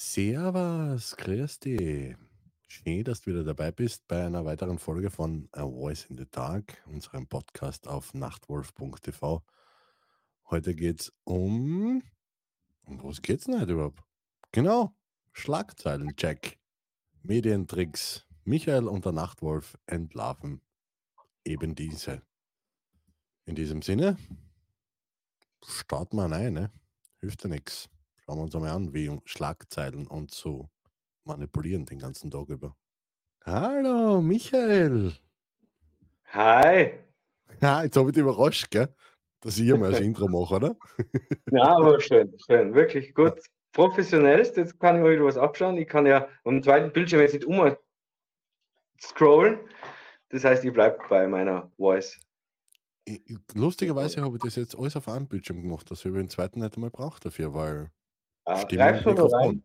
[0.00, 2.14] Servus, grüß dich.
[2.68, 6.24] Schön, dass du wieder dabei bist bei einer weiteren Folge von A Voice in the
[6.30, 9.42] Dark, unserem Podcast auf nachtwolf.tv.
[10.50, 12.04] Heute geht es um.
[12.84, 14.04] Um was geht's denn heute überhaupt?
[14.52, 14.94] Genau,
[15.32, 16.60] Schlagzeilen-Check.
[17.24, 18.24] Medientricks.
[18.44, 20.60] Michael und der Nachtwolf entlarven
[21.44, 22.22] eben diese.
[23.46, 24.16] In diesem Sinne,
[25.66, 26.70] starten wir rein, ne?
[27.20, 27.90] Hilft ja nichts.
[28.28, 30.68] Schauen wir uns einmal an, wie Schlagzeilen und so
[31.24, 32.76] manipulieren den ganzen Tag über.
[33.42, 35.14] Hallo, Michael.
[36.32, 36.92] Hi.
[37.62, 38.94] Ja, jetzt habe ich dich überrascht, gell?
[39.40, 40.76] dass ich mal das Intro mache, oder?
[41.50, 43.40] Ja, aber schön, schön, wirklich gut.
[43.72, 45.78] Professionellst, jetzt kann ich mal wieder was abschauen.
[45.78, 47.74] Ich kann ja am zweiten Bildschirm jetzt nicht um
[49.00, 49.58] scrollen.
[50.28, 52.20] Das heißt, ich bleibe bei meiner Voice.
[53.54, 56.74] Lustigerweise habe ich das jetzt alles auf einem Bildschirm gemacht, dass ich den zweiten nicht
[56.74, 57.90] einmal brauche dafür, weil
[58.48, 59.40] Ja, reib's mal Mikrofon.
[59.40, 59.62] rein.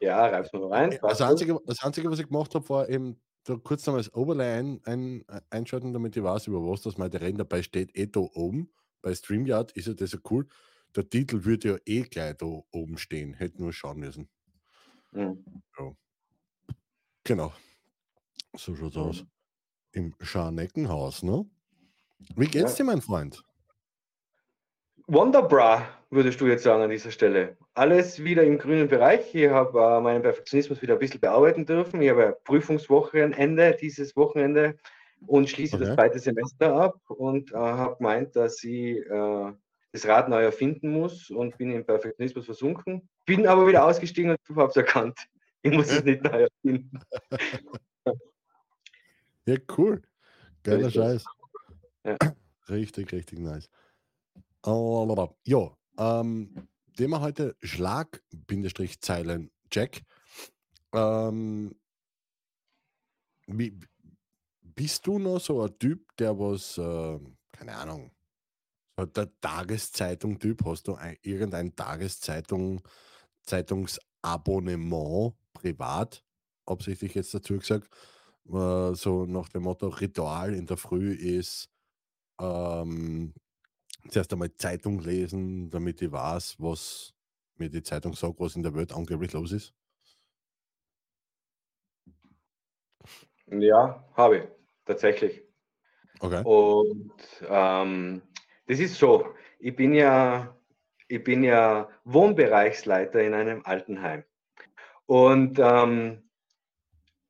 [0.00, 0.90] Ja, reib's mal rein.
[0.90, 1.30] Das Passt gut.
[1.30, 4.80] Einzige, das Einzige, was ich gemacht habe, war eben da kurz nochmal das Overlay ein,
[4.84, 8.70] ein, einschalten, damit ich weiß, über was das meine Rennen dabei steht, eh da oben.
[9.02, 10.46] Bei StreamYard ist ja das ja cool.
[10.94, 13.34] Der Titel würde ja eh gleich da oben stehen.
[13.34, 14.28] Hätte nur schauen müssen.
[15.14, 15.62] Hm.
[17.24, 17.52] Genau.
[18.56, 19.02] So schaut's Mhm.
[19.02, 19.24] aus.
[19.92, 21.46] Im Scharneckenhaus, ne?
[22.36, 22.76] Wie geht's Ja.
[22.76, 23.44] dir, mein Freund?
[25.06, 27.56] Wonderbra, würdest du jetzt sagen an dieser Stelle.
[27.74, 29.34] Alles wieder im grünen Bereich.
[29.34, 32.00] Ich habe äh, meinen Perfektionismus wieder ein bisschen bearbeiten dürfen.
[32.02, 34.76] Ich habe Prüfungswochenende dieses Wochenende
[35.26, 35.96] und schließe das Okay.
[35.96, 39.52] zweite Semester ab und äh, habe gemeint, dass ich äh,
[39.92, 43.08] das Rad neu erfinden muss und bin im Perfektionismus versunken.
[43.26, 45.18] Bin aber wieder ausgestiegen und habe es erkannt.
[45.62, 47.00] Ich muss es nicht neu erfinden.
[49.44, 50.00] Ja, cool.
[50.62, 50.94] Geiler Richtig.
[50.94, 51.24] Scheiß.
[52.04, 52.16] Ja.
[52.68, 53.68] Richtig, richtig nice.
[55.44, 60.02] Ja, ähm, Thema heute Schlag-Zeilen Jack.
[60.92, 61.74] Ähm,
[63.48, 63.76] wie,
[64.62, 67.18] bist du noch so ein Typ, der was, äh,
[67.50, 68.12] keine Ahnung,
[68.96, 70.64] so der Tageszeitung-Typ?
[70.64, 72.82] Hast du ein, irgendein Tageszeitung,
[73.42, 76.24] Zeitungsabonnement privat,
[76.66, 77.88] absichtlich jetzt dazu gesagt,
[78.46, 81.68] äh, so nach dem Motto Ritual in der Früh ist,
[82.40, 83.34] ähm,
[84.08, 87.14] zuerst einmal Zeitung lesen, damit ich weiß, was
[87.56, 89.74] mir die Zeitung sagt, was in der Welt angeblich los ist.
[93.46, 94.44] Ja, habe ich,
[94.84, 95.42] tatsächlich.
[96.20, 96.42] Okay.
[96.44, 97.12] Und
[97.48, 98.22] ähm,
[98.66, 100.56] das ist so, ich bin ja,
[101.08, 104.24] ich bin ja Wohnbereichsleiter in einem Altenheim.
[105.06, 106.30] Und ähm,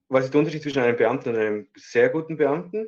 [0.08, 2.86] was ist der Unterschied zwischen einem Beamten und einem sehr guten Beamten?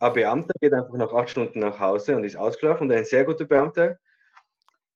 [0.00, 3.24] Ein Beamter geht einfach nach acht Stunden nach Hause und ist ausgeschlafen und ein sehr
[3.24, 3.98] guter Beamter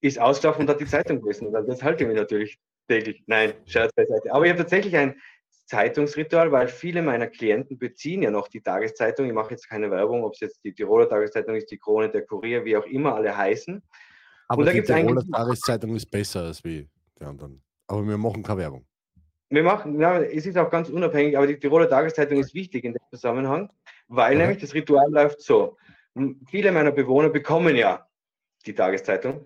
[0.01, 1.49] ist ausgeschlafen und hat die Zeitung gelesen.
[1.49, 2.59] Und das halte ich mich natürlich
[2.89, 3.23] täglich.
[3.27, 4.33] Nein, Scherz beiseite.
[4.33, 5.15] Aber ich habe tatsächlich ein
[5.67, 9.27] Zeitungsritual, weil viele meiner Klienten beziehen ja noch die Tageszeitung.
[9.27, 12.27] Ich mache jetzt keine Werbung, ob es jetzt die Tiroler Tageszeitung ist, die Krone, der
[12.27, 13.83] Kurier, wie auch immer alle heißen.
[14.49, 16.89] Aber da die Tiroler Tageszeitung ist besser als wie
[17.19, 17.63] die anderen.
[17.87, 18.87] Aber wir machen keine Werbung.
[19.49, 22.93] Wir machen, ja, es ist auch ganz unabhängig, aber die Tiroler Tageszeitung ist wichtig in
[22.93, 23.71] dem Zusammenhang,
[24.09, 25.77] weil nämlich das Ritual läuft so.
[26.49, 28.07] Viele meiner Bewohner bekommen ja
[28.67, 29.45] die Tageszeitung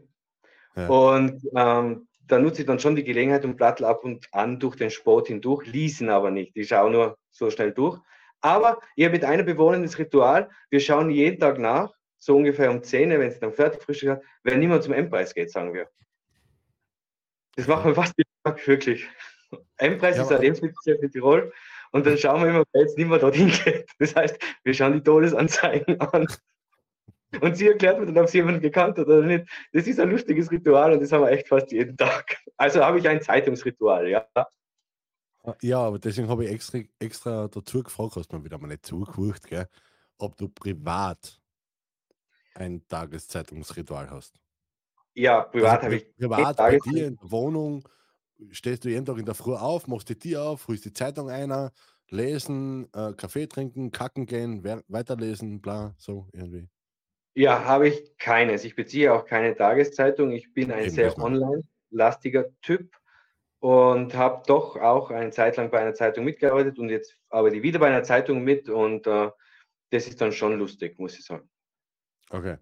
[0.74, 0.88] Ja.
[0.88, 4.76] und ähm, da nutze ich dann schon die Gelegenheit und plattel ab und an durch
[4.76, 6.56] den Sport hindurch, lesen aber nicht.
[6.56, 8.00] Ich schaue nur so schnell durch.
[8.40, 12.70] Aber ich habe mit einer Bewohnerin das Ritual, wir schauen jeden Tag nach, so ungefähr
[12.70, 15.72] um 10, Uhr, wenn sie dann fertig Frühstück hat, wenn niemand zum M-Preis geht, sagen
[15.72, 15.88] wir.
[17.54, 19.08] Das machen wir fast jeden Tag, wirklich.
[19.78, 21.52] M-Preis Ja, ist ein Lebensmittelchef in Tirol
[21.92, 23.88] und dann schauen wir immer, wer jetzt nicht mehr dorthin geht.
[23.98, 26.26] Das heißt, wir schauen die Todesanzeigen an.
[27.40, 29.46] Und sie erklärt mir dann, ob sie jemanden gekannt hat oder nicht.
[29.72, 32.38] Das ist ein lustiges Ritual und das haben wir echt fast jeden Tag.
[32.56, 34.26] Also habe ich ein Zeitungsritual, ja.
[35.60, 38.86] Ja, aber deswegen habe ich extra, extra dazu gefragt, hast du mir wieder mal nicht
[38.86, 39.68] zugehört, gell,
[40.18, 41.40] ob du privat
[42.54, 44.34] ein Tageszeitungsritual hast.
[45.14, 47.88] Ja, privat Also habe ich Privat bei dir in der Wohnung
[48.50, 51.30] stehst du jeden Tag in der Früh auf, machst die Tür auf, holst die Zeitung
[51.30, 51.72] einer,
[52.08, 56.68] lesen, äh, Kaffee trinken, kacken gehen, weiterlesen, bla, so irgendwie.
[57.34, 58.64] Ja, habe ich keines.
[58.64, 60.30] Ich beziehe auch keine Tageszeitung.
[60.32, 62.96] Ich bin ein Eben, sehr online-lastiger Typ
[63.58, 67.62] und habe doch auch eine Zeit lang bei einer Zeitung mitgearbeitet und jetzt arbeite ich
[67.62, 69.30] wieder bei einer Zeitung mit und äh,
[69.90, 71.48] das ist dann schon lustig, muss ich sagen.
[72.30, 72.56] Okay.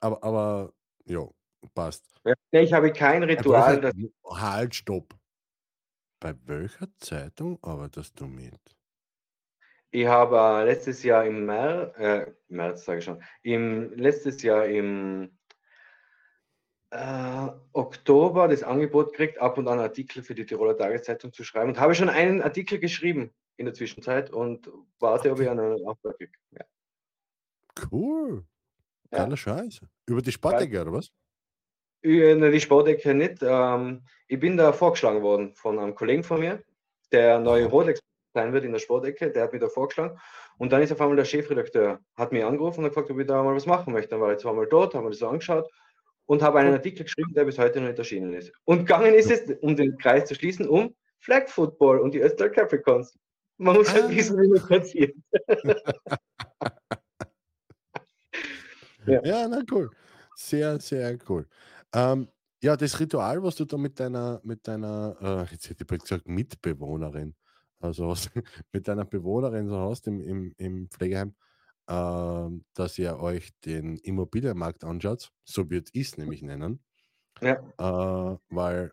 [0.00, 0.72] Aber, aber,
[1.04, 1.26] ja,
[1.74, 2.06] passt.
[2.24, 5.14] Ja, ich habe kein Ritual, das welcher- halt, stopp.
[6.20, 8.60] Bei welcher Zeitung arbeitest du mit?
[9.90, 14.66] Ich habe äh, letztes Jahr im März, äh, März sage ich schon, im, letztes Jahr
[14.66, 15.36] im
[16.90, 21.70] äh, Oktober das Angebot gekriegt, ab und an Artikel für die Tiroler Tageszeitung zu schreiben
[21.70, 26.16] und habe schon einen Artikel geschrieben in der Zwischenzeit und warte, ob ich einen Auftrag
[26.16, 26.32] kriege.
[26.52, 26.64] Ja.
[27.90, 28.44] Cool.
[29.10, 29.36] Geiler ja.
[29.36, 29.80] Scheiß.
[30.06, 31.10] Über die Sportecke, oder was?
[32.02, 33.42] Die Sportecke nicht.
[33.42, 36.62] Ähm, ich bin da vorgeschlagen worden von einem Kollegen von mir,
[37.12, 38.00] der neue Rolex
[38.32, 40.18] sein wird in der Sportecke, der hat mich da vorgeschlagen.
[40.58, 43.26] Und dann ist auf einmal der Chefredakteur, hat mich angerufen und hat gefragt, ob ich
[43.26, 44.10] da mal was machen möchte.
[44.10, 45.68] Dann war ich zweimal dort, haben wir das so angeschaut
[46.26, 48.52] und habe einen Artikel geschrieben, der bis heute noch nicht erschienen ist.
[48.64, 52.52] Und gegangen ist es, um den Kreis zu schließen, um Flag Football und die Österreich
[52.52, 53.18] Capricorns.
[53.58, 54.10] Man muss halt ah.
[54.10, 55.14] wissen, wie das passiert.
[59.06, 59.20] ja.
[59.24, 59.90] ja, na cool.
[60.36, 61.46] Sehr, sehr cool.
[61.92, 62.28] Ähm,
[62.62, 66.28] ja, das Ritual, was du da mit deiner, mit deiner, äh, jetzt hätte ich gesagt,
[66.28, 67.34] Mitbewohnerin,
[67.80, 68.14] also
[68.72, 71.34] mit deiner Bewohnerin so hast im, im, im Pflegeheim,
[71.88, 76.84] ähm, dass ihr euch den Immobilienmarkt anschaut, so wird ich es nämlich nennen.
[77.40, 77.54] Ja.
[77.78, 78.92] Äh, weil,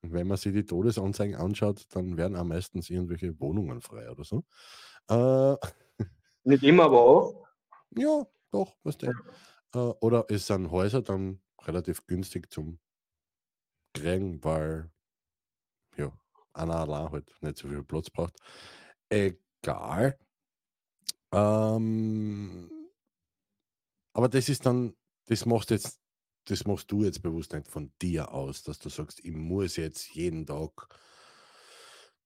[0.00, 4.44] wenn man sich die Todesanzeigen anschaut, dann werden am meistens irgendwelche Wohnungen frei oder so.
[5.08, 5.56] Äh,
[6.44, 7.46] Nicht immer, aber auch.
[7.90, 9.78] Ja, doch, was weißt du.
[9.78, 12.78] Äh, oder es sind Häuser dann relativ günstig zum
[13.94, 14.90] kriegen, weil
[15.96, 16.12] ja,
[16.52, 18.36] einer allein halt nicht so viel Platz braucht.
[19.10, 20.18] Egal.
[21.32, 22.70] Ähm,
[24.14, 24.94] aber das ist dann,
[25.26, 26.00] das machst jetzt,
[26.46, 30.14] das machst du jetzt bewusst nicht von dir aus, dass du sagst, ich muss jetzt
[30.14, 30.88] jeden Tag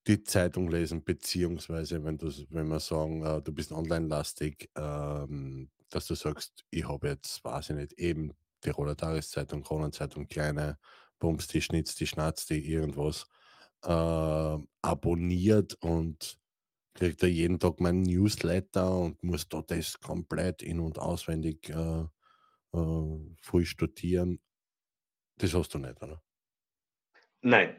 [0.06, 6.06] die Zeitung lesen, beziehungsweise wenn du, wenn wir sagen, äh, du bist online-lastig, ähm, dass
[6.06, 10.78] du sagst, ich habe jetzt, weiß ich nicht, eben Tiroler Tageszeitung, Kronenzeitung, kleine,
[11.18, 13.26] Bums, die Schnitz, die Schnatz, die irgendwas
[13.84, 16.38] äh, abonniert und
[16.94, 22.04] kriegt er jeden Tag mein Newsletter und muss da das komplett in- und auswendig äh,
[22.72, 24.40] äh, voll studieren.
[25.38, 26.22] Das hast du nicht, oder?
[27.42, 27.76] Nein,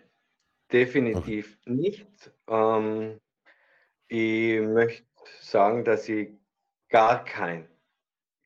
[0.72, 1.74] definitiv okay.
[1.74, 2.32] nicht.
[2.48, 3.20] Ähm,
[4.08, 5.06] ich möchte
[5.42, 6.30] sagen, dass ich
[6.90, 7.68] gar kein,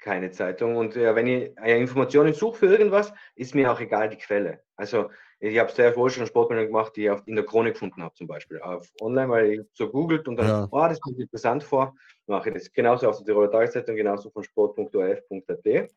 [0.02, 4.18] keine Zeitung und äh, wenn ich Informationen suche für irgendwas, ist mir auch egal die
[4.18, 4.62] Quelle.
[4.76, 5.10] Also
[5.40, 8.28] ich habe sehr wohl schon Sportmeldungen gemacht, die ich in der Krone gefunden habe, zum
[8.28, 10.68] Beispiel auf online, weil ich so googelt und dann, ja.
[10.70, 11.96] oh, das kommt interessant vor,
[12.28, 12.72] mache ich das.
[12.72, 15.90] Genauso auf der Tiroler Tageszeitung, genauso von sport.orf.at.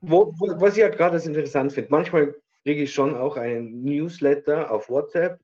[0.00, 2.34] Wo, wo, was ich halt gerade interessant finde, manchmal
[2.64, 5.38] kriege ich schon auch einen Newsletter auf WhatsApp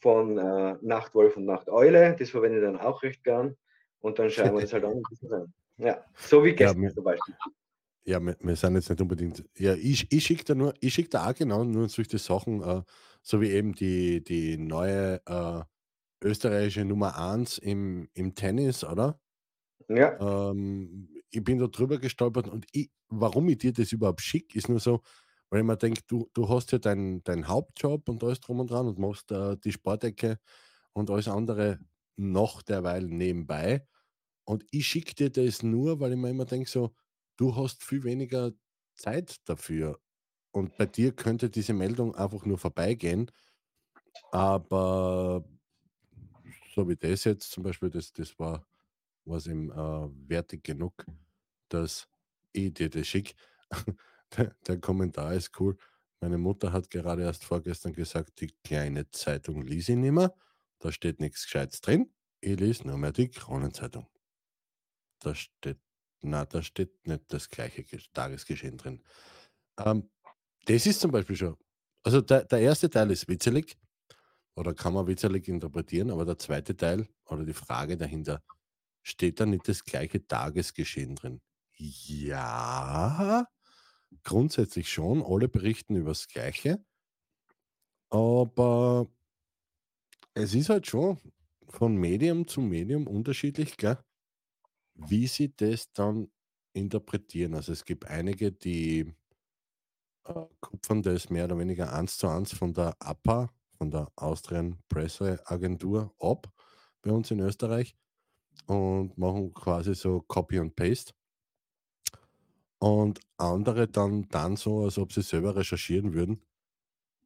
[0.00, 3.56] von äh, Nachtwolf und Nachteule, das verwende ich dann auch recht gern
[4.00, 5.02] und dann schauen wir das halt an.
[5.78, 7.34] Ja, so wie gestern ja, zum Beispiel.
[8.04, 9.44] Ja, wir, wir sind jetzt nicht unbedingt.
[9.58, 12.82] Ja, ich, ich schicke da nur, ich schicke da auch genau nur solche Sachen, äh,
[13.22, 15.62] so wie eben die, die neue äh,
[16.22, 19.20] österreichische Nummer 1 im, im Tennis, oder?
[19.88, 20.18] Ja.
[20.50, 24.68] Ähm, ich bin da drüber gestolpert und ich, warum ich dir das überhaupt schicke, ist
[24.68, 25.02] nur so,
[25.50, 28.70] weil ich mir denke, du, du hast ja deinen dein Hauptjob und alles drum und
[28.70, 30.38] dran und machst äh, die Sportecke
[30.92, 31.80] und alles andere
[32.16, 33.86] noch derweil nebenbei.
[34.46, 36.94] Und ich schicke dir das nur, weil ich mir immer denke, so,
[37.36, 38.52] du hast viel weniger
[38.94, 40.00] Zeit dafür.
[40.52, 43.30] Und bei dir könnte diese Meldung einfach nur vorbeigehen.
[44.32, 45.44] Aber
[46.74, 48.66] so wie das jetzt zum Beispiel, das, das war
[49.26, 51.04] was ihm äh, wertig genug,
[51.68, 52.08] dass
[52.52, 53.34] ich dir das schicke.
[54.36, 55.76] der, der Kommentar ist cool.
[56.20, 60.34] Meine Mutter hat gerade erst vorgestern gesagt, die kleine Zeitung lese ich nicht mehr.
[60.78, 62.10] Da steht nichts Gescheites drin.
[62.40, 64.06] Ich lese nur mehr die Kronenzeitung.
[65.26, 65.78] Da steht
[66.22, 69.02] na, da steht nicht das gleiche Tagesgeschehen drin.
[69.78, 70.10] Ähm,
[70.66, 71.56] das ist zum Beispiel schon.
[72.04, 73.76] Also der, der erste Teil ist witzelig
[74.56, 78.42] oder kann man witzelig interpretieren, aber der zweite Teil oder die Frage dahinter,
[79.02, 81.42] steht da nicht das gleiche Tagesgeschehen drin?
[81.78, 83.46] Ja,
[84.24, 85.22] grundsätzlich schon.
[85.24, 86.84] Alle berichten über das Gleiche.
[88.10, 89.06] Aber
[90.34, 91.18] es ist halt schon
[91.68, 93.98] von Medium zu Medium unterschiedlich, gell?
[94.96, 96.30] Wie sie das dann
[96.74, 97.54] interpretieren.
[97.54, 99.14] Also es gibt einige, die
[100.24, 104.78] äh, kupfern das mehr oder weniger eins zu eins von der APA, von der Austrian
[104.88, 106.52] Presseagentur ab
[107.02, 107.96] bei uns in Österreich
[108.66, 111.14] und machen quasi so Copy und Paste.
[112.78, 116.42] Und andere dann, dann so, als ob sie selber recherchieren würden.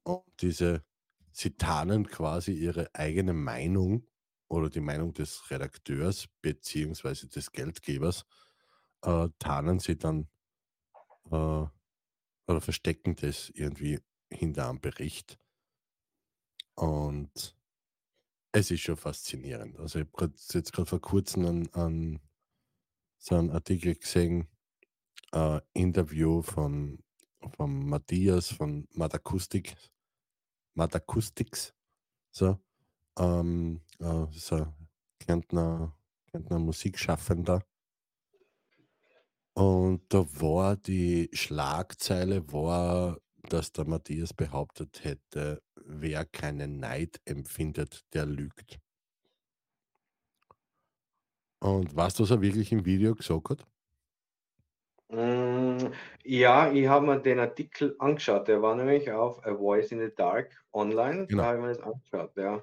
[0.05, 0.85] Und diese,
[1.33, 4.07] sie tarnen quasi ihre eigene Meinung
[4.51, 8.27] oder die Meinung des Redakteurs beziehungsweise des Geldgebers
[9.03, 10.29] äh, tarnen sie dann
[11.31, 11.67] äh,
[12.47, 15.39] oder verstecken das irgendwie hinter einem Bericht.
[16.75, 17.57] Und
[18.53, 19.79] es ist schon faszinierend.
[19.79, 22.21] Also ich habe jetzt gerade vor kurzem an, an
[23.19, 24.49] so einen Artikel gesehen,
[25.33, 27.03] äh, Interview von
[27.57, 29.75] vom Matthias von Matakustik,
[30.75, 31.75] Matakustics,
[32.31, 32.59] so,
[33.19, 34.67] ähm, äh, so
[35.19, 35.97] Kärntner,
[36.31, 37.63] Kärntner Musikschaffender.
[39.55, 48.05] Und da war die Schlagzeile war, dass der Matthias behauptet hätte, wer keinen Neid empfindet,
[48.13, 48.81] der lügt.
[51.63, 53.67] Und weißt du, was er wirklich im Video gesagt hat?
[55.09, 55.93] Mm,
[56.25, 58.47] ja, ich habe mir den Artikel angeschaut.
[58.49, 61.27] Der war nämlich auf A Voice in the Dark online.
[61.27, 61.43] Genau.
[61.43, 62.63] Da habe ich mir das angeschaut, ja.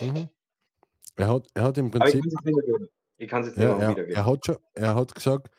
[0.00, 0.28] Mhm.
[1.16, 2.88] Er, hat, er hat im ich Prinzip, kann es jetzt nicht wiedergeben.
[3.16, 4.16] Ich kann es jetzt nicht ja, mehr er, wiedergeben.
[4.16, 5.50] er, hat schon, er hat gesagt,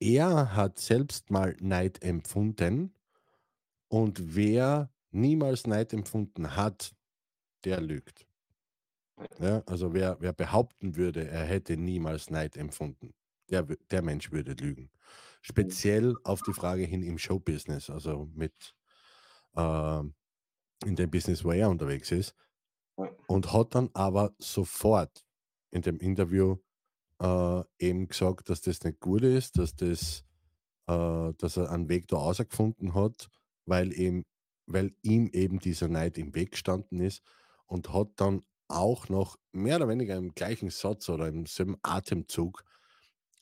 [0.00, 2.94] er hat selbst mal Neid empfunden
[3.88, 6.94] und wer niemals Neid empfunden hat,
[7.64, 8.26] der lügt.
[9.38, 13.14] Ja, also wer, wer behaupten würde, er hätte niemals Neid empfunden,
[13.48, 14.90] der, der Mensch würde lügen.
[15.40, 18.74] Speziell auf die Frage hin im Showbusiness, also mit
[19.56, 20.14] ähm,
[20.84, 22.34] in dem Business, wo er unterwegs ist.
[23.26, 25.24] Und hat dann aber sofort
[25.70, 26.56] in dem Interview
[27.20, 30.24] äh, eben gesagt, dass das nicht gut ist, dass, das,
[30.86, 33.28] äh, dass er einen Weg da rausgefunden hat,
[33.66, 34.24] weil, ihm,
[34.66, 37.22] weil ihm eben dieser Neid im Weg gestanden ist
[37.66, 42.64] und hat dann auch noch mehr oder weniger im gleichen Satz oder im selben Atemzug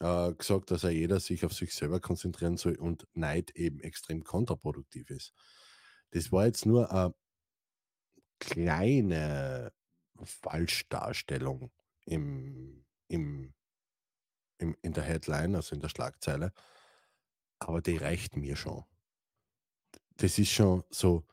[0.00, 4.25] äh, gesagt, dass er jeder sich auf sich selber konzentrieren soll und Neid eben extrem
[4.25, 5.32] kontraproduktiv ist.
[6.11, 7.14] Das war jetzt nur eine
[8.42, 9.72] kleine
[10.25, 11.70] Falschdarstellung
[12.06, 13.54] im, im,
[14.58, 16.52] im, in der Headline, also in der Schlagzeile,
[17.61, 18.84] aber die reicht mir schon.
[20.16, 21.25] Das ist schon so,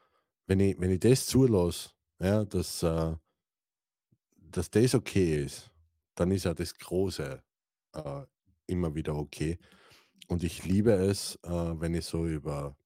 [0.45, 1.89] wenn ich, wenn ich das zulasse,
[2.19, 3.15] ja, dass, äh,
[4.37, 5.71] dass das okay ist,
[6.15, 7.43] dann ist ja das Große
[7.93, 8.21] äh,
[8.67, 9.57] immer wieder okay.
[10.27, 12.77] Und ich liebe es, äh, wenn ich so über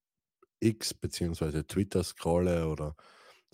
[0.61, 2.95] X beziehungsweise Twitter scrolle oder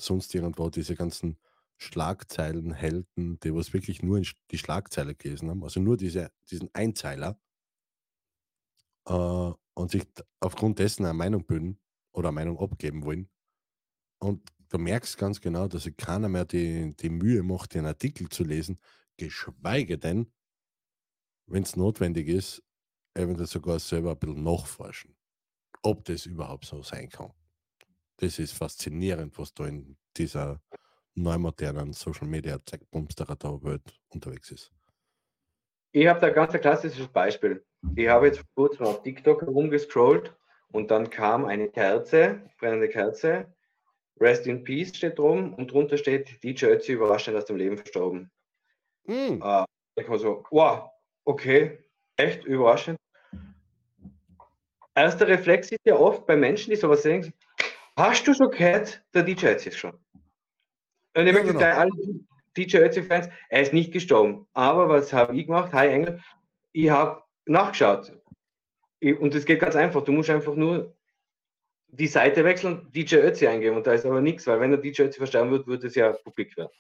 [0.02, 1.38] sonst irgendwo diese ganzen
[1.78, 7.40] Schlagzeilenhelden, die was wirklich nur die Schlagzeile gelesen haben, also nur diese, diesen Einzeiler
[9.06, 10.06] äh, und sich
[10.40, 11.80] aufgrund dessen eine Meinung bilden
[12.12, 13.30] oder eine Meinung abgeben wollen.
[14.20, 18.30] Und du merkst ganz genau, dass sich keiner mehr die, die Mühe macht, den Artikel
[18.30, 18.80] zu lesen,
[19.18, 20.32] geschweige denn,
[21.48, 22.64] wenn es notwendig ist,
[23.14, 25.16] eventuell sogar selber ein bisschen nachforschen,
[25.82, 27.32] ob das überhaupt so sein kann.
[28.20, 30.62] Das ist faszinierend, was da in dieser
[31.16, 34.74] neumodernen Social Media Zeitbumsterer da Welt unterwegs ist.
[35.94, 37.66] Ich habe da ein ganz klassisches Beispiel.
[37.96, 40.36] Ich habe jetzt vor kurzem auf TikTok herumgescrollt
[40.72, 43.54] und dann kam eine Kerze, brennende Kerze.
[44.20, 48.30] Rest in Peace steht drum und drunter steht DJ Ötzi überraschend aus dem Leben verstorben.
[49.06, 50.90] Mm, Äh, ich war so, wow,
[51.24, 51.80] okay,
[52.18, 52.98] echt überraschend.
[54.94, 57.34] Erster Reflex ist ja oft bei Menschen, die sowas sehen,
[58.00, 59.92] hast du schon gehört, der DJ Ötzi ist schon.
[59.94, 61.60] Und ich Ja, möchte genau.
[61.60, 61.92] gleich alle
[62.58, 64.48] DJ Ötzi-Fans, er ist nicht gestorben.
[64.54, 65.72] Aber was habe ich gemacht?
[65.74, 66.22] Hi Engel,
[66.72, 68.12] ich habe nachgeschaut.
[69.00, 70.96] Ich, und es geht ganz einfach, du musst einfach nur
[71.88, 75.04] die Seite wechseln, DJ Ötzi eingeben und da ist aber nichts, weil wenn der DJ
[75.04, 76.72] Ötzi verstanden wird, wird es ja publik werden.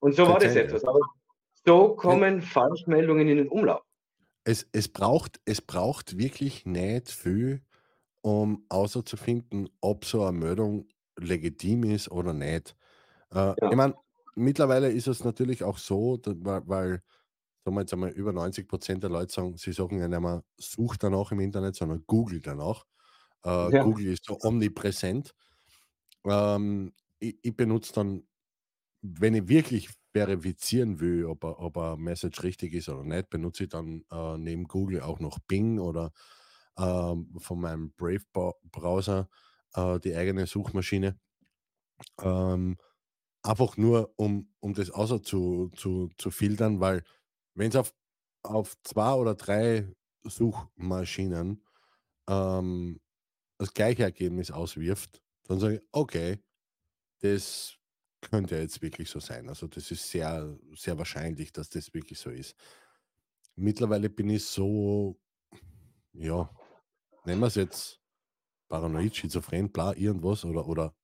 [0.00, 0.84] Und so war das etwas.
[0.84, 1.00] Aber
[1.66, 3.82] so kommen Falschmeldungen in den Umlauf.
[4.44, 7.62] es, es, braucht, es braucht wirklich nicht viel,
[8.22, 12.76] um außerzufinden, ob so eine Meldung legitim ist oder nicht.
[13.32, 13.70] Äh, Ja.
[13.70, 13.96] Ich meine,
[14.36, 17.02] mittlerweile ist es natürlich auch so, da- weil, weil
[17.64, 20.44] sagen wir jetzt einmal, über 90 Prozent der Leute sagen, sie sagen ja nicht mehr,
[20.58, 22.84] such danach im Internet, sondern Google danach.
[23.44, 23.82] Äh, Ja.
[23.82, 25.34] Google ist so omnipräsent.
[26.26, 28.24] Ähm, ich, ich benutze dann,
[29.02, 33.70] wenn ich wirklich verifizieren will, ob, ob eine Message richtig ist oder nicht, benutze ich
[33.70, 36.12] dann äh, neben Google auch noch Bing oder
[36.78, 39.28] von meinem Brave-Browser
[39.74, 41.18] äh, die eigene Suchmaschine.
[42.20, 42.78] Ähm,
[43.42, 47.02] einfach nur, um, um das außer zu, zu, zu filtern, weil
[47.54, 47.94] wenn es auf,
[48.42, 49.92] auf zwei oder drei
[50.22, 51.64] Suchmaschinen
[52.28, 53.00] ähm,
[53.58, 56.38] das gleiche Ergebnis auswirft, dann sage ich, okay,
[57.20, 57.74] das
[58.20, 59.48] könnte jetzt wirklich so sein.
[59.48, 62.56] Also das ist sehr, sehr wahrscheinlich, dass das wirklich so ist.
[63.56, 65.18] Mittlerweile bin ich so,
[66.12, 66.50] ja,
[67.28, 68.00] nennen wir es jetzt
[68.68, 70.94] paranoid, schizophren, bla, irgendwas oder, oder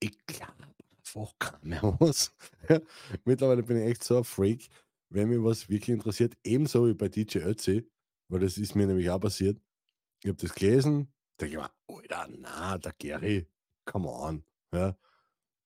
[0.00, 0.54] ich glaube
[0.96, 2.34] einfach kaum mehr was.
[3.24, 4.68] Mittlerweile bin ich echt so ein Freak,
[5.10, 7.90] wenn mich was wirklich interessiert, ebenso wie bei DJ Ötzi,
[8.28, 9.60] weil das ist mir nämlich auch passiert.
[10.22, 13.46] Ich habe das gelesen, denke ich mir, Alter, na, der Gary,
[13.84, 14.44] come on.
[14.72, 14.96] Ja.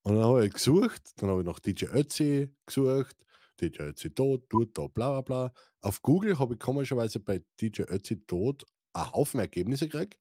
[0.01, 3.15] Und dann habe ich gesucht, dann habe ich nach DJ Ötzi gesucht,
[3.61, 5.53] DJ Ötzi tot, tut da, bla bla bla.
[5.81, 10.17] Auf Google habe ich komischerweise bei DJ Ötzi tot einen Haufen Ergebnisse gekriegt.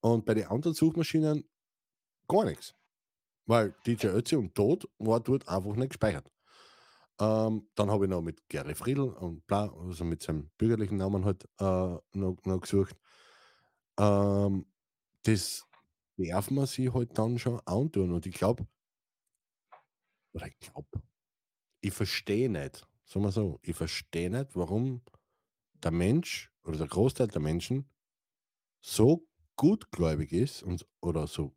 [0.00, 1.44] Und bei den anderen Suchmaschinen
[2.28, 2.74] gar nichts.
[3.46, 6.30] Weil DJ Ötzi und Tod war dort einfach nicht gespeichert.
[7.20, 11.24] Ähm, dann habe ich noch mit Gary Friedl und bla, also mit seinem bürgerlichen Namen
[11.24, 12.96] halt äh, noch, noch gesucht.
[13.98, 14.66] Ähm,
[15.24, 15.66] das
[16.16, 18.12] darf man sich halt dann schon antun.
[18.12, 18.66] Und ich glaube,
[20.32, 21.02] oder ich glaube,
[21.82, 25.02] ich verstehe nicht, sagen wir so, ich verstehe nicht, warum
[25.82, 27.88] der Mensch oder der Großteil der Menschen
[28.80, 29.26] so
[29.56, 31.54] gutgläubig ist und, oder so,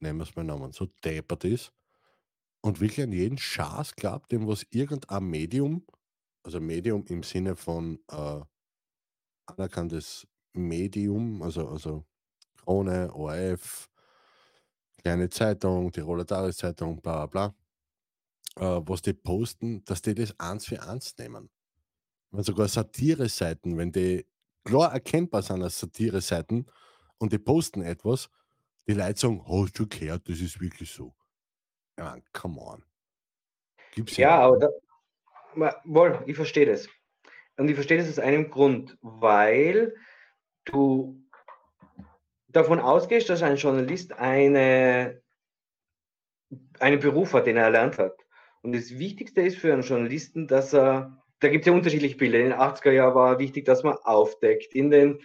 [0.00, 1.72] nehmen wir es mal Namen, so deppert ist
[2.62, 5.86] und wirklich an jeden Schaß glaubt, dem was irgendein Medium,
[6.42, 8.40] also Medium im Sinne von äh,
[9.46, 12.04] anerkanntes Medium, also, also
[12.56, 13.88] Krone, ORF,
[14.98, 17.54] kleine Zeitung, Tiroler Tageszeitung, bla bla
[18.56, 21.50] bla, äh, was die posten, dass die das eins für eins nehmen.
[22.34, 24.26] Wenn sogar Satire-Seiten, wenn die
[24.64, 26.66] klar erkennbar sind als Satire-Seiten
[27.18, 28.28] und die posten etwas,
[28.88, 31.14] die Leute sagen, hast du gehört, das ist wirklich so.
[31.96, 32.84] Ja, man, come on.
[33.92, 36.88] Gibt's ja, aber da, wohl, ich verstehe das.
[37.56, 39.94] Und ich verstehe das aus einem Grund, weil
[40.64, 41.22] du
[42.48, 45.22] davon ausgehst, dass ein Journalist eine,
[46.80, 48.16] einen Beruf hat, den er erlernt hat.
[48.62, 52.38] Und das Wichtigste ist für einen Journalisten, dass er, da gibt es ja unterschiedliche Bilder.
[52.38, 54.74] In den 80er Jahren war wichtig, dass man aufdeckt.
[54.74, 55.20] In den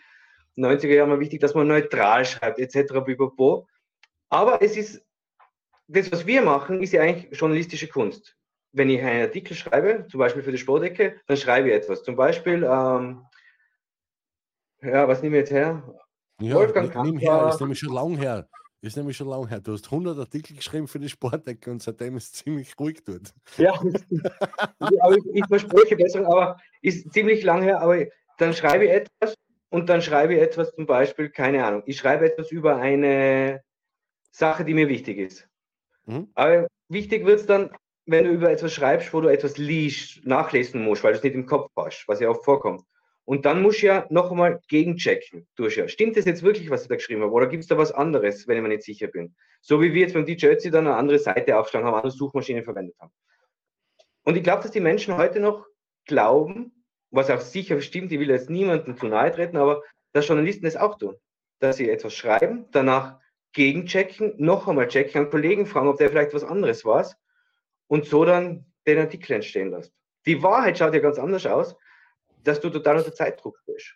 [0.57, 2.93] 90er Jahren war wichtig, dass man neutral schreibt, etc.
[4.29, 5.01] Aber es ist,
[5.87, 8.35] das, was wir machen, ist ja eigentlich journalistische Kunst.
[8.73, 12.03] Wenn ich einen Artikel schreibe, zum Beispiel für die Sportecke, dann schreibe ich etwas.
[12.03, 13.23] Zum Beispiel, ähm,
[14.81, 15.81] ja, was nehmen wir jetzt her?
[16.41, 18.47] Ja, Wolfgang nimm her, ist nämlich schon lang her.
[18.81, 19.59] Ist nämlich schon lang her.
[19.59, 23.33] Du hast 100 Artikel geschrieben für die Sportecke und seitdem ist es ziemlich ruhig dort.
[23.57, 23.73] Ja,
[25.01, 27.81] aber ich, ich verspreche besser, aber ist ziemlich lang her.
[27.81, 28.05] Aber
[28.37, 29.35] dann schreibe ich etwas
[29.69, 33.61] und dann schreibe ich etwas zum Beispiel, keine Ahnung, ich schreibe etwas über eine
[34.31, 35.47] Sache, die mir wichtig ist.
[36.05, 36.29] Mhm.
[36.35, 37.71] Aber wichtig wird es dann,
[38.05, 41.35] wenn du über etwas schreibst, wo du etwas liest, nachlesen musst, weil du es nicht
[41.35, 42.83] im Kopf hast, was ja oft vorkommt.
[43.29, 45.47] Und dann muss ich ja noch einmal gegenchecken.
[45.55, 47.31] Durch Stimmt das jetzt wirklich, was ich da geschrieben habe?
[47.31, 49.35] Oder gibt es da was anderes, wenn ich mir nicht sicher bin?
[49.61, 52.63] So wie wir jetzt beim DJ Ötzi dann eine andere Seite aufgeschlagen haben, andere Suchmaschinen
[52.63, 53.11] verwendet haben.
[54.23, 55.67] Und ich glaube, dass die Menschen heute noch
[56.07, 60.65] glauben, was auch sicher stimmt, ich will jetzt niemandem zu nahe treten, aber dass Journalisten
[60.65, 61.13] das auch tun.
[61.59, 63.19] Dass sie etwas schreiben, danach
[63.53, 67.05] gegenchecken, noch einmal checken, einen Kollegen fragen, ob der vielleicht was anderes war
[67.85, 69.93] und so dann den Artikel entstehen lässt.
[70.25, 71.75] Die Wahrheit schaut ja ganz anders aus
[72.43, 73.95] dass du total unter Zeitdruck bist.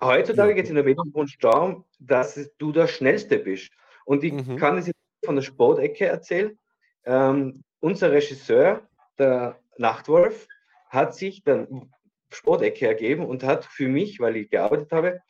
[0.00, 0.54] Heutzutage ja.
[0.56, 3.72] geht es in der Medienbranche darum, dass du der Schnellste bist.
[4.04, 4.56] Und ich mhm.
[4.56, 6.58] kann es jetzt von der Sportecke erzählen.
[7.04, 8.86] Ähm, unser Regisseur,
[9.18, 10.46] der Nachtwolf,
[10.88, 11.90] hat sich dann
[12.30, 15.20] Sportecke ergeben und hat für mich, weil ich gearbeitet habe,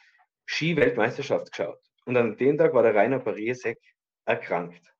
[0.47, 1.81] Ski-Weltmeisterschaft geschaut.
[2.05, 3.79] Und an dem Tag war der Rainer Pariesek
[4.25, 4.94] erkrankt.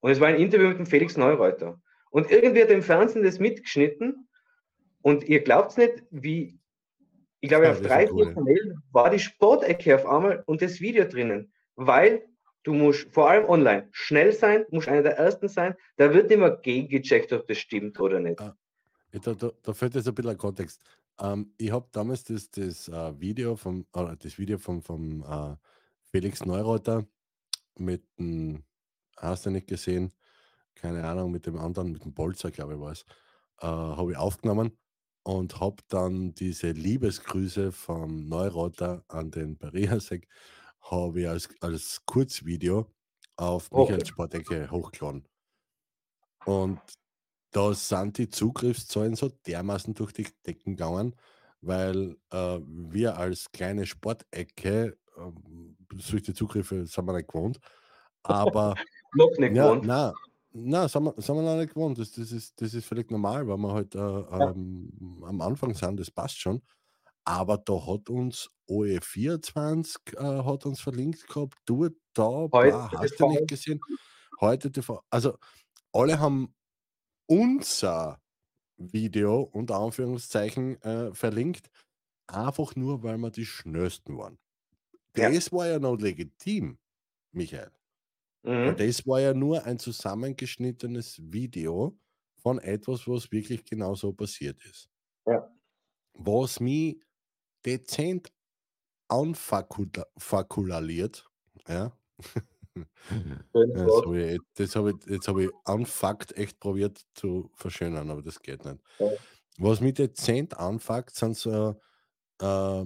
[0.00, 1.80] Und es war ein Interview mit dem Felix Neureuter.
[2.10, 4.28] Und irgendwie hat er im Fernsehen das mitgeschnitten
[5.02, 6.58] und ihr glaubt es nicht, wie,
[7.40, 8.34] ich glaube, ja, auf drei, vier cool.
[8.34, 12.26] Kanälen war die Sportecke auf einmal und das Video drinnen, weil
[12.62, 16.50] du musst vor allem online schnell sein, musst einer der Ersten sein, da wird immer
[16.50, 18.40] gegengecheckt, ob das stimmt oder nicht.
[18.40, 18.56] Ah,
[19.12, 20.82] da, da, da fällt jetzt ein bisschen ein Kontext.
[21.18, 25.56] Ähm, ich habe damals das, das uh, Video vom, uh, das Video vom, vom uh,
[26.10, 27.06] Felix Neureuter
[27.78, 28.64] mit dem,
[29.16, 30.12] hast du nicht gesehen,
[30.74, 33.04] keine Ahnung, mit dem anderen, mit dem Bolzer, glaube ich, war es,
[33.58, 34.78] habe ich aufgenommen
[35.22, 40.26] und habe dann diese Liebesgrüße vom Neurotter an den Bariasek
[40.82, 42.86] habe ich als, als Kurzvideo
[43.36, 43.92] auf okay.
[43.92, 45.26] Michael Sportecke hochgeladen.
[46.44, 46.80] Und
[47.50, 51.16] da sind die Zugriffszahlen so dermaßen durch die Decken gegangen,
[51.60, 57.58] weil äh, wir als kleine Sportecke, äh, solche Zugriffe sind wir nicht gewohnt,
[58.22, 58.74] aber
[59.14, 59.86] noch nicht ja, gewohnt.
[59.86, 60.12] Nein,
[60.52, 61.98] na, sind wir, sind wir noch nicht gewohnt.
[61.98, 64.50] Das, das, ist, das ist völlig normal, weil wir halt äh, ja.
[64.50, 66.62] ähm, am Anfang sind, das passt schon.
[67.24, 73.28] Aber da hat uns OE24 äh, hat uns verlinkt gehabt, du da, bla, hast du
[73.28, 73.80] nicht gesehen.
[74.40, 75.02] Heute TV.
[75.10, 75.36] Also
[75.92, 76.54] alle haben
[77.26, 78.20] unser
[78.76, 81.70] Video unter Anführungszeichen äh, verlinkt,
[82.26, 84.38] einfach nur, weil wir die schnellsten waren.
[85.16, 85.30] Ja.
[85.30, 86.78] Das war ja noch legitim,
[87.32, 87.70] Michael.
[88.42, 88.76] Mhm.
[88.76, 91.96] Das war ja nur ein zusammengeschnittenes Video
[92.36, 94.90] von etwas, was wirklich genau so passiert ist.
[95.26, 95.50] Ja.
[96.14, 97.00] Was mich
[97.64, 98.32] dezent
[99.08, 101.30] anfakulaliert,
[101.68, 101.96] ja.
[103.52, 108.22] das habe ich, das hab ich, jetzt habe ich unfucked echt probiert zu verschönern, aber
[108.22, 108.78] das geht nicht.
[108.98, 109.10] Ja.
[109.58, 111.80] Was mich dezent anfuckt, sind so
[112.40, 112.84] äh,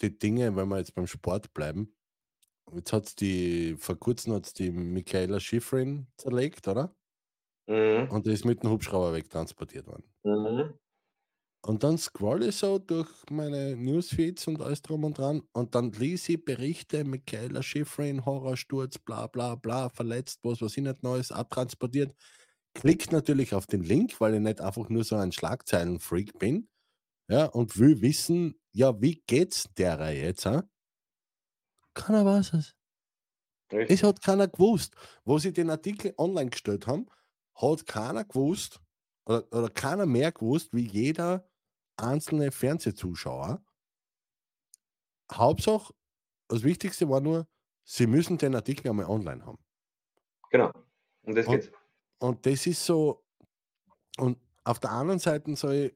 [0.00, 1.95] die Dinge, wenn wir jetzt beim Sport bleiben,
[2.74, 6.94] jetzt hat es die, vor kurzem hat es die Michaela Schifrin zerlegt, oder?
[7.68, 8.10] Mhm.
[8.10, 10.04] Und die ist mit dem Hubschrauber wegtransportiert worden.
[10.24, 10.78] Mhm.
[11.64, 15.90] Und dann scroll ich so durch meine Newsfeeds und alles drum und dran und dann
[15.92, 21.32] lese ich Berichte, Michaela Schifrin, Horrorsturz, bla bla bla, verletzt, was weiß ich nicht Neues,
[21.32, 22.14] abtransportiert.
[22.74, 26.68] Klickt natürlich auf den Link, weil ich nicht einfach nur so ein Schlagzeilenfreak bin.
[27.28, 30.46] Ja, und will wissen, ja, wie geht's derer jetzt?
[30.46, 30.62] Hein?
[31.96, 32.76] Keiner weiß es.
[33.72, 33.90] Richtig.
[33.90, 34.94] Es hat keiner gewusst.
[35.24, 37.06] Wo sie den Artikel online gestellt haben,
[37.54, 38.80] hat keiner gewusst
[39.24, 41.48] oder, oder keiner mehr gewusst, wie jeder
[41.96, 43.64] einzelne Fernsehzuschauer.
[45.32, 45.92] Hauptsache,
[46.48, 47.48] das Wichtigste war nur,
[47.84, 49.58] sie müssen den Artikel einmal online haben.
[50.50, 50.70] Genau.
[51.22, 51.70] Und das Und- geht's.
[52.18, 53.24] Und das ist so,
[54.18, 55.90] und auf der anderen Seite so, äh,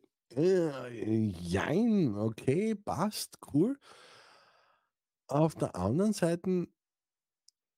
[1.40, 3.78] jein, okay, passt, cool.
[5.30, 6.66] Auf der anderen Seite,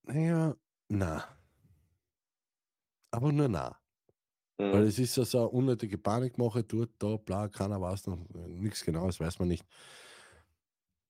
[0.06, 0.54] naja,
[0.88, 1.12] na.
[3.10, 3.76] Aber nur na.
[4.70, 4.86] Weil Mhm.
[4.86, 9.20] es ist ja so eine unnötige Panikmache, dort, da, bla, keiner weiß noch, nichts Genaues
[9.20, 9.66] weiß man nicht.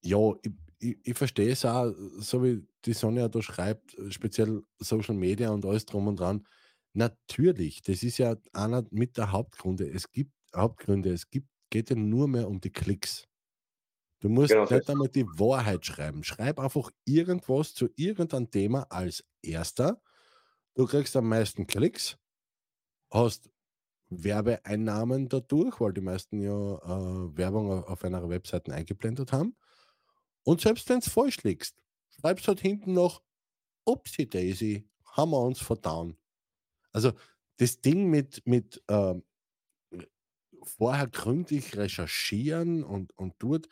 [0.05, 5.15] Ja, ich, ich, ich verstehe es auch, so wie die Sonja da schreibt, speziell Social
[5.15, 6.47] Media und alles drum und dran.
[6.95, 9.89] Natürlich, das ist ja einer mit der Hauptgründe.
[9.89, 13.29] Es gibt Hauptgründe, es gibt, geht ja nur mehr um die Klicks.
[14.23, 16.25] Du musst Genau nicht einmal die Wahrheit schreiben.
[16.25, 20.01] Schreib einfach irgendwas zu irgendeinem Thema als erster.
[20.75, 22.19] Du kriegst am meisten Klicks,
[23.13, 23.51] hast
[24.11, 29.57] Werbeeinnahmen dadurch, weil die meisten ja äh, Werbung au- auf einer Webseite eingeblendet haben.
[30.45, 31.83] Und selbst wenn es falsch liegst,
[32.21, 33.23] schreibst halt hinten noch
[33.87, 36.19] Upsi Daisy, haben wir uns verdauen.
[36.93, 37.13] Also
[37.59, 39.25] das Ding mit, mit ähm,
[40.63, 43.69] vorher gründlich recherchieren und, und dort,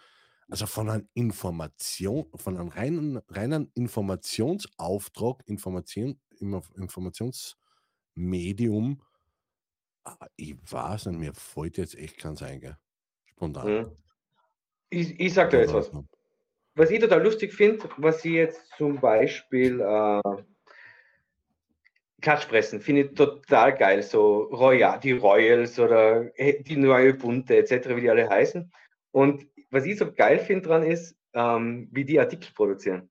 [0.51, 9.03] also von einer Information, von einem reinen, reinen Informationsauftrag, Information, Inf- Informationsmedium,
[10.05, 12.77] ah, ich weiß nicht, mir fällt jetzt echt keins ein, gell?
[13.27, 13.73] Spontan.
[13.73, 13.91] Mhm.
[14.91, 15.91] Ich, ich sag dir jetzt was.
[16.75, 20.21] Was ich total lustig finde, was ich jetzt zum Beispiel äh,
[22.21, 24.03] Klatschpressen, finde ich total geil.
[24.03, 28.71] So Royal, die Royals oder die neue Bunte etc., wie die alle heißen.
[29.13, 33.09] Und was ich so geil finde dran ist, ähm, wie die Artikel produzieren.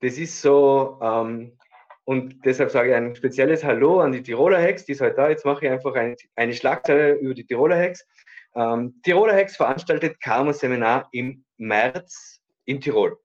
[0.00, 1.56] Das ist so, ähm,
[2.04, 5.28] und deshalb sage ich ein spezielles Hallo an die Tiroler Hex, die ist heute da.
[5.28, 8.06] Jetzt mache ich einfach ein, eine Schlagzeile über die Tiroler Hex.
[8.54, 13.18] Ähm, Tiroler Hex veranstaltet Karma-Seminar im März in Tirol.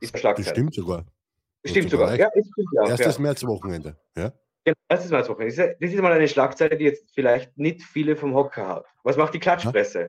[0.00, 0.50] Ist eine Das Schlagzeile.
[0.50, 1.04] stimmt sogar.
[1.64, 2.26] Stimmt sogar sogar.
[2.26, 2.88] Ja, stimmt ja.
[2.88, 3.22] Erstes ja.
[3.22, 3.96] Märzwochenende.
[4.16, 4.32] Ja?
[4.64, 5.44] Genau, erstes Woche.
[5.44, 8.84] Das ist- das mal eine Schlagzeile, die jetzt vielleicht nicht viele vom Hocker haut.
[9.02, 10.08] Was macht die Klatschpresse?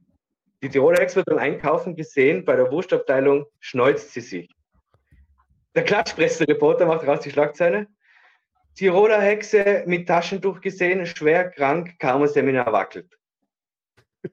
[0.64, 4.50] Die Tiroler Hex wird beim Einkaufen gesehen, bei der Wurstabteilung schneuzt sie sich.
[5.76, 7.88] Der Klatschpresse-Reporter macht raus die Schlagzeile.
[8.74, 13.12] Tiroler Hexe mit Taschentuch gesehen, schwer krank, Karma-Seminar wackelt.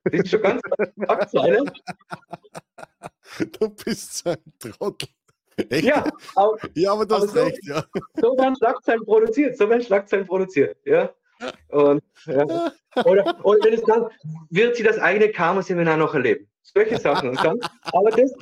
[0.04, 0.62] Das ist schon ganz
[1.04, 1.64] Schlagzeile.
[3.58, 5.08] Du bist so ein Trottel.
[5.68, 5.84] Echt?
[5.84, 7.84] Ja, aber Ja, aber du aber hast so- recht, ja.
[8.20, 11.12] so werden Schlagzeilen produziert, so werden Schlagzeilen produziert, ja.
[11.68, 12.72] Und, ja.
[13.04, 14.08] Oder, oder wenn es dann,
[14.50, 16.48] wird sie das eigene Karma-Seminar noch erleben.
[16.62, 17.30] Solche Sachen.
[17.30, 17.58] Und dann,
[17.92, 18.32] aber das,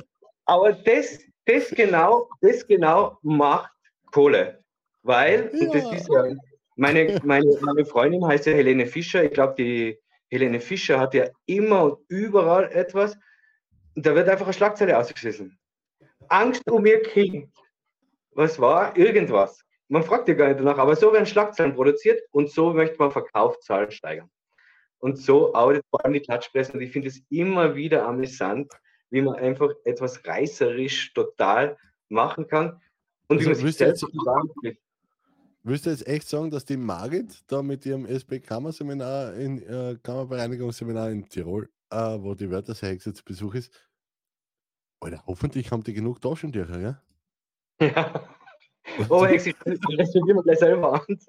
[0.45, 3.71] aber das, das genau, das genau macht
[4.11, 4.63] Kohle.
[5.01, 5.93] Weil, und das Ja.
[5.93, 6.25] ist ja,
[6.75, 9.23] meine, meine, meine Freundin heißt ja Helene Fischer.
[9.23, 13.17] Ich glaube, die Helene Fischer hat ja immer und überall etwas.
[13.95, 15.57] Da wird einfach eine Schlagzeile ausgeschlossen.
[16.29, 17.49] Angst um ihr Kind.
[18.31, 18.95] Was war?
[18.97, 19.63] Irgendwas.
[19.87, 23.11] Man fragt ja gar nicht danach, aber so werden Schlagzeilen produziert und so möchte man
[23.11, 24.29] Verkaufszahlen steigern.
[24.99, 28.71] Und so arbeitet vor allem die Klatschpresse und ich finde es immer wieder amüsant,
[29.09, 31.77] wie man einfach etwas reißerisch total
[32.09, 32.81] machen kann
[33.27, 34.05] und Also wie man sich selbst.
[35.65, 41.09] Willst du jetzt echt sagen, dass die Margit da mit ihrem SB-Kammerseminar in äh, Kammerbereinigungsseminar
[41.09, 43.71] in Tirol, äh, wo die Wörtersehexe zu Besuch ist,
[44.99, 47.01] Alter, hoffentlich haben die genug Taschentücher, ja?
[47.79, 48.29] Ja.
[49.09, 51.19] Oh, ich reserviere mir gleich selber an.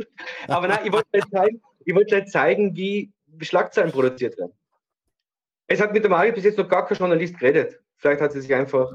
[0.49, 4.53] Aber nein, ich wollte gleich zeigen, ich wollte gleich zeigen, wie Schlagzeilen produziert werden.
[5.67, 7.81] Es hat mit der Margit bis jetzt noch gar kein Journalist geredet.
[7.97, 8.91] Vielleicht hat sie sich einfach,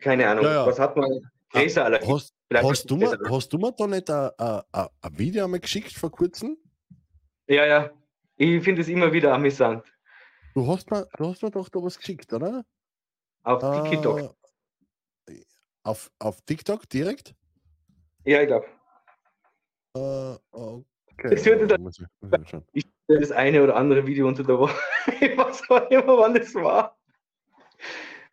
[0.00, 0.66] keine Ahnung, Ja, ja.
[0.66, 1.10] was hat man?
[1.50, 2.06] Gräserallergie.
[2.12, 3.36] Hast, Vielleicht hast, du mir, Gräserallergie.
[3.36, 6.56] hast du mir da nicht ein Video einmal geschickt vor kurzem?
[7.46, 7.90] Ja, ja.
[8.36, 9.84] Ich finde es immer wieder amüsant.
[10.54, 12.64] Du hast mir, du hast mir doch da was geschickt, oder?
[13.42, 14.34] Auf TikTok.
[15.28, 15.42] Äh,
[15.82, 17.34] auf, auf TikTok direkt?
[18.24, 18.66] Ja, ich glaube.
[19.96, 21.30] Äh, okay.
[21.30, 22.40] Das würde dann- Muss ich- muss
[22.72, 22.84] ich.
[22.84, 24.74] Ich stelle das eine oder andere Video unter der Woche.
[25.36, 26.98] Was auch immer, wann es war.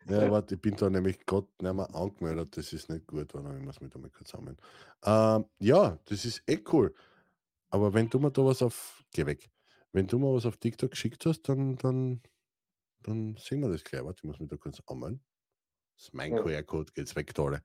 [0.08, 2.56] Ja, warte, ich bin da nämlich gerade nicht mehr angemeldet.
[2.56, 3.56] Das ist nicht gut, oder?
[3.56, 4.56] Ich muss mich da mal kurz sammeln.
[5.04, 6.92] Ähm, ja, das ist eh cool.
[7.70, 9.04] Aber wenn du mir da was auf.
[9.12, 9.48] Geh weg.
[9.92, 12.20] Wenn du mir was auf TikTok geschickt hast, dann, dann,
[13.02, 14.02] dann sehen wir das gleich.
[14.04, 15.22] Warte, ich muss mich da kurz anmelden.
[15.96, 16.42] Das ist mein Ja.
[16.42, 17.56] QR-Code, geht's weg, da alle.
[17.56, 17.62] Ähm,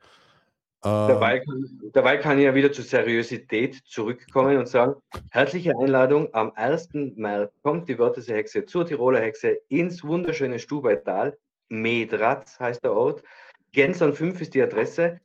[0.81, 4.95] Dabei kann, dabei kann ich ja wieder zur Seriosität zurückkommen und sagen,
[5.31, 6.89] herzliche Einladung, am 1.
[7.15, 11.37] März kommt die Wörthersee Hexe zur Tiroler Hexe ins wunderschöne Stubaital.
[11.69, 13.23] Medratz heißt der Ort.
[13.71, 15.19] Gensern 5 ist die Adresse.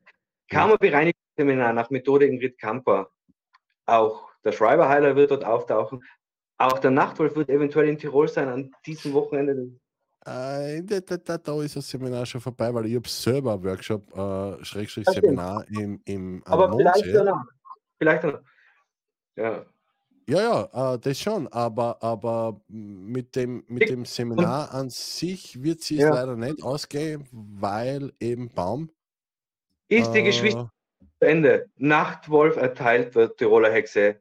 [0.48, 3.10] Kammerbereinigungsseminar nach Methode Ingrid Kamper.
[3.86, 6.02] Auch der Schreiberheiler wird dort auftauchen.
[6.58, 9.72] Auch der Nachtwolf wird eventuell in Tirol sein an diesem Wochenende.
[10.24, 13.64] Äh, da, da, da, da ist das Seminar schon vorbei, weil ich habe selber einen
[13.64, 15.06] Workshop, äh, Schrägstrich.
[15.08, 17.12] Seminar im, im am Aber vielleicht Mondsee.
[17.12, 17.44] danach.
[17.98, 18.42] Vielleicht danach.
[19.36, 19.66] Ja.
[20.28, 25.80] Ja, ja, äh, das schon, aber, aber mit dem, mit dem Seminar an sich wird
[25.80, 26.14] sie es Ja.
[26.14, 28.90] leider nicht ausgehen, weil eben Baum.
[29.88, 30.70] Ist die äh, Geschichte
[31.18, 31.68] zu Ende.
[31.76, 34.20] Nachtwolf erteilt der Tiroler Hexe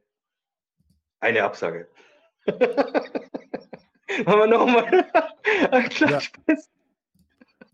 [1.20, 1.88] eine Absage.
[4.26, 4.84] Haben wir nochmal
[5.70, 6.70] ein Klatschfest?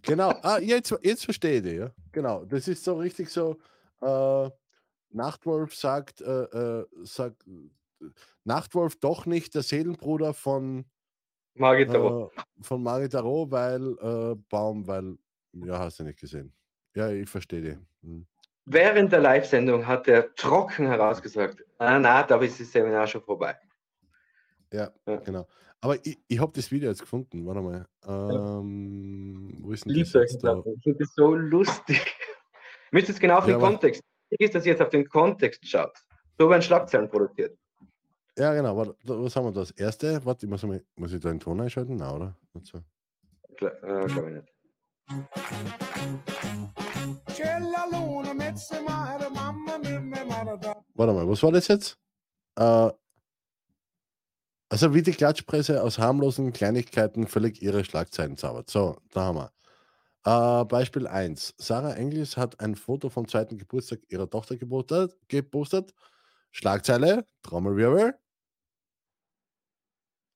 [0.03, 1.91] Genau, ah, jetzt, jetzt verstehe ich, dich, ja.
[2.13, 3.57] Genau, das ist so richtig so.
[4.01, 4.51] Äh,
[5.11, 7.45] Nachtwolf sagt, äh, äh, sagt,
[8.45, 10.85] Nachtwolf doch nicht der Seelenbruder von,
[11.55, 12.33] Margit Tarot.
[12.37, 15.19] äh, von Marie Tarot, weil äh, Baum, weil,
[15.53, 16.53] ja, hast du nicht gesehen.
[16.95, 17.77] Ja, ich verstehe dich.
[18.03, 18.27] Hm.
[18.67, 23.57] Während der Live-Sendung hat er trocken herausgesagt, ah, na, da ist das Seminar schon vorbei.
[24.73, 25.17] Ja, Ja.
[25.17, 25.47] genau.
[25.81, 27.47] Aber ich, ich habe das Video jetzt gefunden.
[27.47, 27.87] Warte mal.
[28.07, 30.63] Ähm, Wo ist denn Lieb das jetzt da?
[30.77, 32.01] Ich finde das so lustig.
[32.91, 34.03] Müsst jetzt genau auf Ja, den aber- Kontext.
[34.31, 35.97] Wichtig ist, dass ihr jetzt auf den Kontext schaut.
[36.39, 37.57] So werden Schlagzeilen produziert.
[38.37, 38.77] Ja, genau.
[38.77, 39.71] Warte, da- was haben wir das?
[39.73, 41.97] Erste, warte, ich muss, mal, muss ich da den Ton einschalten?
[41.97, 42.37] Nein, oder?
[42.63, 42.81] So.
[43.57, 45.59] Klar, Äh, glaube ich nicht.
[50.95, 51.99] Warte mal, was war das jetzt?
[52.57, 52.91] Äh,
[54.69, 58.71] also wie die Klatschpresse aus harmlosen Kleinigkeiten völlig ihre Schlagzeilen zaubert.
[58.71, 59.53] So, da haben wir.
[60.63, 61.55] Äh, Beispiel 1.
[61.59, 65.17] Sarah Engels hat ein Foto vom zweiten Geburtstag ihrer Tochter gepostet.
[65.29, 65.95] gepostet.
[66.53, 68.15] Schlagzeile, Trommelwirbel.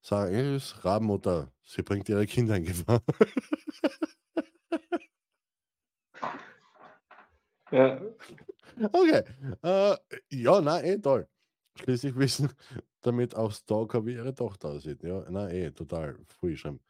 [0.03, 1.53] Sarah Engels, Rabenmutter.
[1.65, 3.03] Sie bringt ihre Kinder in Gefahr.
[7.71, 7.99] Ja.
[8.93, 9.23] Okay.
[9.63, 9.97] Äh,
[10.31, 11.27] ja, nein, eh toll.
[11.77, 12.51] Schließlich wissen
[13.03, 15.03] damit auch Stalker, wie ihre Tochter aussieht.
[15.03, 16.17] Ja, nein, eh, total.
[16.29, 16.81] Früh geschrieben.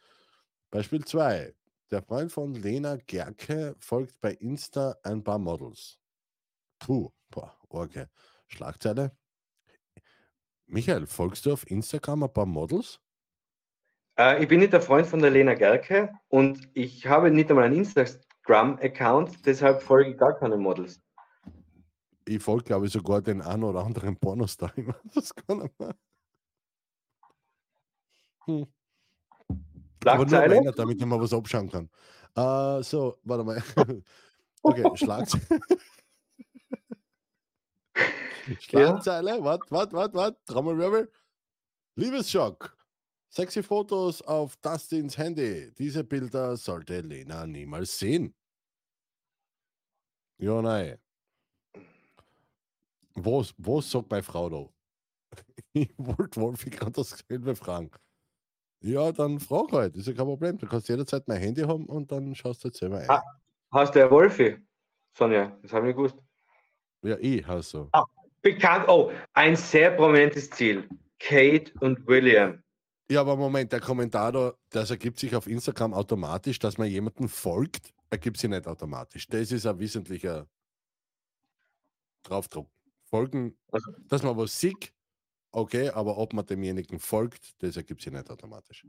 [0.71, 1.55] Beispiel 2.
[1.91, 5.99] Der Freund von Lena Gerke folgt bei Insta ein paar Models.
[6.79, 8.07] Puh, boah, okay.
[8.47, 9.13] Schlagzeile.
[10.67, 12.99] Michael, folgst du auf Instagram ein paar Models?
[14.19, 17.65] Äh, ich bin nicht der Freund von der Lena Gerke und ich habe nicht einmal
[17.65, 21.01] einen Instagram-Account, deshalb folge ich gar keine Models.
[22.37, 24.73] Ich folge, glaube ich, sogar den einen oder anderen Pornostar.
[24.77, 25.97] Ich weiß das nicht mehr.
[28.45, 28.67] Hm.
[30.05, 31.89] Aber nur einer, damit ich mal was abschauen kann.
[32.35, 33.63] Äh, so, warte mal.
[34.65, 35.61] Okay, Schlagzeile.
[38.61, 41.11] Schlagzeile, wart, wart, wart, wart, Trommelwirbel.
[41.97, 42.77] Liebesschock.
[43.29, 45.73] Sexy Fotos auf Dustins Handy.
[45.79, 48.37] Diese Bilder sollte Lena niemals sehen.
[50.39, 50.99] Ja, nein.
[53.15, 54.69] Was, was sagt meine Frau da?
[55.75, 57.91] Ich wollte Wolfi gerade dasselbe fragen.
[58.83, 60.59] Ja, dann frag halt, ist ja kein Problem.
[60.59, 63.09] Du kannst jederzeit mein Handy haben und dann schaust du halt selber ein.
[63.09, 63.23] Ah.
[63.71, 64.59] Hast du der Wolfi?
[65.17, 66.17] Sonja, das habe ich nicht gewusst.
[67.03, 67.89] Ja, ich hast so.
[68.43, 70.89] Bekannt, oh, ein sehr prominentes Ziel.
[71.19, 72.63] Kate und William.
[73.11, 77.29] Ja, aber Moment, der Kommentar da, das ergibt sich auf Instagram automatisch, dass man jemanden
[77.29, 79.27] folgt, ergibt sich nicht automatisch.
[79.29, 80.47] Das ist ein wesentlicher
[82.25, 82.69] Draufdruck.
[83.13, 83.55] Folgen,
[84.09, 84.91] dass man was sieht,
[85.51, 88.87] okay, aber ob man demjenigen folgt, das ergibt sich nicht automatisch.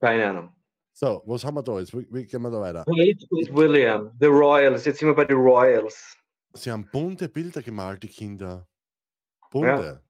[0.00, 0.52] Keine Ahnung.
[0.92, 1.96] So, was haben wir da jetzt?
[1.96, 2.84] Wie, wie gehen wir da weiter?
[2.84, 4.84] Kate und William, The Royals.
[4.84, 6.16] Jetzt sind wir bei den Royals.
[6.52, 8.66] Sie haben bunte Bilder gemalt, die Kinder.
[9.52, 10.02] Bunte.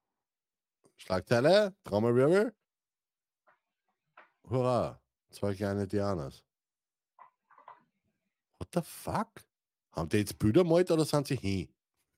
[0.96, 2.54] Schlagzeile, Trommelwirbel.
[4.48, 6.42] Hurra, zwei kleine Dianas.
[8.58, 9.44] What the fuck?
[9.92, 11.68] Haben die jetzt Bilder gemalt oder sind sie hin?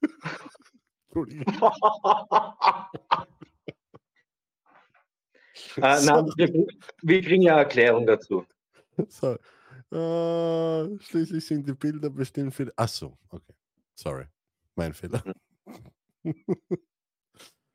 [1.16, 1.44] Entschuldigung.
[5.76, 6.66] Äh, nein, wir,
[7.02, 8.46] wir kriegen ja Erklärung dazu.
[9.08, 9.36] So.
[9.90, 12.72] Äh, schließlich sind die Bilder bestimmt für.
[12.76, 13.54] Ach so, okay.
[13.94, 14.26] Sorry.
[14.74, 15.22] Mein Fehler.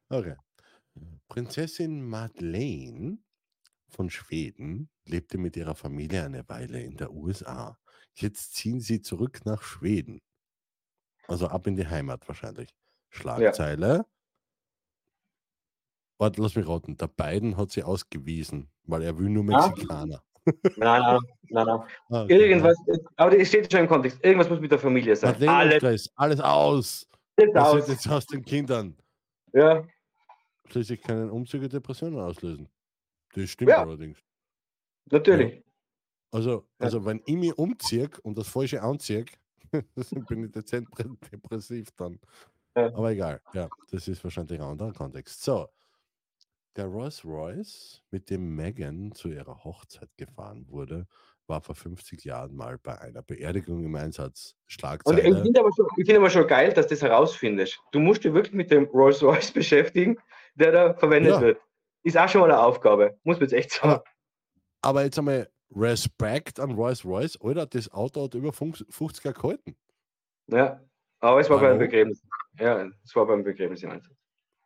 [0.10, 0.36] okay.
[1.28, 3.18] Prinzessin Madeleine
[3.90, 7.78] von Schweden lebte mit ihrer Familie eine Weile in der USA.
[8.14, 10.22] Jetzt ziehen sie zurück nach Schweden.
[11.28, 12.70] Also ab in die Heimat wahrscheinlich.
[13.12, 14.06] Schlagzeile.
[16.20, 16.98] Warte, lass mich raten.
[16.98, 19.68] Der Biden hat sie ausgewiesen, weil er will nur Ah.
[19.68, 20.24] Mexikaner.
[20.46, 21.20] Nein, nein,
[21.50, 21.80] nein, nein.
[22.10, 22.78] Ah, okay, Irgendwas,
[23.16, 24.24] aber das steht schon im Kontext.
[24.24, 25.16] Irgendwas muss mit der Familie ja.
[25.16, 25.48] sein.
[25.50, 27.08] Alles alles aus.
[27.38, 27.88] ist Was aus.
[27.88, 28.98] jetzt aus den Kindern?
[29.54, 29.86] Ja,
[30.70, 32.70] Schließlich können Umzüge Depressionen auslösen.
[33.34, 33.82] Das stimmt Ja.
[33.82, 34.20] allerdings.
[35.12, 35.64] natürlich.
[36.32, 36.86] Also, Ja.
[36.86, 39.26] also wenn ich mich umziehe und das Falsche anziehe,
[40.30, 42.20] bin ich dezent pre- depressiv dann.
[42.76, 42.88] Ja.
[42.88, 45.44] Aber egal, ja, das ist wahrscheinlich ein anderer Kontext.
[45.44, 45.68] So,
[46.78, 51.06] der Rolls Royce, mit dem Meghan zu ihrer Hochzeit gefahren wurde,
[51.48, 54.54] war vor 50 Jahren mal bei einer Beerdigung im Einsatz.
[54.54, 55.42] Und ich Schlagzeile.
[55.44, 57.78] finde aber, schon- ich finde aber schon geil, dass du das herausfindest.
[57.92, 60.18] Du musst dich wirklich mit dem Rolls Royce beschäftigen,
[60.56, 61.42] der da verwendet Ja.
[61.42, 61.62] wird.
[62.04, 63.90] Ist auch schon mal eine Aufgabe, muss man jetzt echt sagen.
[63.96, 64.04] Aber-
[64.82, 69.40] Aber jetzt einmal Respekt an Rolls Royce, Alter, das Auto hat über 50 50 Jahre
[69.42, 69.76] gehalten.
[70.48, 70.82] Ja,
[71.20, 71.78] aber es war Hallo?
[71.78, 72.22] Begräbnis.
[72.60, 74.16] Ja, es war beim Begräbnis im Einsatz.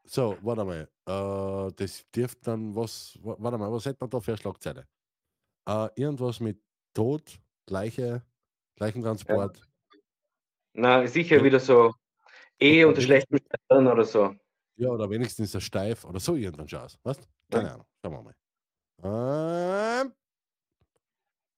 [0.04, 0.90] So, warte mal.
[1.08, 3.18] Äh, das dürfte dann was.
[3.22, 4.88] wa- Warte mal, was hätte man da für eine Schlagzeile?
[5.68, 6.62] Äh, irgendwas mit
[6.94, 8.22] Tod, Leiche,
[8.80, 9.62] Leichentransport.
[10.74, 11.44] Na, sicher Ja.
[11.44, 11.94] wieder so
[12.60, 14.36] Ehe unter schlechten Sternen oder so.
[14.78, 16.98] Ja, oder wenigstens der Steif oder so irgendein Schatz.
[17.04, 17.18] Was?
[17.50, 17.74] Keine Ja.
[17.76, 17.88] Ahnung.
[18.04, 20.02] Schauen wir mal.
[20.04, 20.14] Ähm,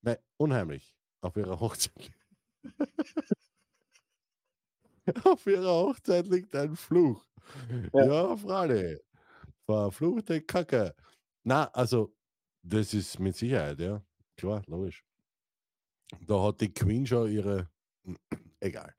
[0.01, 0.93] nein, unheimlich.
[1.21, 2.11] Auf ihrer Hochzeit.
[5.23, 7.23] Auf ihrer Hochzeit liegt ein Fluch.
[7.93, 8.05] Ja.
[8.05, 9.01] Ja, Frage.
[9.65, 10.93] Verfluchte Kacke.
[11.43, 12.13] Na, also,
[12.61, 14.01] das ist mit Sicherheit, ja.
[14.35, 15.03] Klar, logisch.
[16.21, 17.69] Da hat die Queen schon ihre.
[18.59, 18.93] Egal.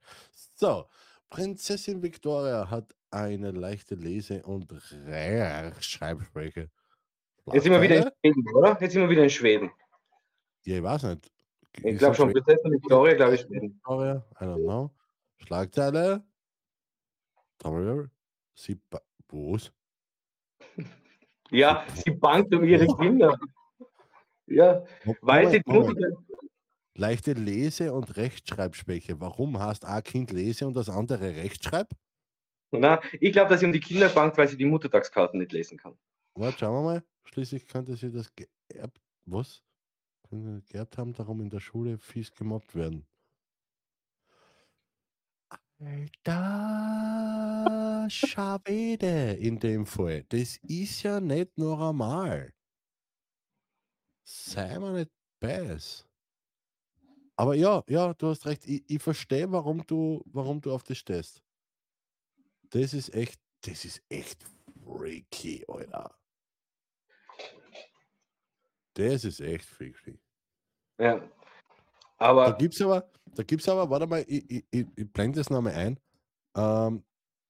[0.55, 0.87] So,
[1.31, 4.73] Prinzessin Victoria hat eine leichte Lese- und
[5.07, 6.71] Rechtschreibschwäche.
[7.53, 8.11] Jetzt sind wir wieder in?
[8.35, 8.79] Schweden, oder?
[8.81, 9.71] Jetzt sind wir wieder in Schweden.
[10.65, 11.33] Ja, ich weiß nicht.
[11.83, 13.75] Ich glaube schon, Prinzessin Victoria, glaube ich, Schweden.
[13.75, 14.25] Victoria?
[14.41, 14.91] I don't know.
[15.39, 16.25] Schlagzeile.
[18.55, 18.81] Sie.
[19.31, 19.73] Was?
[21.51, 23.39] Ja, sie bangt um ihre Kinder.
[24.47, 24.85] Ja,
[25.21, 25.63] weil sie.
[26.95, 29.21] Leichte Lese- und Rechtschreibschwäche.
[29.21, 31.91] Warum hast ein Kind Lese und das andere Rechtschreib?
[32.73, 35.79] na, ich glaube, dass sie um die Kinder bangt, weil sie die Muttertagskarten nicht lesen
[35.79, 35.97] kann.
[36.35, 37.05] Warte, schauen wir mal.
[37.25, 39.01] Schließlich könnte sie das geerbt.
[39.27, 39.63] Was?
[40.31, 43.07] Geerbt haben, darum in der Schule fies gemobbt werden.
[45.81, 47.69] Alter
[48.11, 50.25] Schwede in dem Fall.
[50.29, 52.53] Das ist ja nicht normal.
[54.25, 55.11] Sei mal nicht
[55.41, 56.05] beiß.
[57.37, 58.67] Aber ja, ja, du hast recht.
[58.67, 61.43] Ich, ich verstehe, warum du, warum du auf das stehst.
[62.71, 64.45] Das ist echt, das ist echt
[64.85, 66.19] freaky, Alter.
[68.95, 70.19] Das ist echt freaky.
[70.99, 71.23] Ja.
[72.19, 75.39] Da Aber gibt es aber, da gibt's aber, warte mal, ich, ich, ich, ich blende
[75.39, 76.01] das nochmal ein.
[76.57, 77.05] Ähm,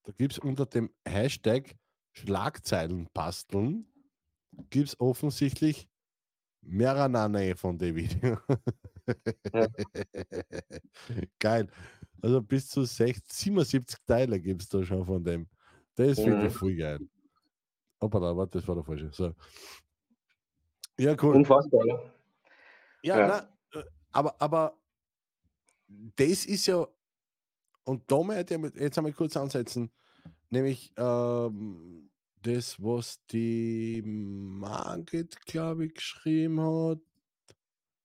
[0.04, 1.74] da gibt es unter dem Hashtag
[2.12, 3.87] Schlagzeilen basteln,
[4.70, 5.88] gibt es offensichtlich
[6.61, 8.38] mehrere von dem Video.
[11.38, 11.68] Geil.
[12.20, 15.48] Also bis zu 60, 77 Teile gibt es da schon von dem.
[15.94, 16.59] Das finde ich Mhm.
[16.59, 16.98] voll geil.
[18.00, 19.11] Hoppala, warte, das war der falsche.
[19.12, 19.35] So.
[20.98, 21.37] Ja, cool.
[21.37, 21.81] unfassbar.
[21.81, 22.12] oder?
[23.02, 23.26] Ja, Ja.
[23.28, 23.48] Na,
[24.12, 24.79] aber, aber
[26.16, 26.87] das ist ja,
[27.85, 29.90] und da möchte ich jetzt einmal kurz ansetzen,
[30.51, 32.11] nämlich ähm,
[32.42, 37.01] das, was die Margit, glaube ich, geschrieben hat.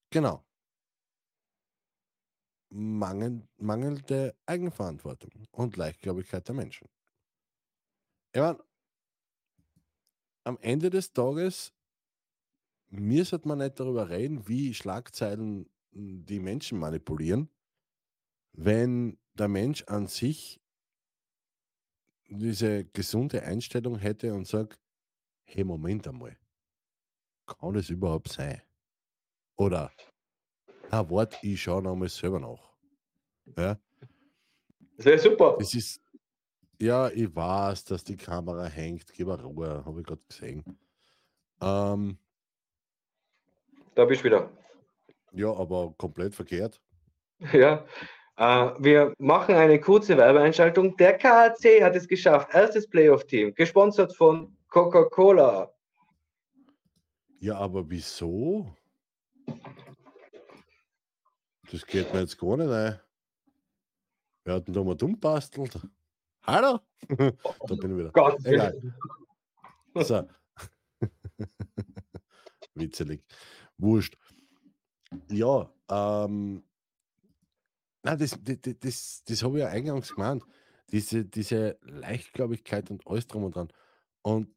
[0.10, 0.44] Genau.
[2.70, 6.88] Mangel, mangelnde Eigenverantwortung und Leichtgläubigkeit der Menschen.
[8.32, 8.58] Ich mein,
[10.44, 11.74] am Ende des Tages
[12.94, 17.50] mir sollte man nicht darüber reden, wie Schlagzeilen die Menschen manipulieren,
[18.54, 20.62] wenn der Mensch an sich
[22.28, 24.80] diese gesunde Einstellung hätte und sagt,
[25.44, 26.38] hey, Moment einmal,
[27.46, 28.62] kann das überhaupt sein?
[29.56, 29.92] Oder,
[30.92, 32.74] na, warte, ich schaue nochmal selber nach.
[33.58, 33.80] Ja,
[34.98, 35.58] Das wäre super.
[35.60, 36.02] das ist,
[36.80, 40.64] ja, ich weiß, dass die Kamera hängt, gib mir Ruhe, habe ich gerade gesehen.
[41.62, 42.18] Ähm,
[43.96, 44.50] Da bist du wieder.
[45.34, 46.82] Ja, aber komplett verkehrt.
[47.52, 47.86] Ja.
[48.38, 50.96] Äh, wir machen eine kurze Werbeeinschaltung.
[50.98, 52.50] Der KAC hat es geschafft.
[52.54, 55.72] Erstes Playoff-Team, gesponsert von Coca-Cola.
[57.40, 58.76] Ja, aber wieso?
[61.72, 63.00] Das geht mir jetzt gar nicht ein.
[64.46, 65.78] Wir hatten da mal dumm bastelt.
[66.44, 66.80] Hallo?
[67.10, 68.12] da bin ich wieder.
[68.12, 68.94] Gott, Egal.
[69.96, 70.28] So.
[72.76, 73.24] Witzelig.
[73.78, 74.18] Wurscht.
[75.30, 76.64] Ja, ähm,
[78.04, 80.44] Nein, das, das, das, das, habe ich ja eingangs gemeint.
[80.92, 83.72] Diese, diese Leichtgläubigkeit und alles drum und dran.
[84.22, 84.54] Und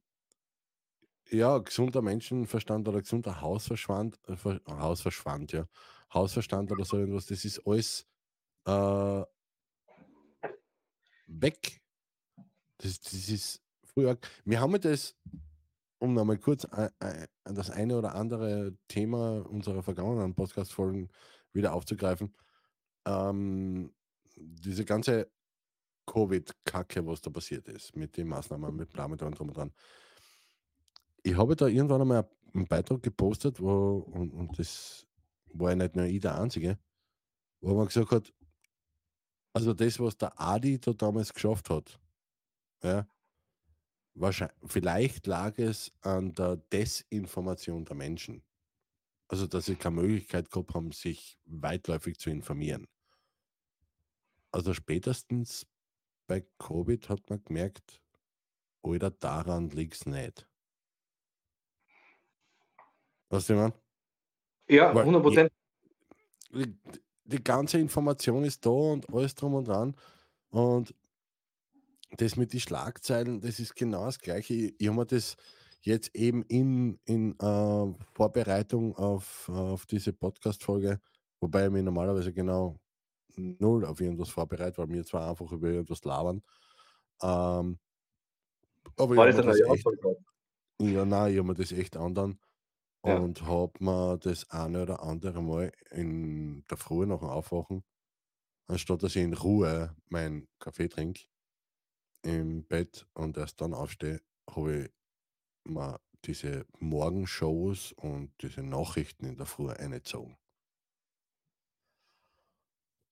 [1.31, 5.67] ja, gesunder Menschenverstand oder gesunder Hausverstand, äh, Ver- Hausverstand, ja.
[6.13, 8.07] Hausverstand oder so irgendwas, das ist alles
[8.67, 9.23] äh,
[11.27, 11.81] weg.
[12.79, 14.19] Das, das ist früher.
[14.45, 15.17] Wir haben das,
[15.99, 16.67] um nochmal kurz
[17.45, 21.11] das eine oder andere Thema unserer vergangenen Podcast-Folgen
[21.53, 22.35] wieder aufzugreifen.
[23.07, 23.95] Ähm,
[24.37, 25.31] diese ganze
[26.07, 29.73] Covid-Kacke, was da passiert ist, mit den Maßnahmen, mit bla, mit allem drum und dran.
[31.23, 35.07] Ich habe da irgendwann einmal einen Beitrag gepostet, wo, und, und das
[35.53, 36.79] war ja nicht nur ich der Einzige,
[37.61, 38.33] wo man gesagt hat,
[39.53, 41.99] also das, was der Adi da damals geschafft hat,
[42.83, 43.07] ja,
[44.17, 48.43] wahrscheinlich, vielleicht lag es an der Desinformation der Menschen.
[49.29, 52.87] Also, dass sie keine Möglichkeit gehabt haben, sich weitläufig zu informieren.
[54.53, 55.67] Also spätestens
[56.27, 58.01] bei Covid hat man gemerkt,
[58.83, 60.49] oder daran liegt es nicht.
[63.29, 63.75] Was ich meine?
[64.69, 65.53] Ja, Weil 100 Prozent.
[66.53, 66.75] Die,
[67.25, 69.97] die ganze Information ist da und alles drum und dran.
[70.51, 70.95] Und
[72.11, 74.55] das mit den Schlagzeilen, das ist genau das Gleiche.
[74.55, 75.37] Ich, ich habe mir das
[75.83, 81.01] jetzt eben in, in äh, Vorbereitung auf, auf diese Podcast-Folge,
[81.41, 82.79] wobei ich mich normalerweise genau
[83.37, 86.43] null auf irgendwas vorbereitet, weil wir zwar einfach über irgendwas labern.
[87.23, 87.79] Ähm,
[88.97, 89.87] aber War ich das das echt,
[90.81, 92.39] ja, nein, ich habe mir das echt andern
[93.05, 93.17] Ja.
[93.17, 97.85] und habe mir das eine oder andere Mal in der Früh nach dem Aufwachen,
[98.69, 101.25] anstatt dass ich in Ruhe meinen Kaffee trinke
[102.23, 104.91] im Bett und erst dann aufstehe, habe ich
[105.65, 110.37] mir diese Morgenshows und diese Nachrichten in der Früh eingezogen.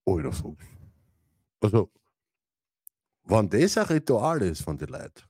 [0.06, 0.64] Alter Fuchs.
[1.60, 1.90] Also,
[3.24, 5.22] wenn das ein Ritual ist von den Leuten,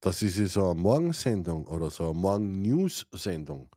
[0.00, 3.74] dass sie sich so eine Morgensendung oder so eine Morgen-News-Sendung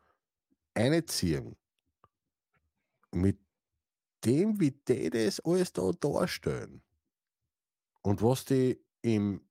[0.73, 1.55] einziehen,
[3.11, 3.39] mit
[4.25, 6.81] dem, wie die das alles da darstellen
[8.01, 9.41] und was die im,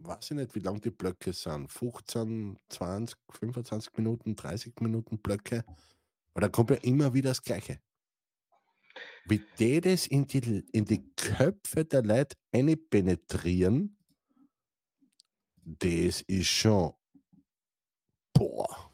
[0.00, 5.64] weiß ich nicht, wie lang die Blöcke sind, 15, 20, 25 Minuten, 30 Minuten Blöcke,
[6.32, 7.80] aber da kommt ja immer wieder das Gleiche.
[9.24, 13.96] Wie die das in die, in die Köpfe der Leute penetrieren,
[15.64, 16.94] das ist schon,
[18.32, 18.88] boah,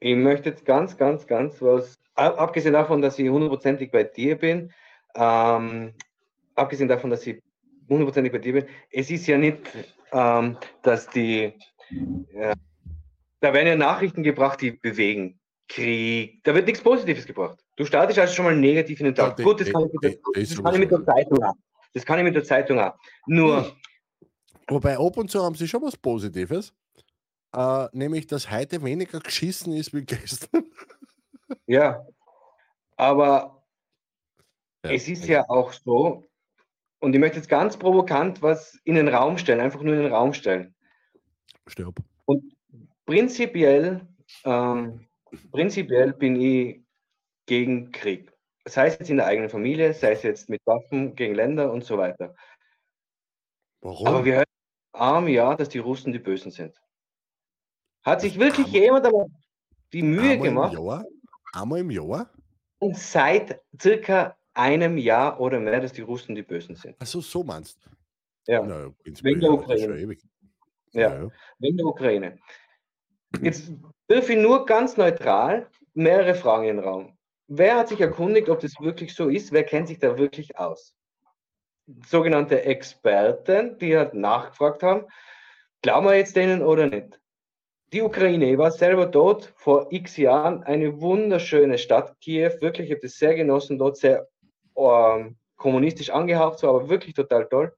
[0.00, 4.36] Ich möchte jetzt ganz, ganz, ganz was, ab- abgesehen davon, dass ich hundertprozentig bei dir
[4.36, 4.70] bin,
[5.14, 5.94] ähm,
[6.54, 7.42] abgesehen davon, dass ich
[7.88, 9.58] hundertprozentig bei dir bin, es ist ja nicht,
[10.12, 11.52] ähm, dass die,
[12.32, 12.54] äh,
[13.40, 15.38] da werden ja Nachrichten gebracht, die bewegen.
[15.66, 17.58] Krieg, da wird nichts Positives gebracht.
[17.76, 19.38] Du startest also schon mal negativ in den Tag.
[19.38, 20.98] Ja, Gut, das kann, ich mit der, die- die ist das kann ich mit der
[20.98, 21.12] sowieso.
[21.12, 21.54] Zeitung auch.
[21.94, 22.94] Das kann ich mit der Zeitung auch.
[23.26, 23.74] Nur,
[24.68, 26.74] Wobei ab und zu haben sie schon was Positives,
[27.54, 30.64] äh, nämlich dass heute weniger geschissen ist wie gestern.
[31.66, 32.06] Ja,
[32.96, 33.64] aber
[34.84, 36.26] Ja, es ist ja auch so,
[37.04, 40.12] und ich möchte jetzt ganz provokant was in den Raum stellen, einfach nur in den
[40.12, 40.74] Raum stellen.
[41.66, 41.96] Stirb.
[43.06, 44.06] Prinzipiell,
[44.44, 45.06] ähm,
[45.52, 46.80] prinzipiell bin ich
[47.46, 48.32] gegen Krieg.
[48.66, 51.84] Sei es jetzt in der eigenen Familie, sei es jetzt mit Waffen gegen Länder und
[51.84, 52.34] so weiter.
[53.82, 54.06] Warum?
[54.06, 54.44] Aber wir hören
[54.92, 56.80] arm ja, dass die Russen die Bösen sind.
[58.02, 59.26] Hat sich wirklich Aber- jemand aber
[59.92, 61.04] die Mühe Einmal gemacht, Im Jahr?
[61.52, 62.30] Einmal im Jahr?
[62.78, 66.96] und seit circa einem Jahr oder mehr, dass die Russen die Bösen sind.
[67.00, 67.78] Also so meinst
[68.46, 68.62] Ja.
[68.62, 70.18] Na, Wegen der Ukraine.
[70.92, 71.28] ja.
[71.58, 72.38] wegen der Ukraine.
[73.42, 73.72] Jetzt
[74.08, 77.18] wirf ich nur ganz neutral mehrere Fragen in den Raum.
[77.48, 79.52] Wer hat sich erkundigt, ob das wirklich so ist?
[79.52, 80.94] Wer kennt sich da wirklich aus?
[82.06, 85.06] Sogenannte Experten, die halt nachgefragt haben,
[85.82, 87.20] glauben wir jetzt denen oder nicht?
[87.92, 92.92] Die Ukraine, ich war selber dort vor x Jahren, eine wunderschöne Stadt, Kiew, wirklich, ich
[92.92, 94.26] habe das sehr genossen, dort sehr
[94.76, 97.74] ähm, kommunistisch angehaucht, so, aber wirklich total toll.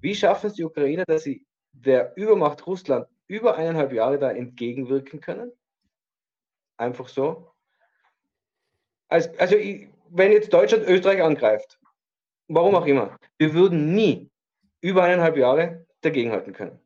[0.00, 5.20] Wie schaffen es die Ukrainer, dass sie der Übermacht Russland über eineinhalb Jahre da entgegenwirken
[5.20, 5.52] können?
[6.76, 7.52] Einfach so.
[9.08, 11.78] Also, also ich, wenn jetzt Deutschland Österreich angreift,
[12.48, 14.30] warum auch immer, wir würden nie
[14.80, 16.80] über eineinhalb Jahre dagegenhalten können.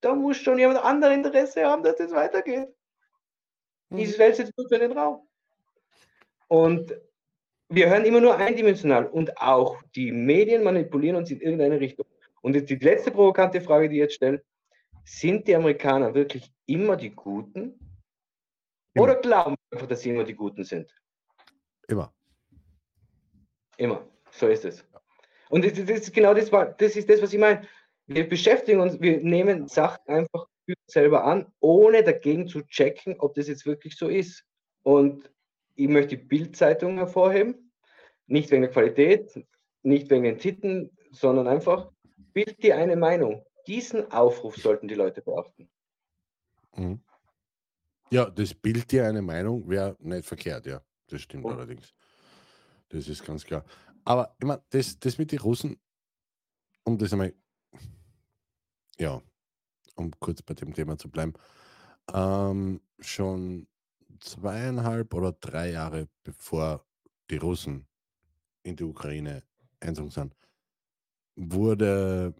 [0.00, 2.68] Da muss schon jemand anderes Interesse haben, dass das weitergeht.
[3.90, 5.26] Ich stelle es jetzt nur für den Raum.
[6.48, 6.94] Und
[7.68, 12.06] wir hören immer nur eindimensional und auch die Medien manipulieren uns in irgendeine Richtung.
[12.40, 14.42] Und jetzt die letzte provokante Frage, die ich jetzt stelle,
[15.04, 17.78] sind die Amerikaner wirklich immer die Guten?
[18.94, 19.04] Immer.
[19.04, 20.94] Oder glauben wir einfach, dass sie immer die Guten sind?
[21.88, 22.12] Immer.
[23.76, 24.06] Immer.
[24.30, 24.84] So ist es.
[25.50, 27.66] Und das, ist genau das, war- das ist das, was ich meine.
[28.06, 30.46] Wir beschäftigen uns, wir nehmen Sachen einfach
[30.86, 34.44] selber an, ohne dagegen zu checken, ob das jetzt wirklich so ist.
[34.82, 35.30] Und
[35.78, 37.70] ich möchte die Bildzeitung hervorheben,
[38.26, 39.46] nicht wegen der Qualität,
[39.82, 41.92] nicht wegen den Titeln, sondern einfach,
[42.32, 43.44] bild dir eine Meinung.
[43.68, 45.70] Diesen Aufruf sollten die Leute beachten.
[46.76, 47.00] Mhm.
[48.10, 50.82] Ja, das Bild dir eine Meinung wäre nicht verkehrt, ja.
[51.06, 51.50] Das stimmt Oh.
[51.50, 51.94] allerdings.
[52.88, 53.64] Das ist ganz klar.
[54.04, 55.80] Aber ich meine, das, das mit den Russen,
[56.84, 57.32] um das einmal,
[58.98, 59.22] ja,
[59.94, 61.34] um kurz bei dem Thema zu bleiben,
[62.12, 63.68] ähm, schon
[64.20, 66.84] zweieinhalb oder drei Jahre bevor
[67.30, 67.86] die Russen
[68.62, 69.42] in die Ukraine
[69.80, 70.36] einzogen sind,
[71.36, 72.34] wurde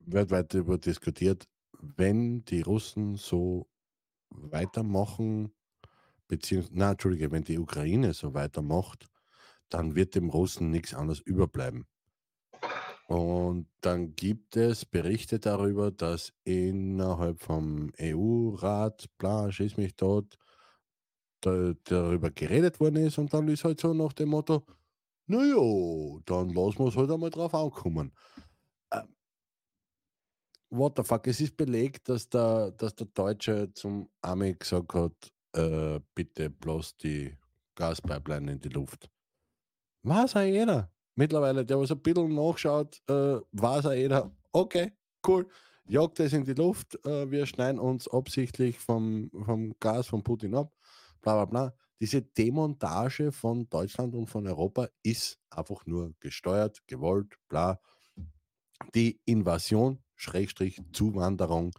[0.00, 1.48] weltweit darüber diskutiert,
[1.78, 3.68] wenn die Russen so
[4.30, 5.52] weitermachen,
[6.28, 9.08] beziehungsweise, na, Entschuldige, wenn die Ukraine so weitermacht,
[9.68, 11.86] dann wird dem Russen nichts anderes überbleiben.
[13.06, 20.38] Und dann gibt es Berichte darüber, dass innerhalb vom EU-Rat, bla, schieß mich tot,
[21.40, 24.64] da, darüber geredet worden ist und dann ist halt so nach dem Motto,
[25.26, 28.12] naja, dann lassen wir es halt einmal drauf ankommen.
[28.92, 29.14] Ähm,
[30.70, 35.32] what the fuck, es ist belegt, dass der, dass der Deutsche zum Army gesagt hat,
[35.54, 37.36] äh, bitte bloß die
[37.74, 39.10] Gaspipeline in die Luft.
[40.04, 40.91] Auch jeder.
[41.14, 44.92] Mittlerweile, der was ein bisschen nachschaut, äh, weiß auch jeder, okay,
[45.26, 45.46] cool,
[45.86, 50.54] jagt es in die Luft, äh, wir schneiden uns absichtlich vom, vom Gas von Putin
[50.54, 50.72] ab,
[51.20, 51.74] bla bla bla.
[52.00, 57.80] Diese Demontage von Deutschland und von Europa ist einfach nur gesteuert, gewollt, bla.
[58.94, 61.72] Die Invasion, Schrägstrich, Zuwanderung,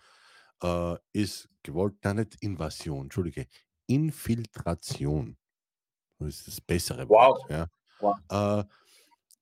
[0.63, 3.47] äh, ist gewollt, nein, nicht Invasion, Entschuldige,
[3.87, 5.37] Infiltration.
[6.19, 7.17] Das ist das bessere Wow.
[7.17, 7.49] Wort.
[7.49, 7.69] Ja.
[7.99, 8.17] Wow.
[8.29, 8.65] Äh,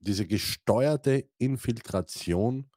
[0.01, 2.69] diese gesteuerte Infiltration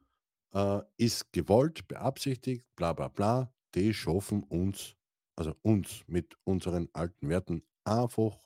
[0.55, 3.53] äh, ist gewollt, beabsichtigt, bla bla bla.
[3.75, 4.95] Die schaffen uns,
[5.37, 8.39] also uns mit unseren alten Werten einfach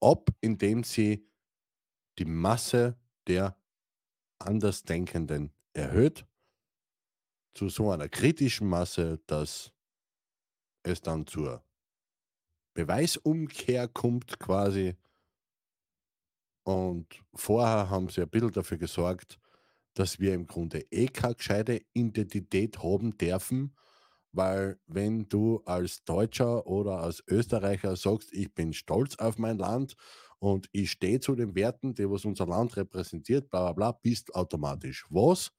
[0.00, 1.26] ab, indem sie
[2.18, 2.96] die Masse
[3.26, 3.56] der
[4.38, 6.26] Andersdenkenden erhöht
[7.54, 9.72] zu so einer kritischen Masse, dass
[10.82, 11.64] es dann zur
[12.74, 14.96] Beweisumkehr kommt quasi.
[16.64, 19.38] Und vorher haben sie ein bisschen dafür gesorgt,
[19.94, 23.76] dass wir im Grunde eh keine gescheite Identität haben dürfen,
[24.32, 29.96] weil wenn du als Deutscher oder als Österreicher sagst, ich bin stolz auf mein Land
[30.38, 34.34] und ich stehe zu den Werten, die was unser Land repräsentiert, bla bla bla, bist
[34.34, 35.52] automatisch was?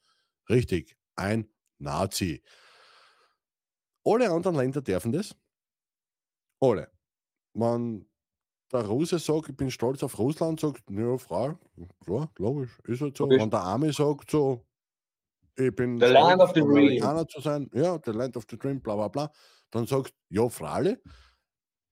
[0.50, 1.48] Richtig, ein
[1.80, 2.42] Nazi.
[4.06, 5.36] Alle anderen Länder dürfen das.
[6.60, 6.92] Alle.
[7.54, 8.08] Wenn
[8.72, 11.58] der Russe sagt, ich bin stolz auf Russland, sagt, ja, Frau,
[12.06, 13.26] klar, logisch, ist halt so.
[13.26, 13.42] Logisch.
[13.42, 14.66] Wenn der Arme sagt, so,
[15.56, 16.72] ich bin The land of the dream.
[16.72, 19.32] Amerikaner zu sein, ja, the land of the dream, bla bla bla,
[19.72, 21.02] dann sagt, ja, Frale,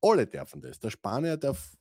[0.01, 0.79] alle dürfen das.
[0.79, 1.75] Der Spanier darf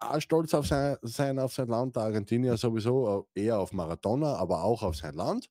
[0.00, 4.36] auch stolz auf sein, sein, auf sein Land, der Argentinier sowieso äh, eher auf Maradona,
[4.36, 5.48] aber auch auf sein Land.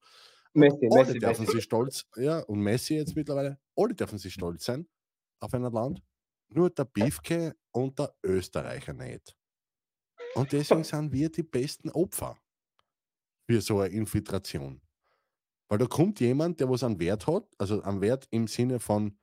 [0.53, 1.57] Messi, Alle Messi, dürfen Messi.
[1.57, 4.87] sich stolz, ja, und Messi jetzt mittlerweile, alle dürfen sich stolz sein
[5.39, 6.01] auf ein Land.
[6.49, 9.36] Nur der Biefke und der Österreicher nicht.
[10.36, 12.38] Und deswegen sind wir die besten Opfer
[13.49, 14.82] für so eine Infiltration.
[15.69, 19.17] Weil da kommt jemand, der was einen Wert hat, also einen Wert im Sinne von,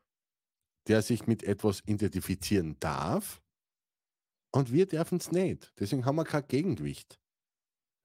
[0.87, 3.43] der sich mit etwas identifizieren darf,
[4.55, 5.73] und wir dürfen es nicht.
[5.81, 7.19] Deswegen haben wir kein Gegengewicht.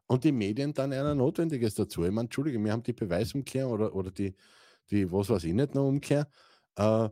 [0.08, 2.04] Und die Medien dann einer Notwendiges dazu.
[2.04, 4.36] Ich meine, Entschuldige, wir haben die Beweisumkehr oder, oder die,
[4.89, 6.28] die, was weiß ich nicht, noch Umkehr.
[6.76, 7.10] Äh,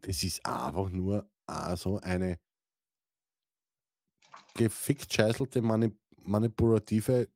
[0.00, 2.38] das ist einfach nur auch so eine
[4.54, 5.92] gefickt scheißelte Mani
[6.22, 7.28] manipulative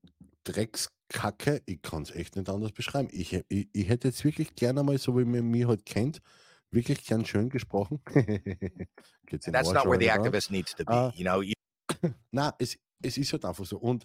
[0.44, 1.62] Dreckskacke.
[1.66, 3.08] Ich kann es echt nicht anders beschreiben.
[3.10, 6.20] Ich, ich, ich hätte jetzt wirklich gerne einmal, so wie man mich halt kennt,
[6.70, 8.02] wirklich gern schön gesprochen.
[9.30, 10.92] That's Arsch not where the activist needs to be.
[10.92, 11.54] Uh, you know, you,
[12.32, 13.78] Na, es, es ist halt einfach so.
[13.78, 14.04] Und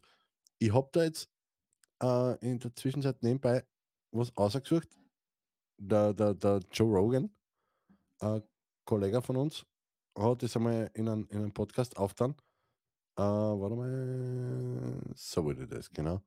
[0.59, 1.29] ich habe da jetzt
[2.01, 3.65] äh, in der Zwischenzeit nebenbei
[4.11, 4.87] was ausgesucht.
[5.79, 7.29] Der, der, der Joe Rogan,
[8.19, 8.41] ein
[8.85, 9.65] Kollege von uns,
[10.17, 12.35] hat das einmal in einem, in einem Podcast aufgetan.
[13.17, 15.01] Äh, warte mal.
[15.15, 16.21] So wurde das, genau.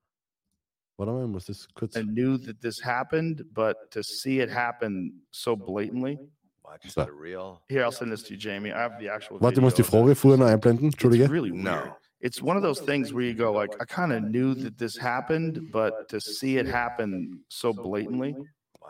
[0.96, 1.96] Warte mal, ich muss das kurz.
[1.96, 6.18] I knew that this happened, but to see it happen so blatantly.
[6.70, 7.06] watch So.
[7.06, 7.62] real.
[7.68, 8.72] Here, I'll send this to you, Jamie.
[8.72, 9.40] I have the actual.
[9.40, 10.02] Warte, ich muss die video.
[10.02, 10.86] Frage vorher noch einblenden.
[10.86, 11.28] It's Entschuldige.
[11.30, 11.96] really No.
[12.20, 14.94] It's one of those things where you go like, I kind of knew that this
[14.98, 18.36] happened, but to see it happen so blatantly.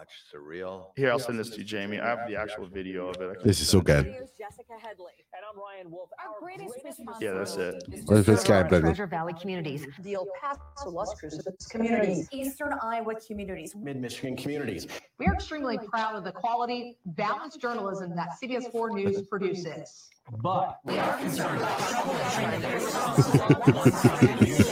[0.01, 0.86] Watch surreal.
[0.96, 2.01] Here, I'll send this to you, Jamie.
[2.01, 3.30] I have the actual video of it.
[3.30, 4.07] I can Das ist so good.
[4.07, 5.12] Here's Jessica Headley.
[5.34, 6.09] And I'm Ryan Wolf.
[6.24, 6.74] Our greatest
[7.20, 7.74] Yeah, that's it.
[7.74, 8.82] responsibility is Well, to that's serve Skype, our baby.
[8.82, 13.74] Treasure Valley communities, the El Paso, Las Cruces communities, Eastern Iowa communities.
[13.76, 14.86] Mid-Michigan communities.
[15.18, 20.09] We are extremely proud of the quality, balanced journalism that CBS 4 News produces.
[20.42, 21.78] But We are concerned about
[23.64, 24.64] Plaguing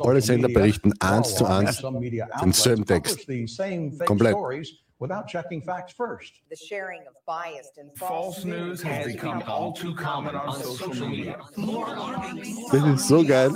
[0.00, 3.18] Alle Sender berichten eins zu eins some media outlets denselben Text.
[3.20, 4.36] publish these same fake Komplett.
[5.02, 6.32] Stories without checking facts first.
[6.50, 11.36] the sharing of biased and False news has become all too common on social media.
[12.72, 13.50] Das ist so geil.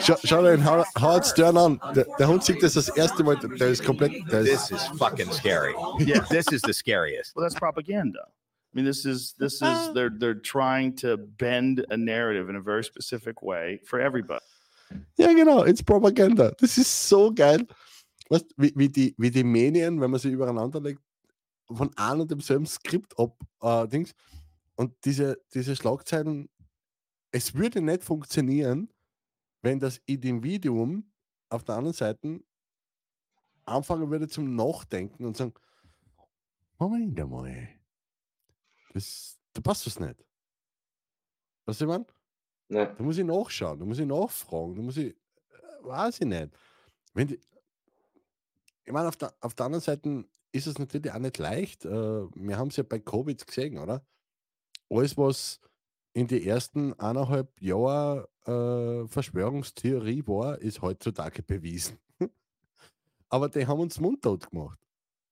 [0.00, 1.80] Schau, schau dir den Howard Howard Stern an.
[1.94, 3.36] Der, der Hund sieht das das erste Mal.
[3.36, 4.12] Der ist komplett.
[4.30, 5.74] Der This ist, is fucking scary.
[5.98, 6.20] Yeah.
[6.30, 7.34] This is the scariest.
[7.34, 8.26] Well, that's propaganda.
[8.72, 12.56] I mean, this is this is um, they're they're trying to bend a narrative in
[12.56, 14.44] a very specific way for everybody.
[15.16, 15.62] ja, genau.
[15.62, 16.52] It's Propaganda.
[16.58, 17.66] This is so geil.
[18.30, 21.02] Weißt, wie, wie, die, wie die Medien, wenn man sie übereinander legt,
[21.66, 23.36] von einem und demselben Skript ab.
[23.60, 24.12] Äh, Dings.
[24.76, 26.48] Und diese, diese Schlagzeilen,
[27.32, 28.88] es würde nicht funktionieren,
[29.62, 31.12] wenn das Individuum
[31.50, 32.40] auf der anderen Seite
[33.66, 35.52] anfangen würde zum Nachdenken und sagen,
[36.78, 37.68] Moment einmal,
[38.94, 40.24] das, da passt das nicht.
[41.66, 42.06] Weißt du, ich meine?
[42.68, 42.94] Ne.
[42.96, 45.16] Da muss ich nachschauen, da muss ich nachfragen, da muss ich, äh,
[45.82, 46.56] weiß ich nicht.
[47.12, 47.40] Wenn die,
[48.90, 51.84] ich meine, auf der, auf der anderen Seite ist es natürlich auch nicht leicht.
[51.84, 54.04] Äh, wir haben es ja bei Covid gesehen, oder?
[54.88, 55.60] Alles, was
[56.12, 62.00] in die ersten eineinhalb Jahre äh, Verschwörungstheorie war, ist heutzutage bewiesen.
[63.28, 64.80] Aber die haben uns mundtot gemacht.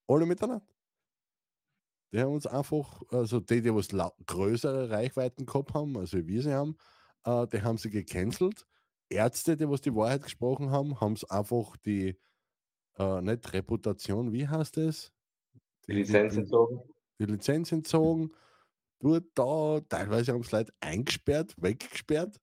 [0.07, 0.65] Alle miteinander.
[2.13, 3.89] Die haben uns einfach, also die, die was
[4.25, 6.77] größere Reichweiten gehabt haben, also wie wir sie haben,
[7.25, 8.65] äh, die haben sie gecancelt.
[9.09, 12.17] Ärzte, die was die Wahrheit gesprochen haben, haben es einfach die,
[12.99, 15.11] äh, nicht Reputation, wie heißt es?
[15.87, 16.81] Die Lizenz entzogen.
[17.19, 18.31] Die Lizenz entzogen.
[18.99, 22.39] Dort, da, teilweise haben es Leute eingesperrt, weggesperrt.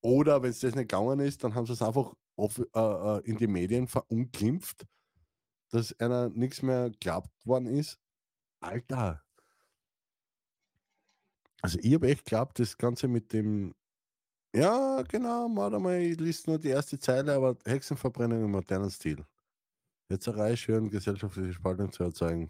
[0.00, 3.20] Oder wenn es das nicht gegangen ist, dann haben sie es einfach auf, äh, äh,
[3.24, 4.86] in die Medien verunglimpft,
[5.70, 7.98] dass einer nichts mehr glaubt worden ist.
[8.60, 9.22] Alter.
[11.60, 13.74] Also ich habe echt geglaubt, das Ganze mit dem,
[14.54, 19.24] ja genau, warte mal, ich liest nur die erste Zeile, aber Hexenverbrennung im modernen Stil.
[20.10, 22.48] Reihe schön gesellschaftliche Spaltung zu erzeugen.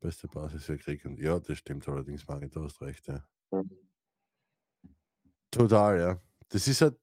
[0.00, 1.04] Beste Basis für Krieg.
[1.04, 3.24] Und ja, das stimmt allerdings, Mari, du hast recht, ja.
[5.50, 6.20] Total, ja.
[6.48, 6.96] Das ist halt.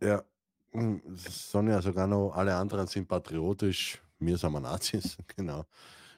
[0.00, 0.24] Ja.
[0.72, 4.00] mm, Sonja, sogar noch alle anderen sind patriotisch.
[4.18, 5.64] Wir sind wir Nazis, genau.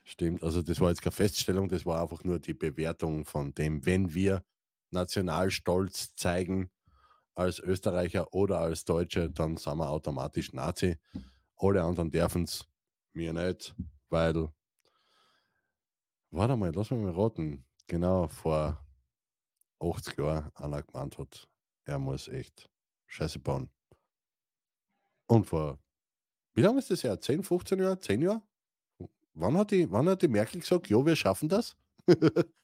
[0.05, 0.43] Stimmt.
[0.43, 4.13] Also, das war jetzt keine Feststellung, das war einfach nur die Bewertung von dem, wenn
[4.15, 4.45] wir
[4.91, 6.71] Nationalstolz zeigen
[7.35, 10.99] als Österreicher oder als Deutsche, dann sind wir automatisch Nazi.
[11.57, 12.67] Alle anderen dürfen es,
[13.13, 13.75] mir nicht,
[14.09, 14.49] weil.
[16.31, 17.65] Warte mal, lass mich mal raten.
[17.87, 18.83] Genau, vor
[19.81, 21.49] 80 Jahren einer gemeint hat,
[21.85, 22.71] er muss echt
[23.07, 23.69] Scheiße bauen.
[25.27, 25.79] Und vor,
[26.55, 27.21] wie lange ist das her?
[27.21, 27.99] 10, 15 Jahre?
[27.99, 28.43] 10 Jahre?
[29.35, 31.77] Wann hat die, wann hat die Merkel gesagt, ja, wir schaffen das?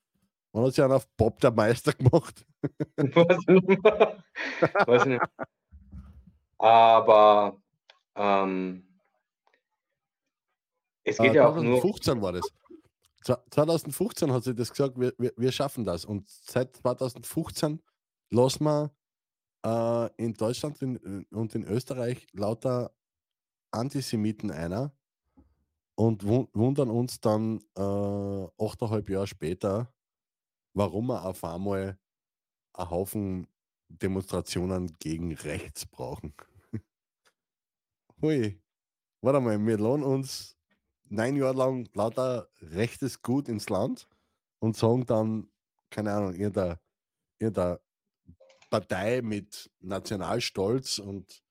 [0.52, 2.44] wann hat sie einen auf Bob der Meister gemacht?
[2.96, 3.84] Weiß ich nicht.
[3.84, 5.22] Weiß ich nicht.
[6.58, 7.60] Aber
[8.16, 8.84] ähm,
[11.04, 11.80] es geht Äh, ja auch nur.
[11.80, 12.50] 2015 war das.
[13.24, 16.04] Zwa- 2015 hat sie das gesagt, wir, wir, wir schaffen das.
[16.04, 17.80] Und seit 2015
[18.30, 18.90] lassen wir
[19.64, 22.92] äh, in Deutschland in, und in Österreich lauter
[23.70, 24.92] Antisemiten einer
[25.94, 29.92] und wun- wundern uns dann äh, achteinhalb Jahre später,
[30.78, 31.98] warum wir auf einmal
[32.72, 33.48] einen Haufen
[33.88, 36.34] Demonstrationen gegen rechts brauchen.
[38.22, 38.62] Hui,
[39.20, 40.56] warte mal, wir lohnen uns
[41.08, 44.06] neun Jahre lang lauter rechtes Gut ins Land
[44.60, 45.50] und sagen dann,
[45.90, 46.78] keine Ahnung, irgendeine,
[47.38, 47.80] irgendeine
[48.70, 51.42] Partei mit Nationalstolz und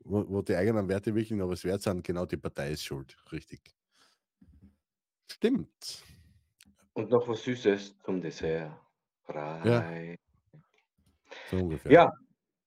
[0.00, 3.16] wo, wo die eigenen Werte wirklich noch was wert sind, genau die Partei ist schuld.
[3.30, 3.76] Richtig.
[5.30, 6.02] Stimmt.
[6.98, 8.72] Und noch was Süßes zum Dessert.
[9.22, 10.18] Frei.
[11.48, 11.92] So ungefähr.
[11.92, 12.12] Ja,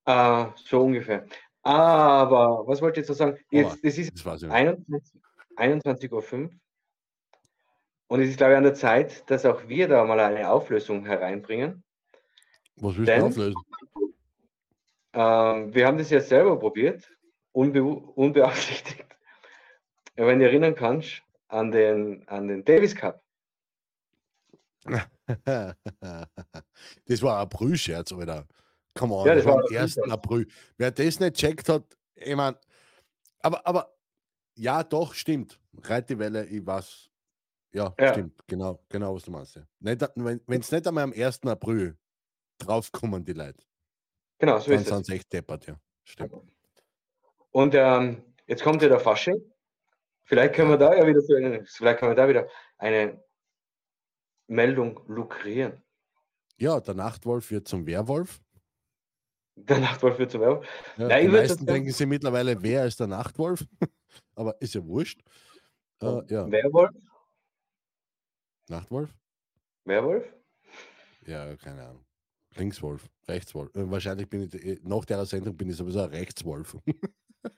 [0.05, 1.25] äh, so ungefähr.
[1.63, 3.37] Aber was wollte ich jetzt noch sagen?
[3.51, 4.49] Jetzt, das ist Das war's ja.
[4.49, 5.19] 21
[5.57, 6.49] 21.05 Uhr.
[8.07, 11.05] Und es ist, glaube ich, an der Zeit, dass auch wir da mal eine Auflösung
[11.05, 11.83] hereinbringen.
[12.77, 13.61] Was willst du Denn- auflösen?
[15.13, 17.11] Ähm, wir haben das jetzt selber probiert,
[17.51, 19.03] unbe unbeabsichtigt.
[20.15, 23.21] Ja, Wenn du erinnern kannst, an den, an den Davis Cup.
[25.45, 28.47] das war ein April-Scherz, Alter.
[28.95, 29.97] Come on, Ja, das das war am ein 1.
[29.97, 30.11] April-Scherz.
[30.11, 30.47] April.
[30.77, 32.55] Wer das nicht checkt hat, ich mein,
[33.39, 33.95] aber, aber
[34.55, 35.59] ja, doch, stimmt.
[35.83, 37.09] Reit die Welle, ich weiß.
[37.73, 38.11] Ja, Ja.
[38.11, 38.41] stimmt.
[38.47, 39.55] Genau, genau, was du meinst.
[39.55, 39.63] Ja.
[39.79, 41.41] Nicht, wenn es nicht einmal am 1.
[41.45, 41.97] April
[42.57, 43.63] draufkommen, die Leute,
[44.39, 45.09] Genau, so dann ist sind es.
[45.09, 45.79] echt deppert, ja.
[46.03, 46.33] Stimmt.
[47.51, 49.41] Und ähm, jetzt kommt ja der Fasching.
[50.23, 53.23] Vielleicht können wir da ja wieder so eine, vielleicht können wir da wieder eine
[54.55, 55.81] Meldung lukrieren.
[56.57, 58.41] Ja, der Nachtwolf wird zum Werwolf.
[59.55, 60.67] Der Nachtwolf wird zum Werwolf.
[60.97, 63.65] Ja, Ja, die meisten denken sie mittlerweile, wer ist der Nachtwolf?
[64.35, 65.21] Aber ist ja wurscht.
[66.01, 66.91] Äh, ja, Werwolf?
[68.69, 69.09] Nachtwolf?
[69.85, 70.25] Werwolf?
[71.25, 72.05] Ja, keine Ahnung.
[72.55, 73.73] Linkswolf, Rechtswolf.
[73.75, 76.75] Äh, wahrscheinlich bin ich, äh, nach der Sendung bin ich sowieso ein Rechtswolf.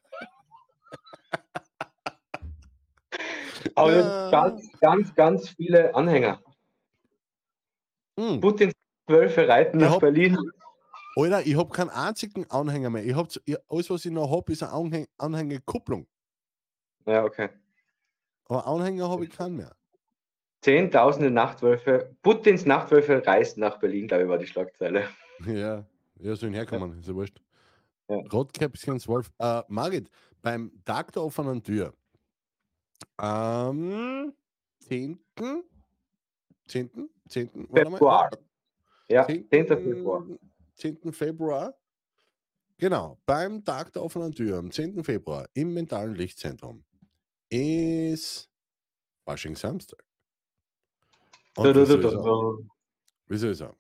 [3.76, 4.30] Aber Ja.
[4.30, 6.40] ganz, ganz, ganz viele Anhänger.
[8.20, 8.40] Hm.
[8.40, 8.74] Putins
[9.08, 10.38] Wölfe reiten Ich nach hab- Berlin.
[11.16, 13.06] Alter, ich habe keinen einzigen Anhänger mehr.
[13.06, 16.08] Ich hab, ich, alles, was ich noch habe, ist eine Anhäng Anhängerkupplung.
[17.06, 17.50] Ja, okay.
[18.46, 19.76] Aber Anhänger habe ich keinen mehr.
[20.62, 22.16] Zehntausende Nachtwölfe.
[22.24, 25.08] Putins Nachtwölfe reisen nach Berlin, glaube ich, war die Schlagzeile.
[25.48, 25.84] Ja,
[26.20, 27.42] ja, sollen herkommen, ist ja wurscht.
[28.08, 28.18] Ja.
[28.32, 29.30] Rotkäppchens Wolf.
[29.40, 30.10] Äh, Margit,
[30.42, 31.94] beim Tag der offenen Tür
[33.18, 34.32] am
[34.88, 35.20] 10.
[36.68, 37.10] 10.
[37.30, 37.50] 10.
[37.70, 37.98] warte mal.
[37.98, 38.30] Februar.
[39.10, 39.50] Ja, 10.
[39.50, 39.68] 10.
[39.68, 40.26] Februar.
[40.76, 41.14] 10.
[41.14, 41.78] Februar.
[42.78, 45.04] Genau, beim Tag der offenen Tür am 10.
[45.04, 46.84] Februar im mentalen Lichtzentrum
[47.50, 48.50] ist
[49.26, 50.04] Fasching Samstag.
[51.56, 52.02] Und du, sagen?
[52.02, 52.68] du.
[53.28, 53.78] Wie soll ich sagen?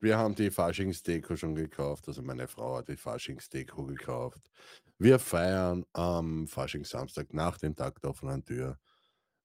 [0.00, 4.50] Wir haben die Faschingsdeko schon gekauft, also meine Frau hat die Faschingsdeko gekauft.
[4.98, 8.78] Wir feiern am Faschingssamstag nach dem Tag der offenen Tür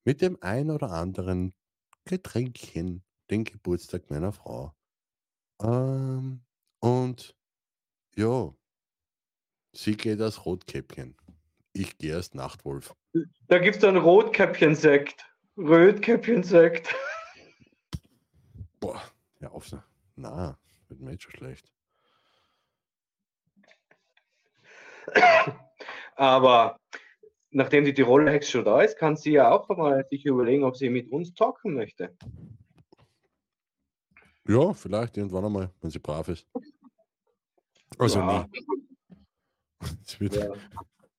[0.04, 1.54] mit dem ein oder anderen
[2.06, 4.74] Getränkchen den Geburtstag meiner Frau.
[5.62, 6.42] Ähm,
[6.80, 7.36] und
[8.16, 8.54] ja,
[9.74, 11.16] sie geht als Rotkäppchen.
[11.74, 12.96] Ich gehe als Nachtwolf.
[13.48, 15.26] Da gibt es einen Rotkäppchen-Sekt.
[15.58, 16.96] Rötkäppchen-Sekt.
[18.80, 19.02] Boah,
[19.40, 19.72] ja auf.
[20.16, 20.58] Na,
[20.88, 21.72] wird mir jetzt schon schlecht.
[26.16, 26.80] Aber
[27.52, 30.76] nachdem die Tiroler Hex schon da ist, kann sie ja auch mal sich überlegen, ob
[30.76, 32.16] sie mit uns talken möchte.
[34.48, 36.46] Ja, vielleicht irgendwann einmal, wenn sie brav ist.
[37.98, 38.44] Also Ja.
[38.44, 38.60] nie.
[40.20, 40.50] Wird, Ja.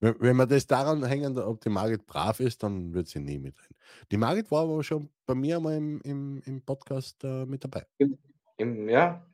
[0.01, 3.39] wenn, wenn wir das daran hängen, ob die Margit brav ist, dann wird sie nie
[3.39, 3.77] mitreden.
[4.13, 7.87] Die Margit war aber schon bei mir mal im, im, im Podcast äh, mit dabei.
[8.59, 9.25] Im, ja.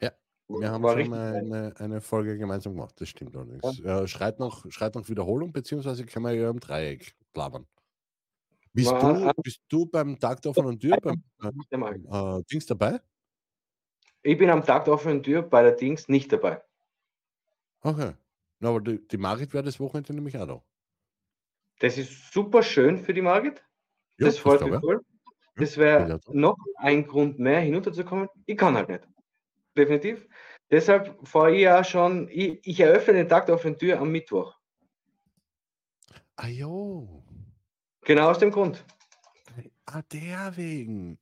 [0.00, 0.12] Ja,
[0.48, 3.78] Wir haben schon mal eine, eine Folge gemeinsam gemacht, das stimmt allerdings.
[3.78, 4.06] Ja.
[4.06, 7.66] schreit, noch, schreit noch Wiederholung, beziehungsweise können wir ja im Dreieck labern.
[8.76, 13.00] Bist, War du, bist du beim Tag der offenen Tür beim äh, Dings dabei?
[14.22, 16.62] Ich bin am Tag der offenen Tür bei der Dings nicht dabei.
[17.80, 18.12] Okay.
[18.58, 20.62] Na, aber die, die Margit wäre das Wochenende nämlich auch da.
[21.78, 23.64] Das ist super schön für die Margit.
[24.18, 24.80] Ja, das freut mich ich.
[24.80, 25.00] voll.
[25.00, 28.28] Ja, Das wäre ja, noch ein Grund mehr, hinunterzukommen.
[28.44, 29.08] Ich kann halt nicht.
[29.74, 30.28] Definitiv.
[30.70, 34.54] Deshalb fahre ich ja schon, ich, ich eröffne den Tag der offenen Tür am Mittwoch.
[36.36, 37.25] Ah jo.
[38.06, 38.82] Genau aus dem Grund.
[39.84, 41.18] Ah, der wegen.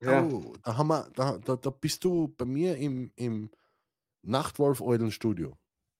[0.00, 0.22] Ja.
[0.24, 3.50] Oh, da, haben wir, da, da, da bist du bei mir im, im
[4.22, 5.56] Nachtwolf-Eulen-Studio.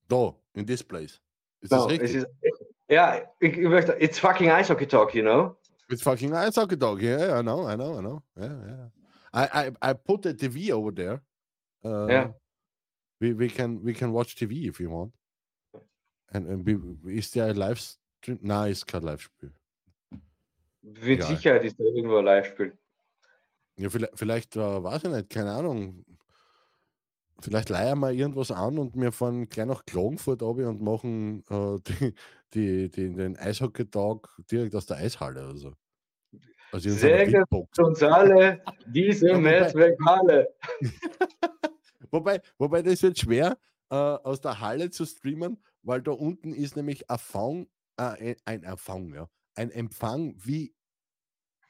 [0.09, 1.21] Da, in this place.
[1.61, 2.15] Ist No, das es richtig?
[2.23, 2.27] ist,
[2.89, 5.57] ja, ich, ich möchte, it's fucking ice hockey talk, you know?
[5.91, 7.03] It's fucking ice hockey dog.
[7.03, 8.23] Yeah, I know, I know, I know.
[8.37, 8.91] Yeah, yeah.
[9.33, 11.21] I, I, I put the TV over there.
[11.85, 12.29] Uh, Yeah.
[13.21, 15.13] We, we can we can watch TV if you want.
[16.33, 18.39] And, and we, ist der ein Livestream?
[18.41, 19.53] Nein, ist kein Live-Spiel.
[20.83, 21.29] Mit Egal.
[21.29, 22.77] Sicherheit ist da irgendwo ein Live-Spiel.
[23.77, 26.05] Ja, vielleicht, vielleicht äh, weiß ich nicht, keine Ahnung.
[27.41, 31.79] Vielleicht leihen wir irgendwas an und wir fahren gleich nach Klagenfurt runter und machen äh,
[31.87, 32.15] die,
[32.55, 35.73] die, die, den Eishockey-Tag direkt aus der Eishalle oder so.
[36.73, 39.39] Also Sehr geehrte uns alle, diese Ja,
[42.11, 42.41] wobei-.
[42.59, 43.59] Wobei, das wird schwer,
[43.91, 47.67] äh, aus der Halle zu streamen, weil da unten ist nämlich ein Fang,
[47.97, 49.29] äh, ein Empfang, ja.
[49.55, 50.75] Ein Empfang wie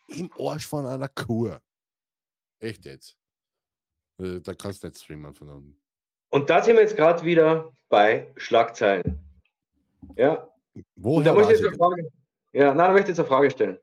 [0.09, 1.57] im Arsch von einer Kuh.
[2.59, 3.16] Echt jetzt.
[4.18, 5.81] Äh, Da kannst du nicht streamen von unten.
[6.31, 9.18] Und da sind wir jetzt gerade wieder bei Schlagzeilen.
[10.16, 10.35] Ja,
[10.74, 12.12] und da Woher muss ich jetzt eine Frage,
[12.53, 13.78] ja, nein, da möchte ich jetzt eine Frage stellen.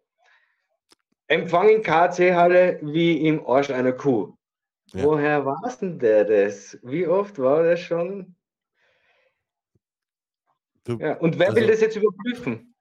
[1.28, 4.34] Empfang in KC-Halle wie im Arsch einer Kuh.
[4.94, 5.04] Ja.
[5.04, 6.78] Woher war denn der das?
[6.84, 8.36] Wie oft war das schon?
[10.86, 12.74] Du, Ja, und wer will Also- das jetzt überprüfen?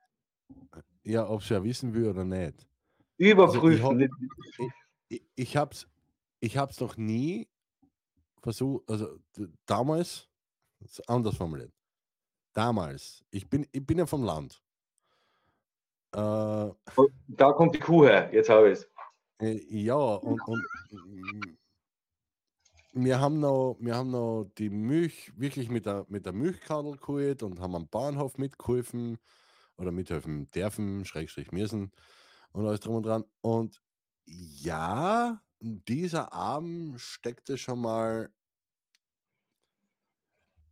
[1.07, 2.66] Ja, ob sie ja wissen will oder nicht.
[3.16, 3.96] Überprüfen.
[3.96, 4.12] nicht-
[5.09, 5.86] ich, ich hab's,
[6.40, 7.48] ich hab's noch nie
[8.42, 9.18] versucht, also
[9.64, 10.28] damals,
[11.07, 11.72] anders formuliert.
[12.52, 14.61] Damals, ich bin, ich bin ja vom Land.
[16.12, 16.18] Äh,
[17.28, 18.90] Da kommt die Kuh her, jetzt habe ich es.
[19.40, 20.62] Äh, Ja, und, und
[22.92, 27.42] wir haben noch, wir haben noch die Milch wirklich mit der, mit der Milchkadel geholt
[27.42, 29.18] und haben am Bahnhof mitgeholfen
[29.77, 31.93] oder mithelfen dürfen, Schrägstrich müssen
[32.53, 33.24] und alles drum und dran.
[33.41, 33.83] Und
[34.24, 38.31] ja, dieser Abend steckte schon mal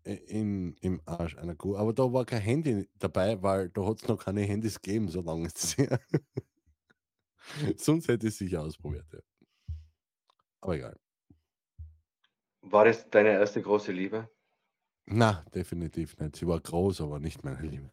[0.05, 1.77] in, im Arsch einer Kuh.
[1.77, 5.23] Aber da war kein Handy dabei, weil da hat es noch keine Handys gegeben, so
[5.23, 6.01] lange ist es her.
[7.77, 9.07] Sonst hätte ich es sicher ausprobiert.
[9.13, 9.21] Ja.
[10.61, 10.99] Aber egal.
[12.63, 14.29] War das deine erste große Liebe?
[15.07, 16.37] Na, definitiv nicht.
[16.37, 17.91] Sie war groß, aber nicht meine Liebe.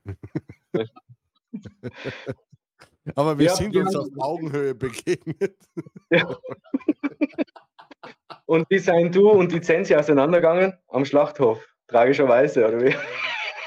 [3.16, 5.58] aber wir Ja, sind uns auf Augenhöhe begegnet.
[8.46, 10.74] Und wie seien du und die Zensi auseinandergegangen?
[10.88, 12.96] Am Schlachthof, tragischerweise, oder wie?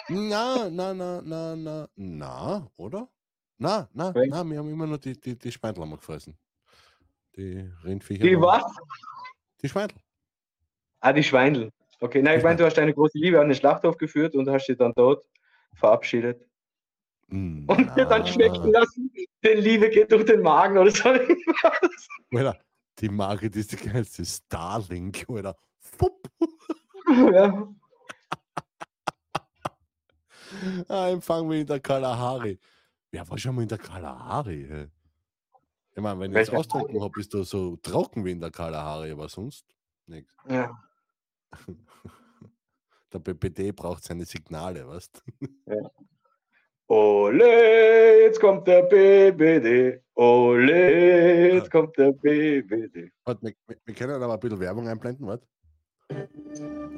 [0.08, 3.08] Na, na, na, na, na, na, oder?
[3.58, 5.52] Na, na, Weil- na, wir haben immer nur die, die, die
[5.90, 6.36] wir gefressen.
[7.36, 8.22] Die Rindviecher.
[8.24, 8.64] Die was?
[9.62, 9.96] Die Schmeidel.
[11.00, 11.70] Ah, die Schweindel.
[12.04, 14.66] Okay, nein, ich meine, du hast deine große Liebe an den Schlachthof geführt und hast
[14.66, 15.24] sie dann dort
[15.74, 16.46] verabschiedet
[17.28, 19.10] Mm, und dir dann schmecken lassen,
[19.42, 21.08] die Liebe geht durch den Magen oder so.
[21.08, 22.58] Alter,
[22.98, 25.56] die Margit ist die geilste Starlink, oder?
[25.78, 26.28] Fupp.
[27.08, 27.74] ja.
[30.88, 32.58] Ah, empfangen wir in der Kalahari.
[33.10, 34.66] Wer war schon mal in der Kalahari?
[34.68, 34.88] hä?
[35.96, 39.10] Ich meine, wenn ich jetzt ausgetrunken habe, bist du so trocken wie in der Kalahari,
[39.10, 39.64] aber sonst
[40.06, 40.36] nichts.
[40.46, 40.70] ja.
[43.12, 45.22] Der BPD braucht seine Signale, weißt
[46.88, 50.02] Ole, jetzt kommt der BBD.
[50.14, 53.10] Ole, jetzt kommt der BBD.
[53.24, 55.40] Warte, wir, wir- wir können aber ein bisschen Werbung einblenden, was?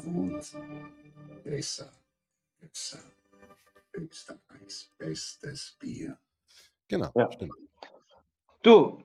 [0.04, 0.52] Gut.
[1.44, 1.92] Besser.
[2.58, 2.98] Besser.
[3.92, 6.18] Österreichs bestes Bier.
[6.88, 7.30] Genau, Ja.
[7.30, 7.52] stimmt.
[8.62, 9.02] Du,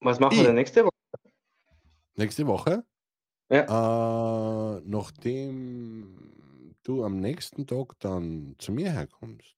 [0.00, 0.46] was machen wir Ich.
[0.46, 0.92] denn nächste Woche?
[2.14, 2.84] Nächste Woche,
[3.48, 4.76] Ja.
[4.76, 6.32] äh, nachdem
[6.82, 9.54] du am nächsten Tag dann zu mir herkommst,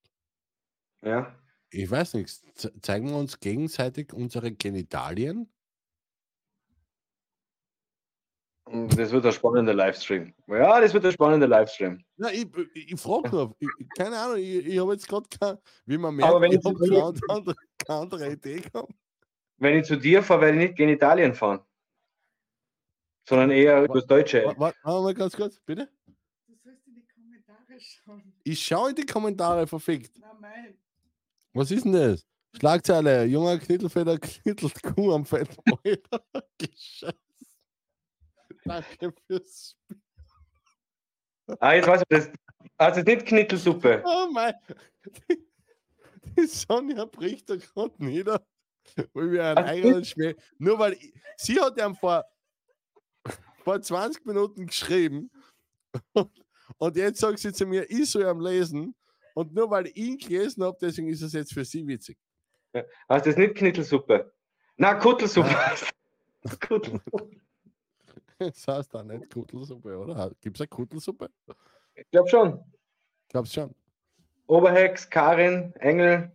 [1.02, 1.34] Ja.
[1.70, 2.28] ich weiß nicht,
[2.58, 5.50] ze- zeigen wir uns gegenseitig unsere Genitalien?
[8.70, 10.34] Das wird ein spannender Livestream.
[10.46, 12.04] Ja, das wird ein spannender Livestream.
[12.18, 15.96] Na, ich, ich, frage nur, ich, keine Ahnung, ich, ich habe jetzt gerade, kein- wie
[15.96, 17.54] man merkt, Aber wenn ich ich- habe keine,
[17.86, 18.92] keine andere Idee gehabt.
[19.56, 21.60] Wenn ich zu dir fahre, werde ich nicht Genitalien fahren.
[23.28, 24.44] Sondern eher Wa- das Deutsche.
[24.44, 25.88] Warte wart, mal ganz kurz, bitte.
[26.46, 28.32] Du sollst in die Kommentare schauen.
[28.44, 30.16] Ich schaue in die Kommentare, verfickt.
[30.18, 30.78] Na mein.
[31.52, 32.26] Was ist denn das?
[32.56, 35.24] Schlagzeile, junger Knittelfeder knittelt Kuh am.
[36.58, 37.12] Gescheiß.
[38.64, 39.76] Danke fürs
[41.60, 42.30] Ah, jetzt weiß ich, das,
[42.76, 44.02] also nicht Knittelsuppe.
[44.06, 44.54] Oh mein.
[45.28, 45.46] Die,
[46.36, 48.46] die Sonja bricht da gerade nieder,
[49.14, 50.34] weil wir einen Ach, eigenen Schmäh.
[50.58, 52.24] Nur weil ich, sie hat ja vor,
[53.64, 55.30] vor 20 Minuten geschrieben
[56.12, 56.30] und,
[56.78, 58.94] und jetzt sagt sie zu mir, ich soll am lesen.
[59.34, 62.18] Und nur weil ich ihn gelesen habe, deswegen ist es jetzt für sie witzig.
[63.08, 64.32] Heißt das nicht Knittelsuppe?
[64.76, 65.54] Na, Kuttelsuppe.
[66.66, 67.30] Kuttelsuppe.
[68.38, 70.32] Das heißt da nicht Kuttelsuppe, oder?
[70.40, 71.30] Gibt es eine Kuttelsuppe?
[71.94, 72.64] Ich glaube schon.
[73.28, 73.74] Glaub's schon.
[74.46, 76.32] Oberhex, Karin, Engel,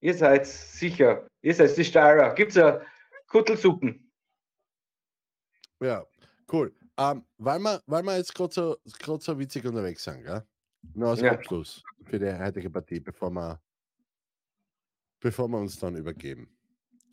[0.00, 1.26] ihr seid sicher.
[1.42, 2.34] Ihr seid die Steirer.
[2.34, 2.80] Gibt es ja
[3.26, 4.10] Kuttelsuppen?
[5.80, 6.06] Ja,
[6.52, 6.74] cool.
[6.98, 10.42] Ähm, weil, wir, weil wir jetzt gerade so, grad so witzig unterwegs sind, gell?
[10.94, 11.32] Nur als Ja.
[11.32, 13.60] Abschluss für die heutige Partie, bevor wir,
[15.20, 16.48] bevor wir uns dann übergeben.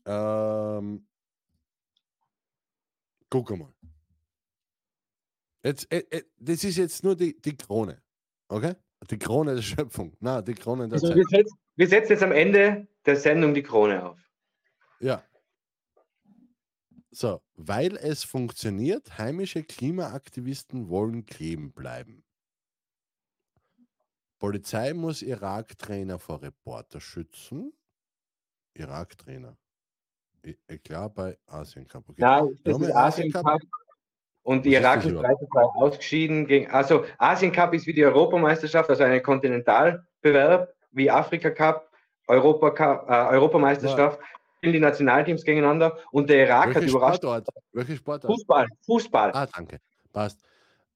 [0.05, 1.05] Ähm,
[3.29, 3.73] guck mal.
[5.63, 8.01] Jetzt, äh, äh, das ist jetzt nur die, die Krone,
[8.49, 8.75] okay?
[9.09, 10.15] Die Krone der Schöpfung.
[10.19, 11.15] Na, die Krone der Also Zeit.
[11.17, 14.19] wir, setzen, wir setzen jetzt am Ende der Sendung die Krone auf.
[14.99, 15.23] Ja.
[17.13, 22.23] So, weil es funktioniert, heimische Klimaaktivisten wollen kleben bleiben.
[24.39, 27.71] Polizei muss Irak-Trainer vor Reporter schützen.
[28.73, 29.55] Irak-Trainer.
[30.41, 32.03] Ich glaube bei Asien Cup.
[32.09, 32.21] Okay.
[32.21, 33.61] Nein, das ist Asien Cup.
[34.41, 35.29] Und Irak ist überhaupt?
[35.29, 36.47] 3 zu 2 ausgeschieden.
[36.47, 41.89] Gegen, also Asien Cup ist wie die Europameisterschaft, also ein Kontinentalbewerb, wie Afrika Cup,
[42.27, 44.19] Europa Cup äh, Europameisterschaft,
[44.63, 47.17] spielen die Nationalteams gegeneinander und der Irak hat Welche überrascht.
[47.17, 47.47] Sportart?
[47.73, 48.31] Welche Sportart?
[48.31, 49.31] Fußball, Fußball.
[49.33, 49.79] Ah, danke.
[50.13, 50.41] Passt.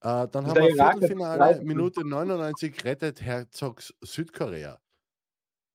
[0.00, 4.80] Äh, dann haben wir Irak hat Viertelfinale, Minute 99, rettet Herzogs Südkorea.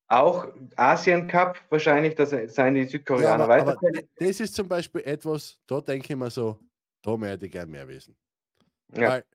[0.07, 4.01] auch Asien Cup wahrscheinlich, da seien die Ja, Südkoreaner aber, aber weiter.
[4.15, 6.59] das ist zum Beispiel etwas, da denke ich mir so,
[7.03, 8.15] da möchte ich gern mehr wissen.
[8.95, 9.09] Ja.
[9.09, 9.25] Weil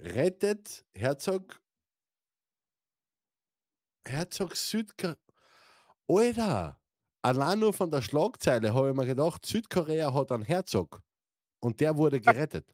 [0.00, 1.60] rettet Herzog
[4.06, 5.16] Herzog Südkorea.
[6.06, 6.78] Alter,
[7.24, 11.00] allein nur von der Schlagzeile habe ich mir gedacht, Südkorea hat einen Herzog
[11.60, 12.66] und der wurde gerettet.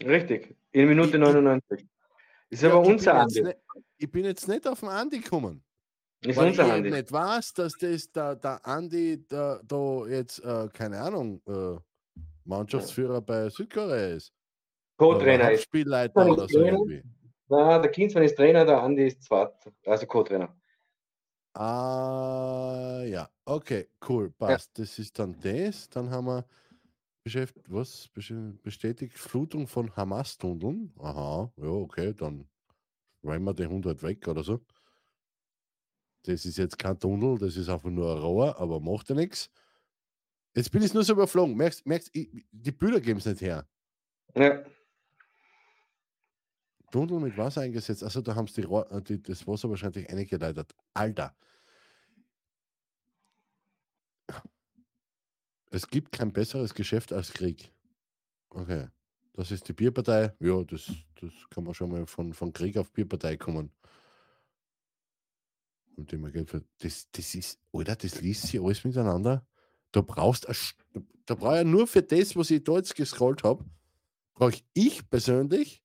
[0.00, 1.86] Richtig, in Minute Ich- ich- 99.
[2.48, 3.42] Ist aber Ja, ich bin unser Andi.
[3.42, 3.58] nicht-
[3.98, 5.62] Ich bin jetzt nicht auf den Andi gekommen.
[6.22, 6.90] Ist Weil ich unser eben Andi.
[6.90, 11.78] nicht weiß, dass das der, der Andi da, da jetzt, äh, keine Ahnung, äh,
[12.44, 14.32] Mannschaftsführer bei Südkorea ist.
[14.96, 15.62] Co-Trainer ist.
[15.64, 17.02] Spielleiter oder so irgendwie.
[17.48, 19.52] Na, der Kienzmann ist Trainer, der Andi ist Zweit,
[19.86, 20.54] also Co-Trainer.
[21.52, 24.78] Ah, ja, okay, cool, passt.
[24.78, 25.88] Das ist dann das.
[25.88, 26.46] Dann haben wir
[27.24, 28.08] beschäftigt, was?
[28.62, 30.92] Bestätigt Flutung von Hamas-Tunneln.
[30.98, 32.48] Aha, ja, okay, dann
[33.24, 34.60] räumen wir die 100 weg oder so.
[36.22, 39.50] Das ist jetzt kein Tunnel, das ist einfach nur ein Rohr, aber macht ja nichts.
[40.54, 41.56] Jetzt bin ich nur so überflogen.
[41.56, 43.66] Merkst, merkst ich, die Bilder geben es nicht her.
[44.34, 44.62] Ja,
[46.90, 48.02] Tunnel mit Wasser eingesetzt.
[48.02, 50.74] Also da haben sie äh, die, das Wasser wahrscheinlich eingeleitet.
[50.94, 51.34] Alter.
[55.70, 57.72] Es gibt kein besseres Geschäft als Krieg.
[58.50, 58.88] Okay.
[59.34, 60.34] Das ist die Bierpartei.
[60.40, 63.72] Ja, das, das kann man schon mal von, von Krieg auf Bierpartei kommen.
[65.96, 69.46] Und dem man Geld das, das ist, oder das liest sich alles miteinander.
[69.92, 70.46] Da brauchst
[71.26, 73.64] da brauche ich nur für das, was ich da jetzt gescrollt habe,
[74.34, 75.82] brauche ich persönlich,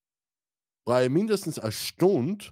[0.86, 2.46] brauche ich mindestens eine Stunde,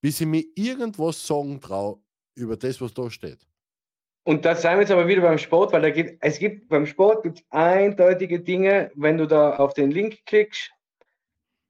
[0.00, 2.00] bis ich mir irgendwas sagen traue
[2.34, 3.46] über das, was da steht.
[4.24, 6.86] Und da sind wir jetzt aber wieder beim Sport, weil da gibt, es gibt beim
[6.86, 10.70] Sport gibt eindeutige Dinge, wenn du da auf den Link klickst,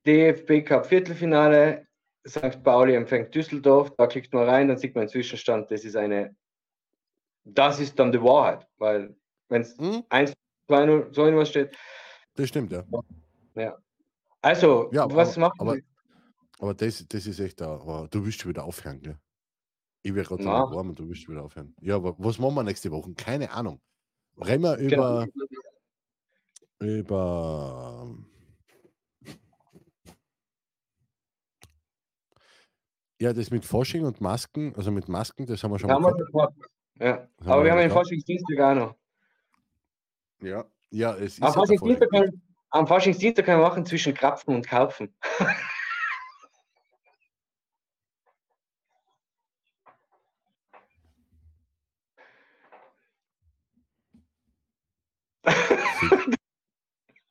[0.07, 1.87] DFB Cup Viertelfinale,
[2.29, 2.63] St.
[2.63, 6.37] Pauli empfängt Düsseldorf, da klickt man rein, dann sieht man den Zwischenstand, das ist eine,
[7.45, 9.17] das ist dann die Wahrheit, weil
[9.49, 10.05] wenn es Hm?
[10.11, 10.33] 1,
[10.67, 11.77] 2, 0, so irgendwas steht,
[12.35, 12.85] Das stimmt, ja.
[14.43, 15.83] Also, Ja, was aber, macht aber, man?
[16.59, 17.75] aber das, das ist echt da.
[17.75, 19.19] Aber du willst schon wieder aufhören, gell?
[20.03, 21.75] Ich wäre gerade warm und du willst wieder aufhören.
[21.83, 23.13] Ja, aber was machen wir nächste Woche?
[23.15, 23.81] Keine Ahnung.
[24.39, 25.25] Reden wir Genau.
[25.25, 25.27] über,
[26.79, 28.17] über
[33.21, 36.13] ja, das mit Fasching und Masken, also mit Masken, das haben wir schon Haben mal
[36.15, 36.33] wir gehabt.
[36.33, 36.55] sofort.
[36.99, 38.07] Ja, haben aber wir wir haben den gehabt.
[38.07, 38.97] Faschingsdienstag auch noch.
[40.43, 44.67] Ja, ja, es ist Am ja kann, am Faschingsdienstag kann man machen zwischen Krapfen und
[44.67, 45.15] Karpfen.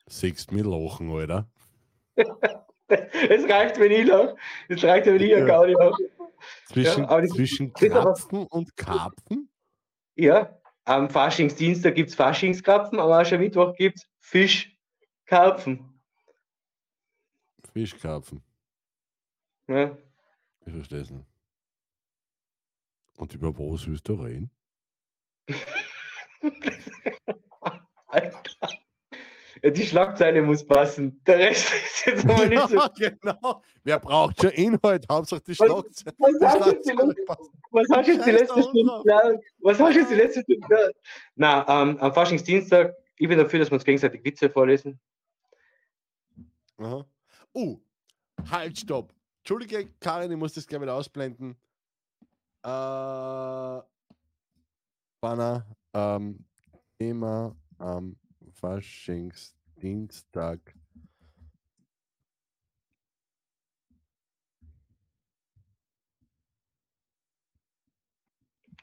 [0.07, 1.47] Siehst mir lachen, Alter.
[2.87, 4.35] Es reicht, wenn ich lache.
[4.67, 5.39] Es reicht, wenn ich Ja.
[5.39, 5.45] ja.
[5.45, 5.95] Gaudi habe.
[6.65, 9.49] Zwischen, aber das- zwischen aber- Krapfen und Karpfen?
[10.15, 14.05] Ja, am Faschingsdienstag gibt es Faschingskrapfen, am Aschermittwoch gibt es
[15.30, 15.80] Fischkarpfen.
[17.73, 18.41] Fischkarpfen.
[19.67, 19.95] Ja.
[20.65, 21.27] Ich verstehe es nicht.
[23.17, 24.49] Und über was willst du reden?
[28.07, 28.41] Alter.
[29.61, 31.21] Ja, die Schlagzeile muss passen.
[31.27, 32.75] Der Rest ist jetzt aber nicht so.
[32.77, 33.61] Ja, genau.
[33.84, 35.05] Wer braucht schon Inhalt?
[35.11, 36.15] Hauptsache die Schlagzeile.
[36.17, 37.51] Was hast du jetzt die letzte- passt.
[37.71, 39.43] Was hast du jetzt die Scheiß letzte da Stunde gehört?
[39.59, 40.95] Was hast du jetzt die letzte Stunde gehört?
[41.36, 44.99] Na, ähm, am Faschingsdienstag, ich bin dafür, dass wir uns gegenseitig Witze vorlesen.
[46.80, 47.05] Aha.
[47.53, 47.77] Uh,
[48.49, 49.13] halt, stopp.
[49.39, 51.57] Entschuldige, Karin, ich muss das gleich wieder ausblenden.
[52.63, 53.82] Äh,
[55.21, 56.45] Banner, ähm,
[56.97, 58.17] Thema am
[58.53, 60.73] Faschingsdienstag.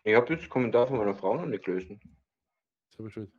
[0.04, 1.98] Ich habe jetzt einen Kommentar von meiner Frau noch nicht gelesen.
[2.94, 3.35] Selber schuld.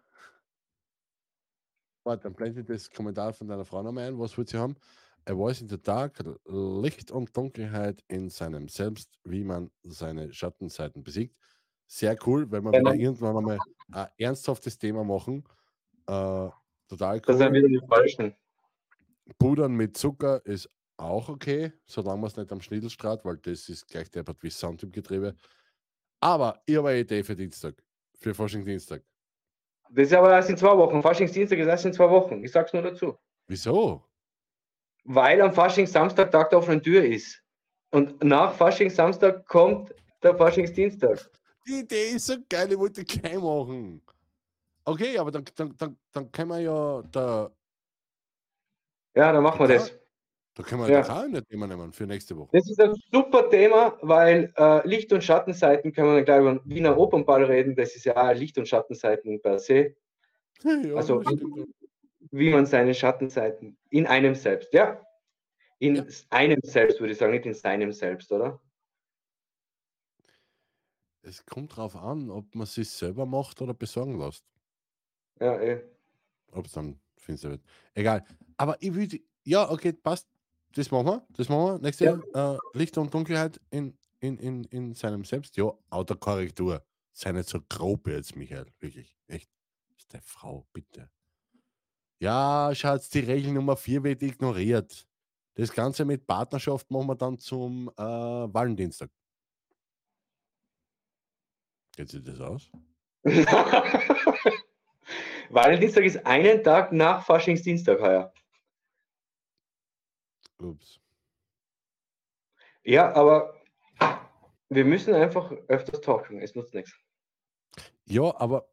[2.07, 4.17] Warte, dann blende ich das Kommentar von deiner Frau nochmal ein.
[4.17, 4.75] Was wollt sie haben?
[5.25, 11.03] A voice in the dark, Licht und Dunkelheit in seinem Selbst, wie man seine Schattenseiten
[11.03, 11.35] besiegt.
[11.85, 12.91] Sehr cool, wenn wir Genau.
[12.91, 13.59] wieder irgendwann einmal
[13.91, 15.43] ein ernsthaftes Thema machen.
[16.07, 16.49] Äh,
[16.87, 17.53] total Das sind cool.
[17.55, 18.35] wieder die Falschen.
[19.37, 23.85] Pudern mit Zucker ist auch okay, solange man es nicht am Schnittelstraat, weil das ist
[23.87, 25.35] gleich der wie Sand im Getriebe.
[26.21, 27.83] Aber ich habe eine Idee für Dienstag,
[28.17, 29.03] für Forschung Dienstag.
[29.89, 31.01] Das ist aber erst in zwei Wochen.
[31.01, 32.43] Faschingsdienstag ist erst in zwei Wochen.
[32.43, 33.17] Ich sag's nur dazu.
[33.47, 34.03] Wieso?
[35.03, 37.41] Weil am Faschingssamstag Tag der offenen Tür ist.
[37.91, 41.29] Und nach Faschingssamstag kommt der Faschingsdienstag.
[41.65, 44.01] Die Idee ist so geil, ich wollte kein machen.
[44.83, 47.51] Okay, aber dann, dann, dann, dann können wir ja da
[49.15, 49.93] Ja, dann machen wir das.
[50.57, 51.01] Da können wir Ja.
[51.03, 52.49] doch auch ein Thema nehmen für nächste Woche.
[52.51, 56.55] Das ist ein super Thema, weil äh, Licht- und Schattenseiten können wir dann gleich über
[56.55, 57.75] den Wiener Opernball reden.
[57.75, 59.95] Das ist ja Licht- und Schattenseiten per se.
[60.63, 61.35] Ja, Also- das.
[62.31, 64.99] Wie man seine Schattenseiten in einem selbst, ja?
[65.79, 66.05] In Ja.
[66.31, 68.59] einem selbst, würde ich sagen, nicht in seinem selbst, oder?
[71.21, 74.43] Es kommt darauf an, ob man es sich selber macht oder besorgen lässt.
[75.39, 75.83] Ja, eh.
[76.51, 77.61] Ob es dann finster wird.
[77.93, 78.23] Egal.
[78.57, 80.27] Aber ich würde, ja, okay, passt.
[80.75, 81.25] Das machen wir.
[81.29, 81.79] Das machen wir.
[81.79, 85.57] Nächste äh, Licht und Dunkelheit in, in, in, in seinem Selbst.
[85.57, 86.83] Ja, Autokorrektur.
[87.13, 88.67] Sei nicht so grob jetzt, Michael.
[88.79, 89.17] Wirklich.
[89.27, 89.49] Echt.
[89.97, 91.09] Ist der Frau, bitte.
[92.19, 95.07] Ja, Schatz, die Regel Nummer 4 wird ignoriert.
[95.55, 99.09] Das Ganze mit Partnerschaft machen wir dann zum äh, Valentinstag.
[101.95, 102.69] Geht sich das aus?
[105.49, 108.31] Valentinstag ist einen Tag nach Faschingsdienstag heuer.
[110.59, 110.99] Ups.
[112.83, 113.53] Ja, aber
[114.69, 116.41] wir müssen einfach öfters talken.
[116.41, 116.93] Es nutzt nichts.
[118.05, 118.67] Ja, aber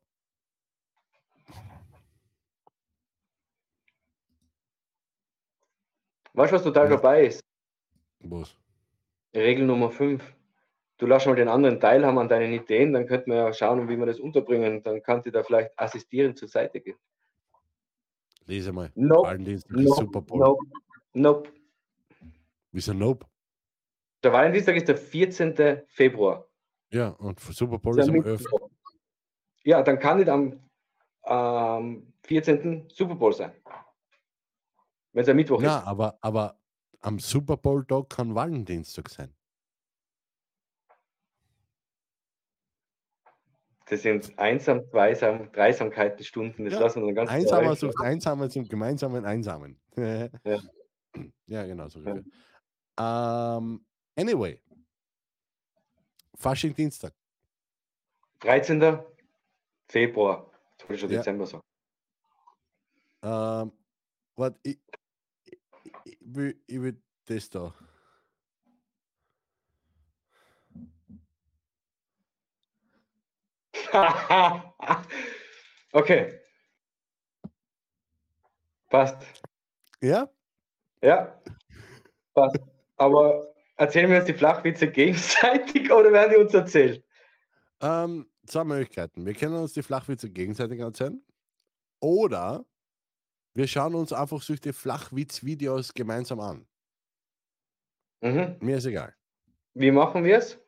[6.33, 6.97] Weißt du, was total Ja.
[6.97, 7.41] dabei ist?
[8.21, 8.57] was?
[9.35, 10.23] Regel Nummer 5.
[10.99, 13.97] Du lass mal den anderen teilhaben an deinen Ideen, dann könnten wir ja schauen, wie
[13.97, 14.83] wir das unterbringen.
[14.83, 16.97] Dann kann dir da vielleicht assistierend zur Seite gehen.
[18.47, 18.91] Lese mal.
[18.95, 19.39] Nope.
[19.69, 20.65] Nope, nope,
[21.13, 21.53] nope.
[22.75, 23.25] Wieso Nope?
[24.25, 25.83] Der Valentinstag ist der 14.
[25.87, 26.49] Februar.
[26.91, 28.41] Ja, und Super Bowl ist am 11.
[28.41, 28.69] Mittwoch.
[29.63, 30.69] Ja, dann kann nicht am
[31.25, 32.89] ähm, 14.
[32.91, 33.53] Super Bowl sein.
[35.13, 35.87] Wenn es ein Mittwoch Ja, ist.
[35.87, 36.59] aber, aber
[37.01, 39.33] am Super Bowl-Tag kann Valentinstag sein.
[43.87, 46.65] Das sind einsam, zweisam, dreisamkeiten Stunden.
[46.65, 49.79] Das Ja, lassen wir dann ganz Einsamer sucht Einsamen zum gemeinsamen Einsamen.
[49.97, 50.29] ja.
[51.47, 51.67] Ja.
[51.67, 52.01] genau so.
[52.01, 52.25] ungefähr.
[52.99, 53.85] Ähm,
[54.17, 54.61] anyway.
[56.37, 57.13] Fasching Dienstag.
[58.41, 58.99] 13.
[59.89, 60.51] Februar.
[60.73, 61.19] Jetzt wollte ich schon Ja.
[61.19, 61.63] Dezember sagen.
[63.23, 63.73] Ähm, um,
[64.37, 64.79] warte, ich,
[65.45, 65.59] ich,
[66.05, 67.75] ich, will, ich will das da.
[75.93, 76.41] okay.
[78.91, 79.17] Passt.
[80.01, 80.29] Ja?
[81.01, 81.41] Ja.
[82.35, 82.74] Passt.
[82.97, 87.05] Aber erzählen wir uns die Flachwitze gegenseitig oder werden die uns erzählt?
[87.81, 89.27] Ähm, zwei Möglichkeiten.
[89.27, 91.23] Wir können uns die Flachwitze gegenseitig erzählen.
[92.01, 92.65] Oder
[93.55, 96.67] wir schauen uns einfach solche Flachwitz-Videos gemeinsam an.
[98.21, 98.57] Mhm.
[98.61, 99.15] Mir ist egal.
[99.75, 100.59] Wie machen wir es?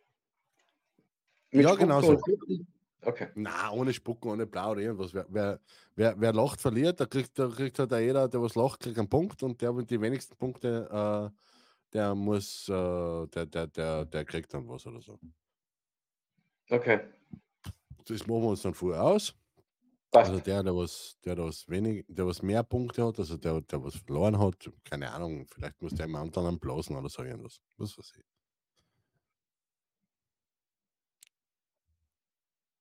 [1.52, 2.20] Ja, genau so.
[3.02, 3.28] Okay.
[3.34, 5.14] Na, ohne Spucken, ohne Blau oder irgendwas.
[5.14, 5.60] Wer, wer,
[5.94, 7.00] wer, wer lacht, verliert.
[7.00, 9.42] Da kriegt, da kriegt halt jeder, der was lacht, kriegt einen Punkt.
[9.42, 11.55] Und der mit die wenigsten Punkte, äh,
[11.96, 15.18] der muss, äh, der, der, der, der kriegt dann was oder so.
[16.68, 17.00] Okay.
[18.04, 19.34] Das machen wir uns dann vorher aus.
[20.10, 20.30] Passt.
[20.30, 23.62] Also der, der was, der, der was wenig, der was mehr Punkte hat, also der,
[23.62, 27.60] der was verloren hat, keine Ahnung, vielleicht muss der im anderen blasen oder so irgendwas.
[27.78, 28.24] Was weiß ich.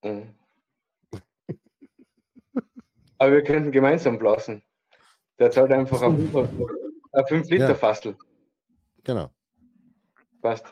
[0.03, 0.35] Mhm.
[3.17, 4.61] Aber wir könnten gemeinsam blasen.
[5.39, 6.29] Der zahlt einfach ein
[7.27, 7.75] 5 Liter Ja.
[7.75, 8.17] Fastel.
[9.05, 9.31] Genau.
[10.41, 10.65] Passt.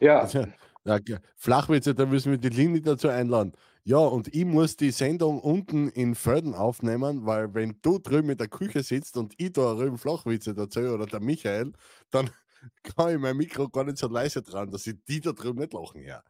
[0.00, 0.26] Ja,
[0.86, 1.00] Ja,
[1.34, 3.52] Flachwitze, da müssen wir die Linie dazu einladen.
[3.82, 8.38] Ja, und ich muss die Sendung unten in Förden aufnehmen, weil wenn du drüben in
[8.38, 11.72] der Küche sitzt und ich da drüben Flachwitze dazu oder der Michael,
[12.12, 12.30] dann
[12.96, 15.72] kann ich mein Mikro gar nicht so leise dran, dass ich die da drüben nicht
[15.72, 16.22] lachen ja.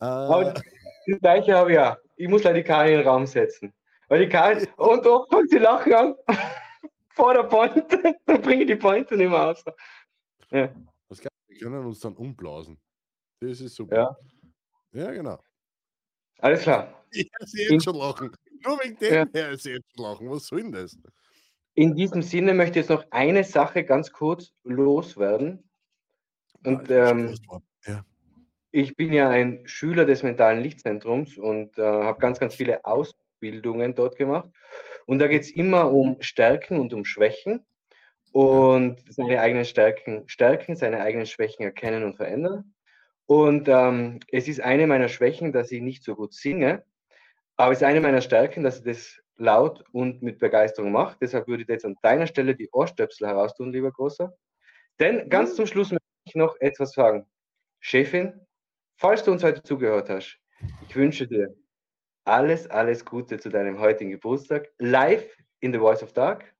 [0.00, 0.52] Äh,
[1.06, 1.96] das gleiche habe ich ja.
[2.16, 3.72] Ich muss leider die Karin in den Raum setzen.
[4.08, 6.14] Weil die Karin, und oft fängt sie lachen an.
[7.14, 7.86] Vor der Pointe,
[8.26, 9.64] dann bringe ich die Pointe nicht mehr aus.
[10.50, 10.74] Ja.
[11.08, 12.78] was geil, wir können uns dann umblasen.
[13.40, 14.16] Das ist super.
[14.92, 15.04] Ja.
[15.04, 15.38] Ja, genau.
[16.38, 17.00] Alles klar.
[17.16, 18.32] Ich sehe jetzt schon lachen.
[18.64, 19.26] Nur wegen dem Ja.
[19.32, 20.28] her ist jetzt schon lachen.
[20.30, 20.98] Was soll denn das?
[21.74, 25.62] In diesem Sinne möchte ich jetzt noch eine Sache ganz kurz loswerden.
[26.64, 27.36] Und ähm,
[27.86, 28.04] ja.
[28.72, 33.94] ich bin ja ein Schüler des mentalen Lichtzentrums und äh, habe ganz, ganz viele Ausbildungen
[33.94, 34.50] dort gemacht.
[35.06, 37.64] Und da geht es immer um Stärken und um Schwächen
[38.32, 42.74] und seine eigenen Stärken stärken, seine eigenen Schwächen erkennen und verändern.
[43.26, 46.84] Und ähm, es ist eine meiner Schwächen, dass ich nicht so gut singe,
[47.56, 51.16] aber es ist eine meiner Stärken, dass ich das laut und mit Begeisterung mache.
[51.20, 54.32] Deshalb würde ich jetzt an deiner Stelle die Ohrstöpsel heraustun, lieber Großer.
[55.00, 57.26] Denn ganz zum Schluss möchte ich noch etwas sagen.
[57.80, 58.32] Chefin,
[58.96, 60.38] falls du uns heute zugehört hast,
[60.88, 61.54] ich wünsche dir
[62.24, 65.26] alles, alles Gute zu deinem heutigen Geburtstag, live
[65.60, 66.54] in The Voice of Dark.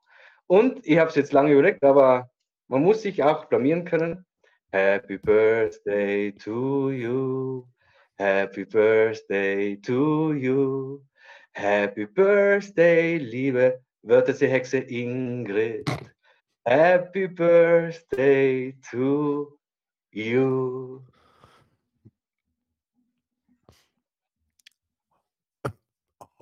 [0.46, 2.30] Und ich habe es jetzt lange überlegt, aber
[2.68, 4.26] man muss sich auch blamieren können.
[4.72, 7.66] Happy Birthday to you.
[8.18, 11.02] Happy Birthday to you.
[11.52, 15.88] Happy Birthday, liebe Wörterseehexe Ingrid.
[16.66, 19.58] Happy Birthday to
[20.10, 21.04] you.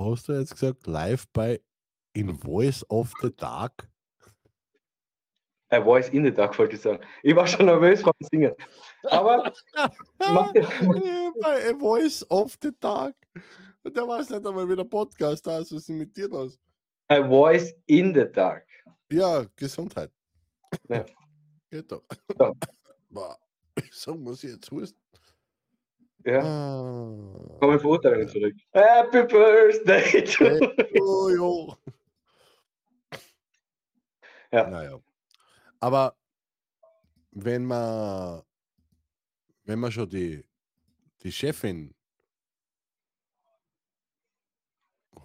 [0.05, 1.61] Hast du jetzt gesagt, live bei
[2.13, 3.89] In Voice of the Dark?
[5.71, 7.03] A Voice in the Dark wollte ich sagen.
[7.23, 8.53] Ich war schon nervös vom Singen.
[9.05, 9.53] Aber
[10.19, 13.15] bei A Voice of the Dark.
[13.83, 16.59] Und der weiß nicht einmal, wie der Podcast da ist, was ist mit dir los?
[17.09, 18.67] A Voice in the Dark.
[19.11, 20.11] Ja, Gesundheit.
[20.89, 21.05] Ja.
[21.71, 22.03] Geht doch.
[23.11, 23.39] Boah,
[23.91, 24.99] so muss ich jetzt husten.
[26.25, 27.57] Ja, Ah.
[27.59, 28.55] kommen Verurteilungen zurück.
[28.73, 30.45] Happy Birthday to
[31.01, 31.77] Oh, jo.
[34.53, 34.69] Ja.
[34.69, 35.01] Naja.
[35.81, 36.17] Aber
[37.33, 38.43] wenn man,
[39.65, 40.45] wenn man schon die,
[41.23, 41.95] die Chefin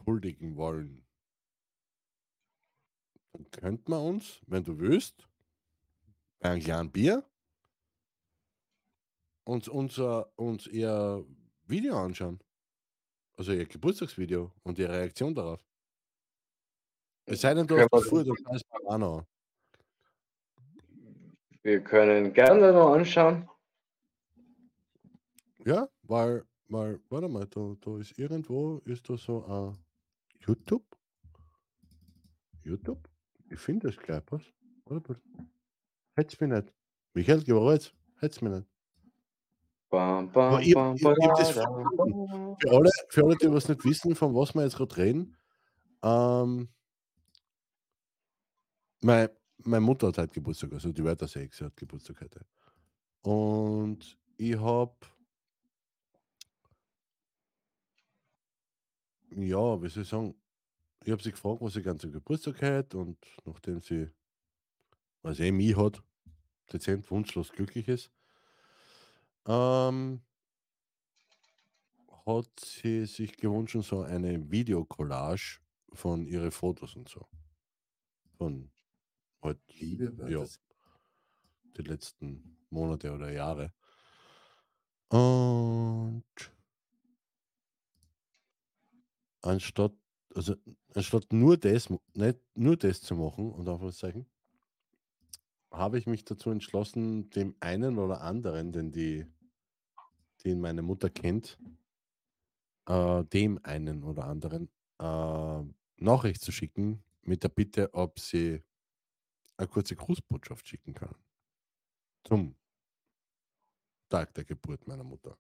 [0.06, 1.06] huldigen wollen,
[3.34, 5.28] dann könnte man uns, wenn du willst,
[6.40, 7.24] bei einem kleinen Bier
[9.48, 11.26] uns, unser, uns ihr
[11.66, 12.40] Video anschauen.
[13.38, 15.64] Also ihr Geburtstagsvideo und ihre Reaktion darauf.
[17.26, 19.26] Es sei denn, du hast du scheiß Banano.
[21.62, 23.50] Wir können gerne noch anschauen.
[25.66, 29.78] Ja, weil, weil, warte mal, da, da ist irgendwo, ist da so ein
[30.40, 30.86] YouTube?
[32.64, 33.10] YouTube?
[33.50, 34.44] Ich finde das gleich, was?
[34.86, 35.22] Warte mal.
[36.16, 36.74] Hätt's mich nicht.
[37.14, 37.94] Michael, gib mal jetzt.
[38.20, 38.77] Hätt's mich nicht.
[39.90, 41.68] Bam, bam, Aber ich, bam, ich, ich das für,
[42.72, 45.38] alle, für alle, die was nicht wissen, von was wir jetzt gerade reden,
[46.04, 46.70] ähm,
[49.02, 52.46] mein, meine Mutter hat heute Geburtstag, also die Wörter 6 hat Geburtstag heute.
[53.22, 54.96] Und ich habe,
[59.32, 60.36] ja, wie soll ich sagen,
[61.06, 64.10] ich habe sie gefragt, was sie ganz zum Geburtstag hat und nachdem sie,
[65.22, 66.04] was eh mich hat,
[66.74, 68.12] dezent wunschlos glücklich ist,
[69.48, 70.22] ähm,
[72.26, 75.60] hat sie sich gewünscht, so eine Videocollage
[75.94, 77.26] von ihren Fotos und so.
[78.38, 78.70] Von
[79.42, 80.46] halt, ja,
[81.78, 83.74] die letzten Monate oder Jahre.
[85.10, 86.26] Und
[89.42, 89.94] anstatt,
[90.36, 90.56] also
[90.94, 94.28] anstatt nur das, nicht nur das zu machen, und Anführungszeichen,
[95.72, 99.26] habe ich mich dazu entschlossen, dem einen oder anderen, den die,
[100.48, 101.58] den meine Mutter kennt,
[102.88, 104.70] äh, dem einen oder anderen
[105.00, 105.64] äh,
[105.98, 108.64] Nachricht zu schicken mit der Bitte, ob sie
[109.58, 111.16] eine kurze Grußbotschaft schicken kann.
[112.24, 112.56] Zum
[114.10, 115.38] Tag der Geburt meiner Mutter.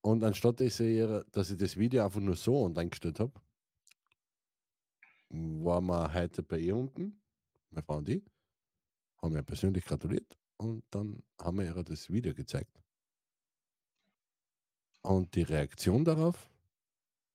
[0.00, 3.32] Und anstatt dass ich, ihre, dass ich das Video einfach nur so online gestellt habe,
[5.30, 7.20] waren wir heute bei ihr unten,
[7.70, 8.22] meine Frau und ich,
[9.20, 12.82] haben ihr persönlich gratuliert und dann haben wir ihr das Video gezeigt.
[15.02, 16.50] Und die Reaktion darauf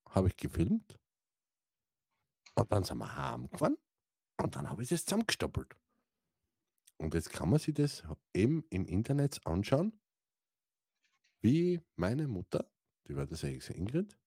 [0.09, 0.99] habe ich gefilmt.
[2.55, 3.77] Und dann sind wir heimgefahren
[4.37, 5.75] und dann habe ich das zusammengestoppelt.
[6.97, 9.99] Und jetzt kann man sich das eben im Internet anschauen,
[11.41, 12.69] wie meine Mutter,
[13.07, 14.17] die war das eigentlich Ingrid,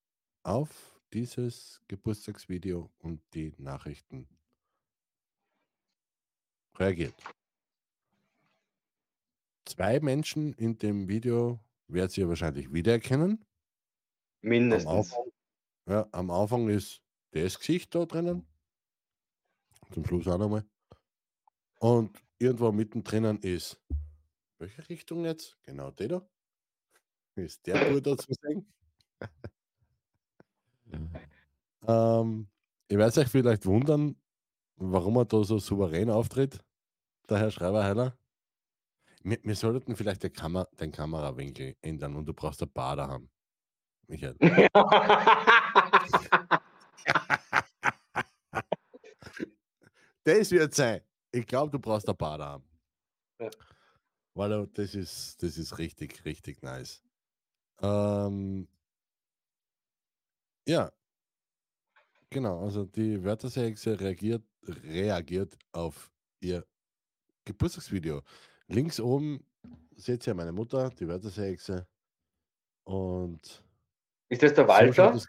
[0.43, 4.28] auf dieses Geburtstagsvideo und die Nachrichten
[6.77, 7.14] reagiert.
[9.67, 13.45] Zwei Menschen in dem Video werdet ihr wahrscheinlich wiedererkennen.
[14.43, 14.89] Am Mindestens.
[14.89, 15.33] Anfang,
[15.89, 17.03] ja, am Anfang ist
[17.33, 18.47] das Gesicht da drinnen.
[19.91, 20.65] Zum Schluss auch nochmal.
[21.81, 23.83] Und irgendwo mittendrin ist,
[24.59, 25.59] welche Richtung jetzt?
[25.65, 26.29] Genau der da.
[27.35, 28.73] Ist der da zu sehen?
[31.89, 32.49] ähm,
[32.89, 34.17] ich werde euch vielleicht wundern,
[34.77, 36.65] warum er da so souverän auftritt,
[37.29, 38.17] der Herr Schreiberheiler.
[39.27, 43.28] Wir, wir sollten vielleicht den, Kamer den Kamerawinkel ändern und du brauchst ein Bader haben.
[44.07, 44.36] Michael.
[50.23, 51.03] Das wird sein.
[51.31, 52.69] Ich glaube, du brauchst ein Bader haben.
[53.39, 53.48] Ja.
[54.35, 57.01] Weil das ist, das ist richtig, richtig nice.
[57.81, 58.66] Ähm,
[60.66, 60.90] ja.
[62.28, 66.66] Genau, also die Wörtersexe reagiert, reagiert auf ihr
[67.44, 68.24] Geburtstagsvideo.
[68.69, 69.45] Links oben
[69.95, 71.87] seht ihr meine Mutter, die Wörtersexe.
[72.85, 73.65] Und
[74.29, 75.13] Ist das der so schaut Walter?
[75.13, 75.27] das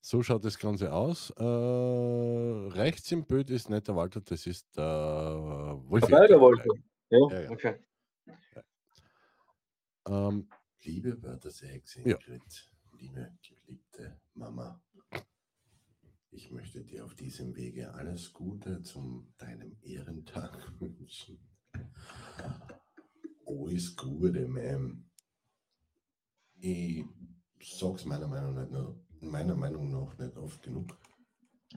[0.00, 1.30] So schaut das Ganze aus.
[1.30, 4.84] Äh, rechts im Bild ist nicht der Walter, das ist der
[5.86, 6.06] Wolfi.
[6.10, 6.60] Der Wolf.
[7.10, 7.50] Ja, Ja, ja.
[7.50, 7.78] okay.
[10.08, 10.48] Ähm,
[10.82, 12.16] Liebe Wörterse Hexe Ja.
[12.16, 14.82] Ingrid, liebe geliebte Mama,
[16.32, 21.38] ich möchte dir auf diesem Wege alles Gute zum deinem Ehrentag wünschen.
[23.46, 25.04] Alles Gute, Ma'am.
[26.58, 27.04] Ich
[27.78, 30.96] sag's meiner Meinung nach, nur- meiner Meinung nach nicht oft genug.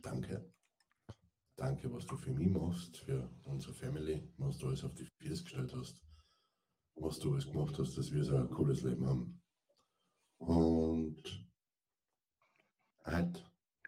[0.01, 0.51] Danke.
[1.55, 5.43] Danke, was du für mich machst, für unsere Family, was du alles auf die Füße
[5.43, 6.01] gestellt hast,
[6.95, 9.41] was du alles gemacht hast, dass wir so ein cooles Leben haben.
[10.37, 11.47] Und
[13.05, 13.41] heute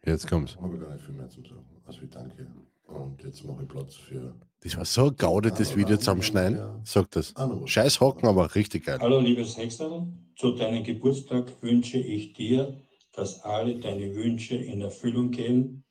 [0.03, 0.55] jetzt kommt's.
[0.57, 1.81] habe ich gar nicht viel mehr zu sagen.
[1.85, 2.49] Also danke.
[2.87, 6.59] Und jetzt mache ich Platz für Das war so ein Gaude, das Video zusammenschneiden.
[6.85, 7.35] Sagt das.
[7.35, 7.67] Arno.
[7.67, 8.97] Scheiß Hocken, aber richtig geil.
[9.01, 12.77] Hallo liebes Hexerl, zu deinem Geburtstag wünsche ich dir,
[13.11, 15.83] dass alle deine Wünsche in Erfüllung gehen.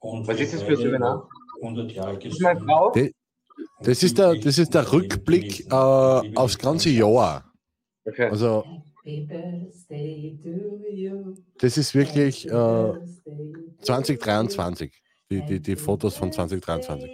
[0.00, 1.16] Und Was ist das für Seminar?
[1.16, 1.28] noch
[1.62, 2.96] 100 Jahre Das ist meine gesund.
[2.96, 3.08] Das,
[3.80, 7.50] das, ist der, das ist der Rückblick äh, aufs ganze Jahr.
[8.04, 8.28] Okay.
[8.30, 8.64] Also,
[11.58, 12.92] das ist wirklich äh,
[13.80, 14.92] 2023.
[15.30, 17.10] Die, die, die Fotos von 2023.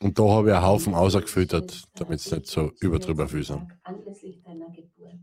[0.00, 3.72] Und da habe ich einen Haufen ausgefüttert, damit es nicht so überdrüber viel sind.
[3.84, 5.14] Anlässlich deiner Geburt.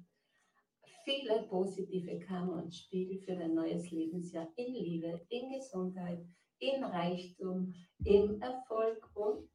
[1.04, 6.20] Viele positive Karma und Spiegel für dein neues Lebensjahr in Liebe, in Gesundheit,
[6.60, 7.74] in Reichtum,
[8.06, 9.50] im Erfolg und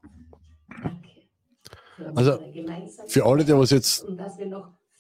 [0.83, 1.29] danke.
[1.97, 2.39] Für Also,
[3.07, 4.07] für alle, die was jetzt-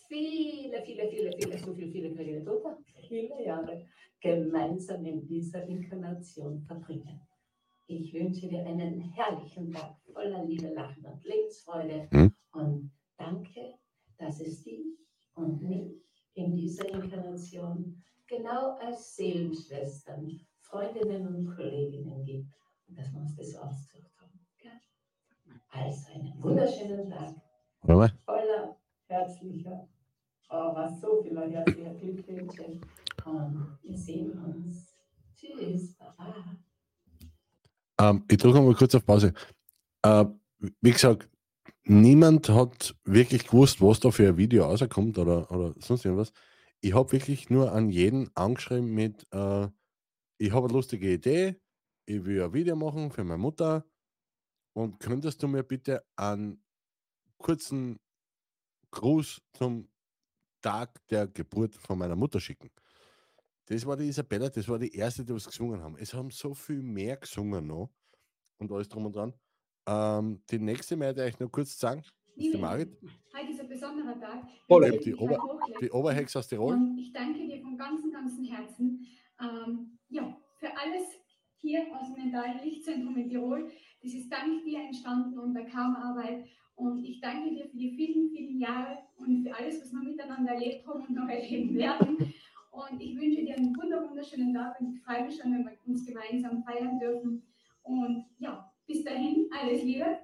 [0.09, 2.79] Viele, viele, viele, viele, so viele, viele, viele, oder?
[3.09, 3.87] viele Jahre
[4.21, 7.21] gemeinsam in dieser Inkarnation verbringen.
[7.87, 12.09] Ich wünsche dir einen herrlichen Tag voller Liebe, Lachen und Lebensfreude.
[12.11, 12.35] Hm.
[12.53, 13.75] Und danke,
[14.19, 14.87] dass es dich
[15.35, 16.03] und mich
[16.35, 22.49] in dieser Inkarnation genau als Seelenschwestern, Freundinnen und Kolleginnen gibt.
[22.89, 24.41] Und dass wir uns das ausgesucht haben.
[25.71, 27.35] Also einen wunderschönen Tag
[27.81, 28.77] voller
[29.09, 29.89] herzlicher,
[30.55, 32.81] was so vieler herzlicher Glückwünsche.
[33.25, 34.95] Und wir sehen uns.
[35.37, 36.35] Tschüss, Baba.
[38.01, 39.33] Ähm, ich drücke mal kurz auf Pause.
[40.03, 40.27] Äh,
[40.81, 41.29] wie gesagt,
[41.85, 46.33] niemand hat wirklich gewusst, was da für ein Video rauskommt oder, oder sonst irgendwas.
[46.81, 49.69] Ich habe wirklich nur an jeden angeschrieben mit, äh,
[50.39, 51.61] ich habe eine lustige Idee,
[52.07, 53.85] ich will ein Video machen für meine Mutter
[54.75, 56.63] und könntest du mir bitte einen
[57.39, 57.99] kurzen
[58.91, 59.89] Gruß zum
[60.65, 62.71] Tag der Geburt von meiner Mutter schicken.
[63.67, 65.97] Das war die Isabella, das war die erste, die was gesungen haben.
[65.99, 67.91] Es haben so viel mehr gesungen noch
[68.59, 69.35] und alles drum und dran.
[69.87, 72.03] Ähm, die nächste möchte ich noch kurz sagen,
[72.37, 72.91] ist die Marit,
[73.37, 74.47] Heute ist ein besonderer Tag.
[74.69, 74.85] Voll.
[74.87, 75.39] Ich Die dich Ober-
[75.81, 76.75] die Oberhex aus Tirol.
[76.75, 79.07] Und ich danke dir von ganzem, ganzem Herzen
[79.41, 81.09] ähm, ja, für alles
[81.61, 83.71] hier aus dem mentalen Lichtzentrum in Tirol.
[84.03, 86.47] Das ist dank dir entstanden und der Karma-Arbeit.
[86.77, 90.53] Und ich danke dir für die vielen, vielen Jahre und für alles, was wir miteinander
[90.55, 92.35] erlebt haben und noch erleben werden.
[92.71, 95.73] Und ich wünsche dir einen wunder- wunderschönen Tag und ich freue mich schon, wenn wir
[95.87, 97.43] uns gemeinsam feiern dürfen.
[97.85, 100.19] Und ja, bis dahin, alles Liebe.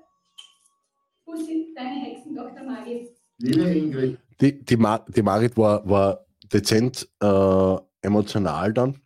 [1.24, 3.08] Bussi, deine Hexentochter Margit.
[3.38, 9.00] Liebe Ingrid, Die, die, Ma die Marit war, war dezent äh, emotional dann.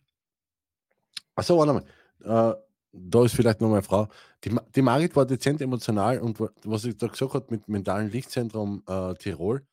[1.35, 2.53] Achso, warte mal.
[2.53, 2.64] Äh,
[2.97, 4.07] da ist vielleicht noch meine Frau.
[4.43, 8.09] Die, die Marit war dezent emotional und wa- was ich da gesagt habe mit mentalen
[8.09, 9.67] Lichtzentrum äh, Tirol.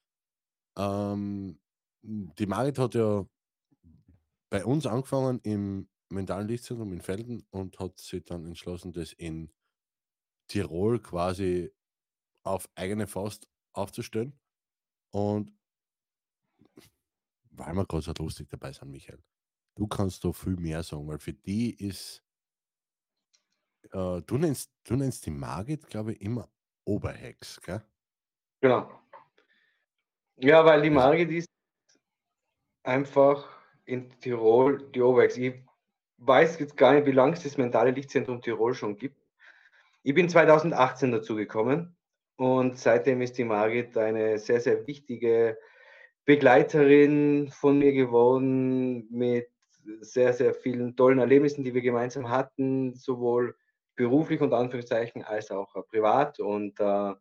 [0.77, 1.59] Ähm,
[2.03, 3.24] die Marit hat ja
[4.51, 9.51] bei uns angefangen im mentalen Lichtzentrum in Felden und hat sich dann entschlossen, das in
[10.49, 11.73] Tirol quasi
[12.44, 14.39] auf eigene Faust aufzustellen.
[15.11, 15.53] Und
[17.51, 19.23] weil wir gerade so lustig dabei sind, Michael,
[19.77, 22.24] du kannst da viel mehr sagen, weil für die ist,
[23.92, 26.48] äh, du, nennst, du nennst die Margit, glaube ich, immer
[26.84, 27.82] Oberhex, gell?
[28.60, 28.90] Genau.
[30.36, 31.48] Ja, weil die Margit ist
[32.82, 33.48] einfach
[33.84, 35.36] in Tirol die Oberhex.
[35.36, 35.54] Ich
[36.18, 39.20] weiß jetzt gar nicht, wie lange es das mentale Lichtzentrum Tirol schon gibt.
[40.02, 41.96] Ich bin 2018 dazu gekommen
[42.36, 45.59] und seitdem ist die Margit eine sehr, sehr wichtige
[46.24, 49.48] Begleiterin von mir geworden mit
[50.00, 53.56] sehr, sehr vielen tollen Erlebnissen, die wir gemeinsam hatten, sowohl
[53.97, 56.40] beruflich und Anführungszeichen als auch äh, privat.
[56.40, 57.14] Und äh,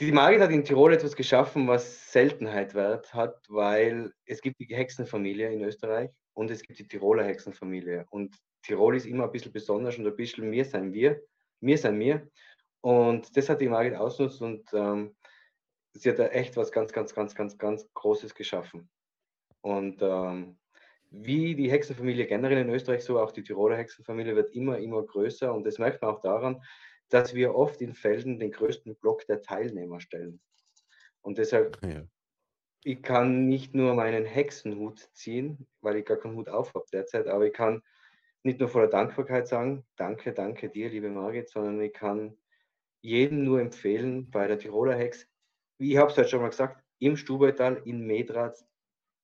[0.00, 4.66] die Margit hat in Tirol etwas geschaffen, was Seltenheit wert hat, weil es gibt die
[4.66, 8.06] Hexenfamilie in Österreich und es gibt die Tiroler Hexenfamilie.
[8.10, 11.22] Und Tirol ist immer ein bisschen besonders und ein bisschen mir sein wir,
[11.60, 12.28] mir sein mir.
[12.80, 15.14] Und das hat die Margit ausgenutzt und ähm,
[15.92, 18.90] sie hat da echt was ganz, ganz, ganz, ganz, ganz Großes geschaffen.
[19.60, 20.58] Und ähm,
[21.12, 25.52] wie die Hexenfamilie generell in Österreich, so auch die Tiroler Hexenfamilie wird immer, immer größer.
[25.54, 26.62] Und das merkt man auch daran,
[27.10, 30.40] dass wir oft in Felden den größten Block der Teilnehmer stellen.
[31.22, 32.06] Und deshalb, Ja.
[32.84, 37.26] ich kann nicht nur meinen Hexenhut ziehen, weil ich gar keinen Hut auf habe derzeit,
[37.28, 37.82] aber ich kann
[38.44, 42.38] nicht nur voller Dankbarkeit sagen, danke, danke dir, liebe Margit, sondern ich kann
[43.02, 45.28] jedem nur empfehlen, bei der Tiroler Hex,
[45.78, 48.66] wie ich habe es heute schon mal gesagt, im Stubaital, in Medraz,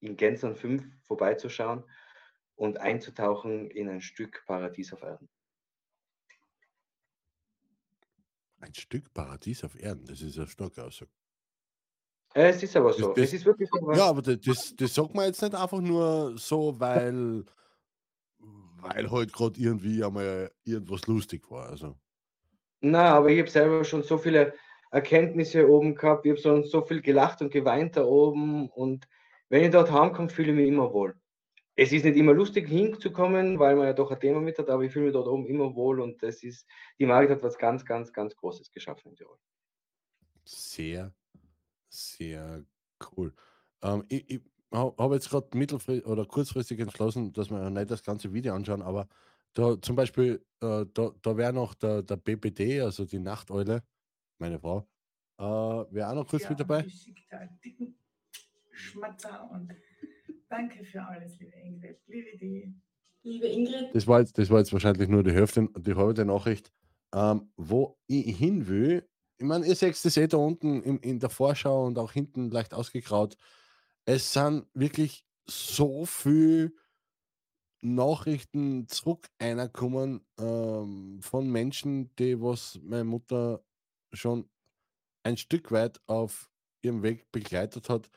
[0.00, 1.84] in Gänzern 5 vorbeizuschauen
[2.56, 5.28] und einzutauchen in ein Stück Paradies auf Erden.
[8.60, 11.10] Ein Stück Paradies auf Erden, das ist eine starke Aussage.
[12.34, 13.12] Äh, Es ist aber so.
[13.12, 13.92] das- es ist wirklich so.
[13.92, 17.44] Ja, aber das, das, sagt man jetzt nicht einfach nur so, weil,
[18.38, 21.68] weil halt gerade irgendwie einmal irgendwas lustig war.
[21.70, 21.96] Also.
[22.80, 24.54] Na, aber ich habe selber schon so viele
[24.90, 26.26] Erkenntnisse oben gehabt.
[26.26, 28.68] Ich habe schon so viel gelacht und geweint da oben.
[28.68, 29.08] Und
[29.48, 31.16] wenn ich dort heimkomme, fühle ich mich immer wohl.
[31.76, 34.82] Es ist nicht immer lustig hinzukommen, weil man ja doch ein Thema mit hat, aber
[34.84, 36.66] ich fühle mich dort oben immer wohl und das ist,
[36.98, 39.38] die Margit hat was ganz, ganz, ganz Großes geschaffen in Tirol.
[40.44, 41.14] Sehr,
[41.88, 42.64] sehr
[43.16, 43.34] cool.
[43.82, 44.42] Ähm, ich ich
[44.72, 49.08] habe jetzt gerade mittelfristig oder kurzfristig entschlossen, dass wir nicht das ganze Video anschauen, aber
[49.54, 53.82] da zum Beispiel, äh, da, da wäre noch der, der BPD, also die Nachteule,
[54.38, 54.88] meine Frau,
[55.38, 56.86] äh, wäre auch noch kurz Ja, mit dabei.
[57.30, 57.97] Einen dicken
[58.78, 59.74] Schmatzer und
[60.48, 61.98] danke für alles, liebe Ingrid.
[62.06, 62.74] Liebe die.
[63.22, 66.72] Liebe Ingrid, Das war, jetzt, das war jetzt wahrscheinlich nur die Hälfte, die halbe Nachricht.
[67.14, 71.20] Ähm, wo ich hin will, ich meine, ihr seht das eh da unten in, in
[71.20, 73.36] der Vorschau und auch hinten leicht ausgegraut.
[74.04, 76.74] Es sind wirklich so viel
[77.80, 83.62] Nachrichten zurück reingekommen ähm, von Menschen, die was meine Mutter
[84.12, 84.50] schon
[85.22, 86.50] ein Stück weit auf
[86.82, 88.10] ihrem Weg begleitet hat.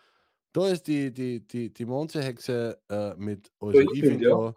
[0.54, 4.54] Da ist die, die, die, die Monsterhexe äh, mit, also ich ich find, finde ja.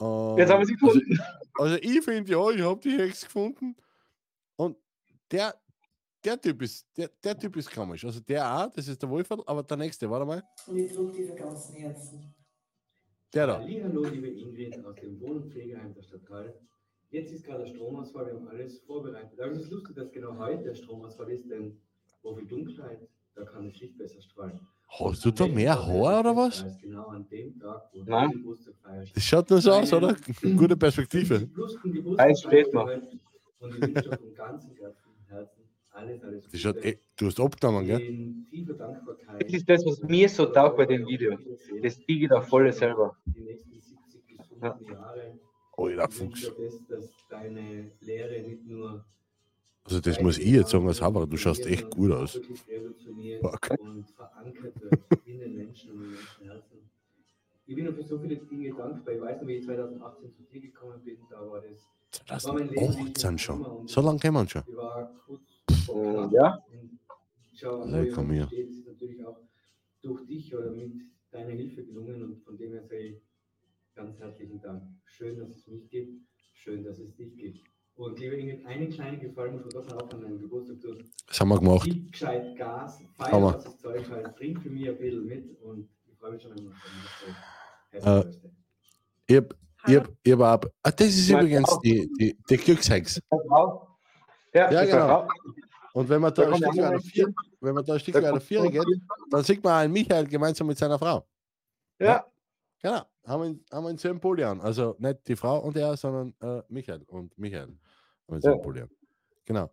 [0.00, 0.36] ja.
[0.36, 1.18] Jetzt haben wir sie also, gefunden.
[1.54, 3.76] also ich finde ja, ich habe die Hex gefunden.
[4.56, 4.76] Und
[5.30, 5.54] der,
[6.22, 8.04] der Typ ist, der, der Typ ist komisch.
[8.04, 10.42] Also der auch, das ist der Wolferl, aber der nächste, warte mal.
[10.66, 12.34] und ich drücke dir von ganzem Herzen.
[13.32, 13.60] Der da.
[13.60, 16.54] Hallo, liebe Ingrid aus dem Wohn- und Pflegeheim der Stadt Hall.
[17.10, 19.40] Jetzt ist gerade der Stromausfall, wir haben alles vorbereitet.
[19.40, 21.80] Aber es ist lustig, dass genau heute der Stromausfall ist, denn
[22.22, 24.60] wo viel Dunkelheit, da kann das Licht besser strahlen.
[24.88, 26.64] Hast du da mehr Haar oder was?
[26.80, 28.30] Genau an dem Tag, wo Nein.
[28.30, 29.16] du Geburtstag feierst.
[29.16, 30.16] Das schaut nur so aus, oder?
[30.56, 31.48] Gute Perspektive.
[32.18, 32.88] Eins steht noch.
[33.60, 34.70] Und ich wünsche dir von ganzem
[35.28, 35.62] Herzen
[35.92, 36.88] alles, alles Das schaut Gute.
[36.88, 38.34] eh, du hast abgenommen, gell?
[38.76, 39.42] Dankbarkeit.
[39.42, 41.38] Das ist das, was mir so taugt bei dem Video.
[41.82, 43.16] Das biege ich da voll selber.
[43.26, 45.38] Die nächsten 70 gesunden Jahre.
[45.76, 46.52] Alter Ich Fuchs.
[46.56, 49.04] das, dass deine Lehre nicht nur
[49.84, 52.40] Also das muss ich jetzt sagen als Haber, du schaust echt gut aus.
[52.40, 53.70] wirklich revolutioniert Fuck.
[53.76, 56.90] und verankert wird in den Menschen und in den Menschenherzen.
[57.66, 59.14] Ich bin noch für so viele Dinge dankbar.
[59.14, 61.90] Ich weiß noch, wie ich 2018 zu dir gekommen bin, da war das.
[62.44, 63.66] war mein Leben nicht 2018 mehr schon.
[63.86, 64.64] So lange kennen wir uns schon.
[64.64, 66.58] Ich war kurz Und ja,
[67.54, 67.86] schau,
[68.28, 68.48] mir.
[68.48, 69.40] stehe, das ist natürlich auch
[70.02, 70.92] durch dich oder mit
[71.30, 73.22] deiner Hilfe gelungen und von dem her sage ich
[73.94, 74.82] ganz herzlichen Dank.
[75.04, 77.73] Schön, dass es mich gibt, schön, dass es dich gibt.
[77.96, 81.10] Und liebe Ingrid, einen kleinen Gefallen muss man doch auch an deinem Geburtstag tun.
[81.28, 81.84] Das haben wir gemacht.
[81.84, 83.52] Gib gescheit Gas, feier wir.
[83.52, 86.70] das Zeug halt, trink für mich ein bisschen mit und ich freue mich schon immer
[86.70, 86.76] auf
[87.92, 88.32] dein Äh.
[89.26, 89.54] Ich hab,
[89.86, 91.80] ich hab, ich hab auch, ah, das ist Meine übrigens Frau.
[91.80, 93.20] die, die, die Glückshex.
[93.30, 93.80] Ja,
[94.52, 95.28] Ja, das genau.
[95.94, 98.14] Und wenn man Da da ein Stück auch noch vier, wenn man da ein Stück
[98.14, 98.84] Da weiter kommt vier noch geht,
[99.30, 101.24] dann sieht man einen Michael gemeinsam mit seiner Frau.
[102.00, 102.26] Ja,
[102.82, 103.00] Genau.
[103.26, 104.60] Haben wir, ihn- haben wir einen selben Pulli an.
[104.60, 107.78] Also nicht die Frau und er, sondern äh, Michael und Michael.
[108.28, 108.82] Selben Ja.
[108.84, 108.90] An.
[109.44, 109.70] Genau.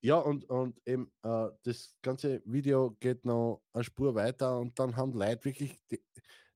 [0.00, 4.94] Ja, und, und eben äh, das ganze Video geht noch eine Spur weiter und dann
[4.96, 6.02] haben die Leute wirklich, die,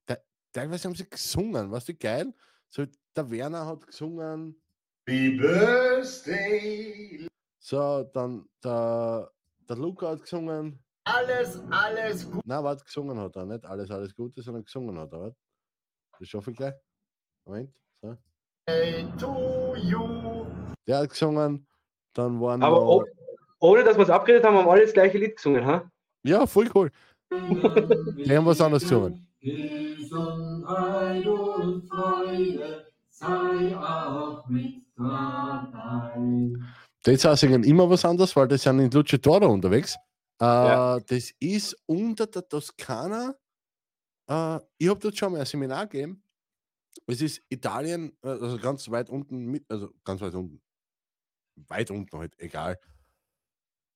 [0.06, 2.32] te- teilweise haben sie gesungen, weißt du, geil?
[2.68, 2.84] So,
[3.16, 4.60] der Werner hat gesungen.
[5.06, 7.26] Happy Birthday.
[7.58, 9.32] So, dann der,
[9.68, 10.78] der Luca hat gesungen.
[11.04, 12.42] Alles, alles gut.
[12.44, 13.46] Nein, warte, gesungen hat er.
[13.46, 15.20] Nicht alles, alles Gute, sondern gesungen hat er.
[15.22, 15.36] Warte.
[16.18, 16.74] Das schaffe ich gleich.
[17.44, 17.74] Moment.
[18.02, 18.16] So.
[19.18, 20.39] To you.
[20.90, 21.68] Der hat gesungen.
[22.14, 23.04] Dann waren aber noch, oh,
[23.60, 25.88] ohne dass wir es abgeredet haben, haben alle das gleiche Lied gesungen, ha?
[26.24, 26.90] Ja, voll cool.
[27.30, 29.24] Die haben was anderes gesungen.
[29.40, 36.54] Gesundheit und Freude sei auch mit dabei.
[37.06, 39.94] Die zwei singen immer was anderes, weil die sind in Luchadora unterwegs.
[40.40, 40.98] Äh, Ja.
[40.98, 43.36] Das ist unter der Toskana.
[44.28, 46.20] Äh, ich habe dort schon mal ein Seminar gegeben.
[47.06, 50.60] Es ist Italien, äh, also ganz weit unten, mit, also ganz weit unten.
[51.68, 52.78] Weit unten halt, egal.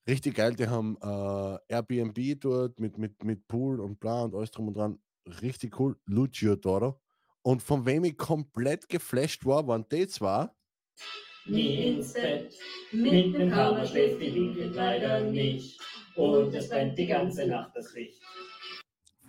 [0.06, 4.50] Richtig geil, die haben äh, Airbnb dort mit, mit, mit Pool und bla und alles
[4.50, 4.98] drum und dran.
[5.40, 5.96] Richtig cool.
[6.04, 7.00] Lucio Toro.
[7.42, 10.48] Und von wem ich komplett geflasht war, waren die zwei.
[11.46, 12.54] Nie ins Bett,
[12.92, 15.80] mit dem Kammer schläft die Linke leider nicht.
[16.16, 18.22] Und es brennt die ganze Nacht das Licht.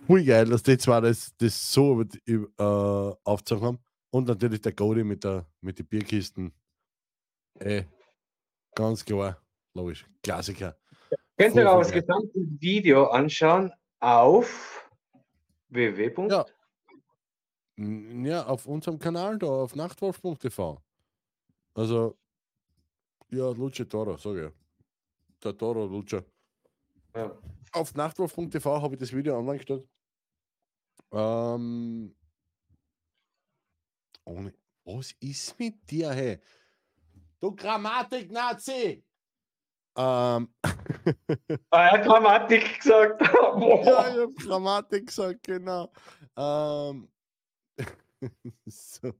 [0.08, 2.36] Hui geil, dass die zwei das, das so äh,
[3.24, 3.78] aufgezogen haben.
[4.10, 6.52] Und natürlich der Goldie mit, der, mit den Bierkisten.
[7.58, 7.86] Ey,
[8.76, 9.42] ganz klar,
[9.74, 10.06] logisch.
[10.22, 10.78] Klassiker.
[11.36, 14.88] Könnt ihr auch das gesamte Video anschauen auf
[15.68, 16.28] www.
[16.28, 16.46] Ja.
[17.78, 20.80] Ja, auf unserem Kanal da, auf nachtwolf.tv.
[21.74, 22.16] Also,
[23.30, 24.52] ja, Luce Toro, sag ich.
[25.42, 26.24] Der Toro Luce.
[27.14, 27.36] Ja.
[27.72, 29.86] Auf nachtwolf.tv habe ich das Video online gestellt.
[31.12, 32.14] Ähm,
[34.24, 34.54] ohne,
[34.84, 36.40] was ist mit dir, hey?
[37.40, 39.04] Du Grammatik-Nazi!
[39.98, 40.54] Ähm,
[41.70, 43.20] Ah, er hat Grammatik gesagt.
[43.22, 45.92] ja, ich habe Grammatik gesagt, genau.
[46.36, 47.08] Ähm,
[48.66, 49.12] so,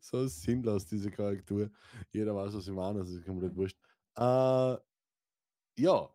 [0.00, 1.70] so sinnlos, diese Korrektur.
[2.12, 3.76] Jeder weiß, was ich meine, das ist komplett wurscht.
[4.16, 4.76] Äh,
[5.82, 6.08] ja.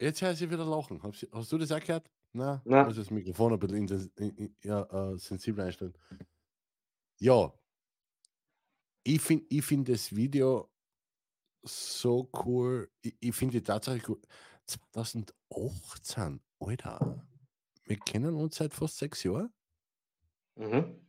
[0.00, 1.02] Jetzt höre ich sie wieder lachen.
[1.02, 2.10] Hast, du- hast du das auch gehört?
[2.32, 2.86] Nein, Nein.
[2.86, 4.82] muss das Mikrofon ein bisschen intens- in, in, ja,
[5.12, 5.94] äh, sensibel einstellen.
[7.18, 7.52] Ja.
[9.08, 10.68] Ich finde ich find das Video
[11.62, 12.90] so cool.
[13.02, 14.20] Ich, ich finde die Tatsache cool.
[14.66, 17.24] 2018, Alter.
[17.84, 19.54] Wir kennen uns seit fast sechs Jahren.
[20.56, 21.00] Mhm.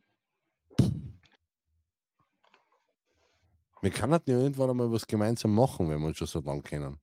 [3.82, 6.62] Wir können halt nicht irgendwann einmal was gemeinsam machen, wenn wir uns schon so lange
[6.62, 7.00] kennen.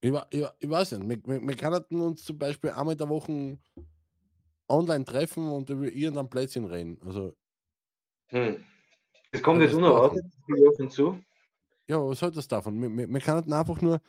[0.00, 3.08] Ich, ich, ich weiß nicht, wir, wir, wir können uns zum Beispiel einmal in der
[3.08, 3.56] Woche
[4.68, 6.98] online treffen und über irgendein Plätzchen reden.
[7.04, 7.34] Also,
[8.28, 8.64] Hm.
[9.32, 10.24] Das kommt jetzt unerwartet
[10.68, 11.18] auf uns zu.
[11.86, 12.80] ja, was soll das davon?
[12.80, 14.00] Wir, wir, wir können einfach nur,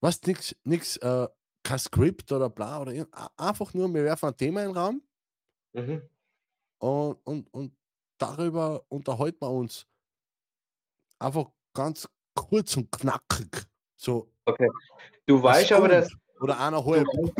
[0.00, 1.28] was, nix, nix, äh,
[1.62, 3.06] kein Skript oder bla oder
[3.36, 5.02] einfach nur, wir werfen ein Thema in den Raum
[5.72, 6.02] Mhm.
[6.78, 7.76] und, und, und
[8.18, 9.86] darüber unterhalten wir uns
[11.18, 13.66] einfach ganz kurz und knackig.
[13.96, 14.68] So Okay.
[15.26, 16.10] Du weißt aber, dass
[16.40, 17.06] Oder eineinhalb.
[17.12, 17.32] du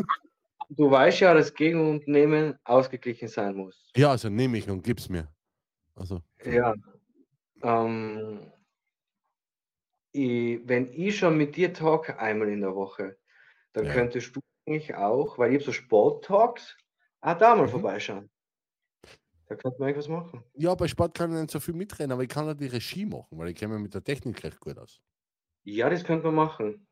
[0.77, 3.91] weißt ja, dass Gegenunternehmen ausgeglichen sein muss.
[3.95, 5.27] Ja, also nehme ich und gib's mir.
[5.95, 6.73] Also, Ja.
[7.63, 8.51] Ähm,
[10.13, 13.17] ich, wenn ich schon mit dir talk einmal in der Woche,
[13.73, 13.93] dann Ja.
[13.93, 16.77] könntest du eigentlich auch, weil ich habe so Sport-Talks,
[17.21, 17.71] auch da mal Mhm.
[17.71, 18.29] vorbeischauen.
[19.47, 20.43] Da könnte man irgendwas machen.
[20.55, 23.05] ja, bei Sport kann ich nicht so viel mitreden, aber ich kann halt die Regie
[23.05, 25.01] machen, weil ich kenne mich mit der Technik recht gut aus.
[25.63, 26.87] Ja, das könnte man machen.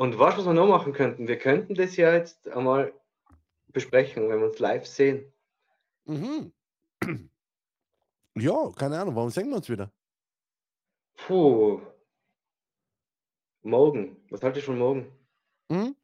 [0.00, 2.94] Und was, was wir noch machen könnten, wir könnten das ja jetzt einmal
[3.66, 5.30] besprechen, wenn wir uns live sehen.
[6.06, 6.52] Mhm.
[8.34, 9.92] Ja, keine Ahnung, warum sehen wir uns wieder?
[11.16, 11.82] Puh.
[13.60, 14.16] Morgen.
[14.30, 15.12] Was haltest du von morgen?
[15.68, 15.94] Mhm.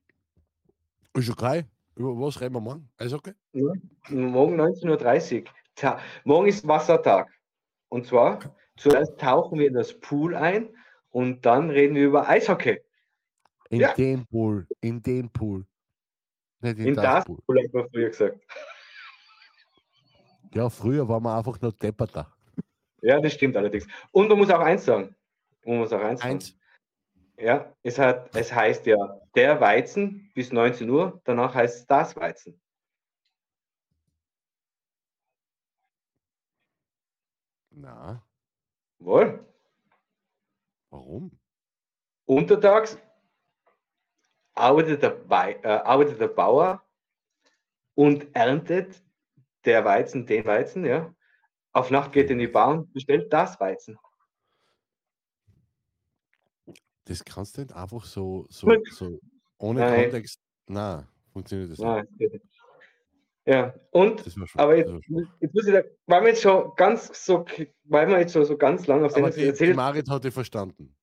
[1.15, 1.65] Ist okay.
[1.95, 2.91] Über was reden wir morgen?
[2.99, 3.33] Ist okay?
[3.55, 3.73] Ja.
[4.11, 5.45] Morgen 19.30 Uhr.
[5.75, 7.33] Ta morgen ist Wassertag.
[7.89, 8.41] Und zwar,
[8.77, 10.69] zuerst tauchen wir in das Pool ein
[11.09, 12.83] und dann reden wir über Eishockey.
[13.71, 13.95] In Ja.
[13.95, 15.67] dem Pool, in dem Pool.
[16.61, 17.39] Nicht in, In das, das Pool.
[17.47, 18.39] Pool, hat man früher gesagt.
[20.55, 22.33] Ja, früher waren wir einfach nur depperter.
[23.03, 23.87] Ja, das stimmt allerdings.
[24.13, 25.15] Und man muss auch eins sagen.
[25.65, 26.35] Man muss auch eins sagen.
[26.35, 26.59] Eins.
[27.39, 28.97] Ja, es, hat, es heißt ja
[29.35, 32.59] der Weizen bis 19 Uhr, danach heißt es das Weizen.
[37.71, 38.23] Na,
[38.99, 39.45] Wohl.
[40.89, 41.39] warum?
[42.25, 42.97] Untertags
[44.57, 46.83] arbeitet der, Wei- äh, arbeitet der Bauer
[47.95, 49.03] und erntet
[49.65, 51.15] der Weizen den Weizen, ja.
[51.73, 53.99] Auf Nacht geht er in die Bar und bestellt das Weizen.
[57.05, 59.21] Das kannst du nicht einfach so, so, so
[59.59, 60.03] ohne Nein.
[60.03, 60.41] Kontext.
[60.67, 61.87] Na, funktioniert das nicht.
[61.87, 62.45] Nein, nicht.
[63.45, 65.29] Ja, und, schon, aber jetzt, schon.
[65.39, 67.45] jetzt muss ich da, weil wir jetzt schon ganz so,
[67.85, 70.97] weil wir jetzt so, so ganz lang auf Aber Sendung erzählt, Marit hat dich verstanden.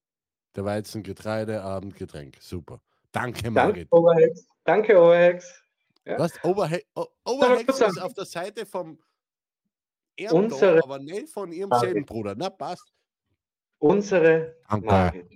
[0.53, 2.35] Der Weizen, Getreide, Abendgetränk.
[2.41, 2.81] Super.
[3.13, 3.87] Danke.
[3.91, 5.63] Overhex, danke Overhex.
[6.05, 6.19] Ja.
[6.19, 6.33] Was?
[6.43, 8.99] Overhe O- Overhex ist auf der Seite vom
[10.31, 11.85] Unsere- aber nicht von ihrem Marit.
[11.89, 12.35] selben Bruder.
[12.35, 12.91] Na, passt.
[13.79, 14.85] Unsere Danke.
[14.87, 15.29] Marit.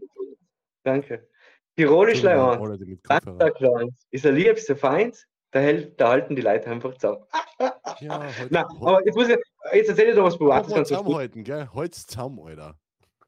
[0.83, 1.29] Danke.
[1.75, 2.21] Tirolisch.
[2.21, 4.07] Kleins.
[4.11, 7.23] Ist der liebste Feind, da, hält, da halten die Leute einfach zusammen.
[7.99, 9.37] Ja, heute, Na, aber jetzt muss ich,
[9.73, 10.71] jetzt erzähle ich doch was Privates.
[10.71, 10.87] Kurz.
[10.89, 11.67] zusammenhalten, gell?
[11.73, 12.77] Holz zusammen, Alter.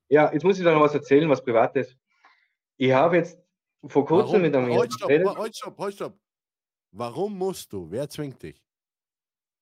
[0.10, 1.96] Ja, jetzt muss ich da noch was erzählen, was Privates.
[2.78, 3.40] Ich habe jetzt
[3.88, 4.42] vor kurzem Warum?
[4.42, 6.20] mit einem Halt, stopp, halt, stopp, halt, stopp.
[6.92, 7.90] Warum musst du?
[7.90, 8.62] Wer zwingt dich?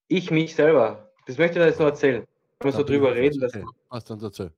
[0.07, 1.11] ich mich selber.
[1.25, 2.25] Das möchte ich jetzt noch erzählen.
[2.61, 3.53] wir so drüber reden, dass.
[3.89, 4.49] Was dann dazu?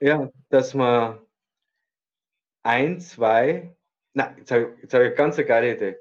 [0.00, 1.18] ja, dass man
[2.62, 3.74] ein, zwei,
[4.12, 5.96] nein, jetzt habe ich, jetzt hab ich eine ganz geile Idee.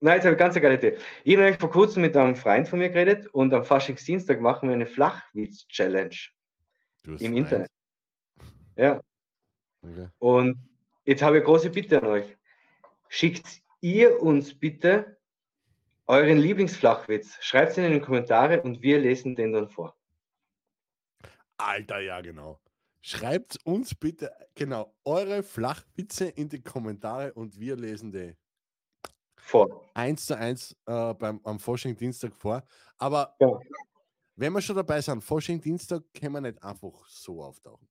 [0.00, 0.98] Nein, jetzt habe ich ganz eine geile Idee.
[1.24, 4.74] Ich habe vor kurzem mit einem Freund von mir geredet und am Faschingsdienstag machen wir
[4.74, 7.36] eine Flachwitz-Challenge hast im Freund.
[7.36, 7.70] Internet.
[8.76, 9.00] Ja.
[9.82, 10.08] Okay.
[10.18, 10.58] Und
[11.04, 12.36] jetzt habe ich eine große Bitte an euch.
[13.08, 15.18] Schickt ihr uns bitte
[16.06, 17.38] euren Lieblingsflachwitz.
[17.40, 19.96] Schreibt ihn in die Kommentare und wir lesen den dann vor.
[21.56, 22.60] Alter, ja, genau.
[23.00, 28.36] Schreibt uns bitte, genau, eure Flachwitze in die Kommentare und wir lesen die
[29.36, 29.90] vor.
[29.94, 32.62] Eins zu eins äh, beim, am Forschung Dienstag vor.
[32.98, 33.36] Aber
[34.36, 37.88] wenn wir schon dabei sind, Forschung Dienstag können wir nicht einfach so auftauchen.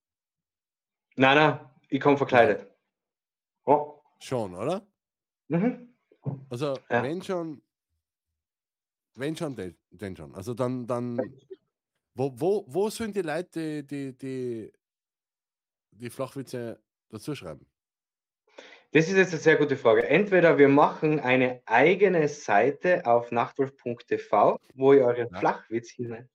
[1.16, 2.71] Nein, nein, ich komme verkleidet.
[3.64, 4.00] Oh.
[4.18, 4.86] Schon, oder?
[5.48, 5.94] Mhm.
[6.50, 7.02] Also, Ja.
[7.02, 7.62] wenn schon,
[9.14, 10.34] wenn schon, den, den schon.
[10.34, 11.18] Also dann, dann,
[12.14, 14.72] wo, wo, wo sollen die Leute die, die, die,
[15.90, 17.66] die Flachwitze dazu schreiben?
[18.92, 20.06] Das ist jetzt eine sehr gute Frage.
[20.06, 26.28] Entweder wir machen eine eigene Seite auf nachtwolf.tv, wo ihr euren Flachwitz hinein.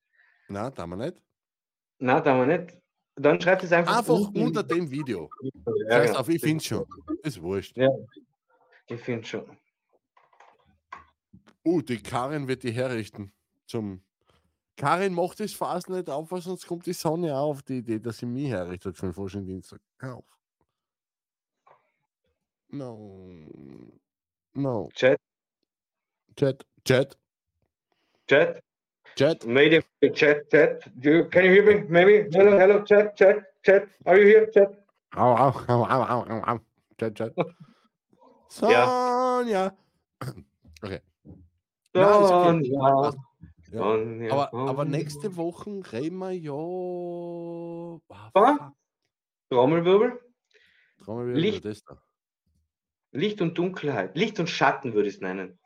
[0.48, 1.22] Na, da wir nicht.
[2.00, 2.78] Na, da haben wir nicht.
[3.20, 4.44] Dann schreibt es einfach, Einfach unten.
[4.44, 5.30] unter dem Video.
[5.42, 5.52] Ja,
[5.90, 6.20] Scheiß genau.
[6.20, 6.86] auf, ich finde schon.
[7.24, 7.76] Ist wurscht.
[7.76, 7.90] Ja,
[8.88, 9.58] ich finde schon.
[11.66, 13.34] Uh, die Karin wird die herrichten.
[13.66, 14.04] Zum
[14.76, 18.00] Karin macht das fast nicht auf, weil sonst kommt die Sonne auch auf die Idee,
[18.00, 19.82] dass sie mich herrichtet für den Forschungsdienstag.
[19.98, 20.38] Hör auf.
[22.70, 23.44] No.
[24.54, 24.90] No.
[24.94, 25.20] Chat.
[26.36, 26.66] Chat.
[26.86, 27.18] Chat.
[28.28, 28.62] Chat.
[29.18, 29.48] Chat.
[29.48, 29.82] Maybe
[30.14, 30.84] chat, chat.
[31.02, 31.84] Do you, can you hear me?
[31.90, 32.30] Maybe.
[32.32, 33.88] Hello, hello, chat, chat, chat.
[34.06, 34.70] Are you here, chat?
[35.18, 36.60] Au, au, au, au, au, au, au.
[37.00, 37.32] Chat, chat.
[38.50, 39.74] Sonja.
[40.84, 41.02] Okay.
[41.96, 42.62] Sonja.
[42.78, 43.18] Passt.
[43.72, 43.80] Ja.
[43.82, 46.54] Sonja, Aber, aber nächste Woche reden wir ja.
[48.34, 48.60] Was?
[49.50, 50.20] Trommelwirbel.
[51.04, 51.66] Trommelwirbel, Licht.
[51.66, 51.98] das da.
[53.14, 55.58] Licht und Dunkelheit, Licht und Schatten würde ich es nennen.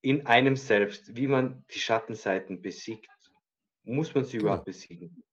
[0.00, 3.08] In einem selbst, wie man die Schattenseiten besiegt.
[3.82, 5.24] Muss man sie überhaupt besiegen?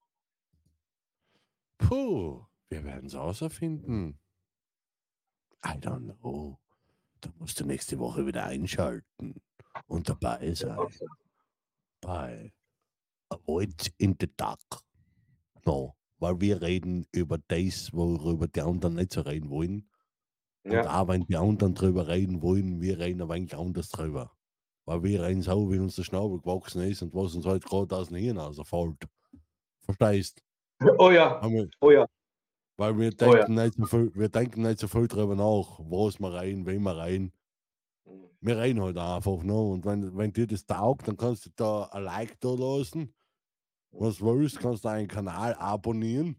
[1.77, 4.19] Puh, wir werden es außerfinden.
[5.65, 6.59] I don't know.
[7.21, 9.41] Da musst du nächste Woche wieder einschalten
[9.87, 10.77] und dabei sein.
[12.01, 12.53] Bei
[13.29, 14.59] Avoid in the Dark.
[15.65, 19.89] No, weil wir reden über das, worüber die anderen nicht so reden wollen.
[20.63, 21.01] Und Ja.
[21.01, 24.35] auch wenn die anderen drüber reden wollen, wir reden aber eigentlich anders drüber.
[24.85, 27.95] Weil wir reden so, wie uns der Schnabel gewachsen ist und was uns halt gerade
[27.95, 28.97] aus dem Hirn rausfällt.
[29.81, 30.43] Verstehst?
[30.99, 32.05] Oh ja, Aber- oh ja.
[32.77, 33.45] Weil wir Oh ja.
[33.45, 36.83] denken, nicht so viel, wir denken nicht so viel drüber nach, was wir rein, wen
[36.83, 37.31] wir rein.
[38.41, 39.55] Wir rein halt einfach, ne?
[39.57, 43.13] Und wenn, wenn dir das taugt, dann kannst du da ein Like da lassen.
[43.91, 46.35] Was willst, kannst du einen Kanal abonnieren.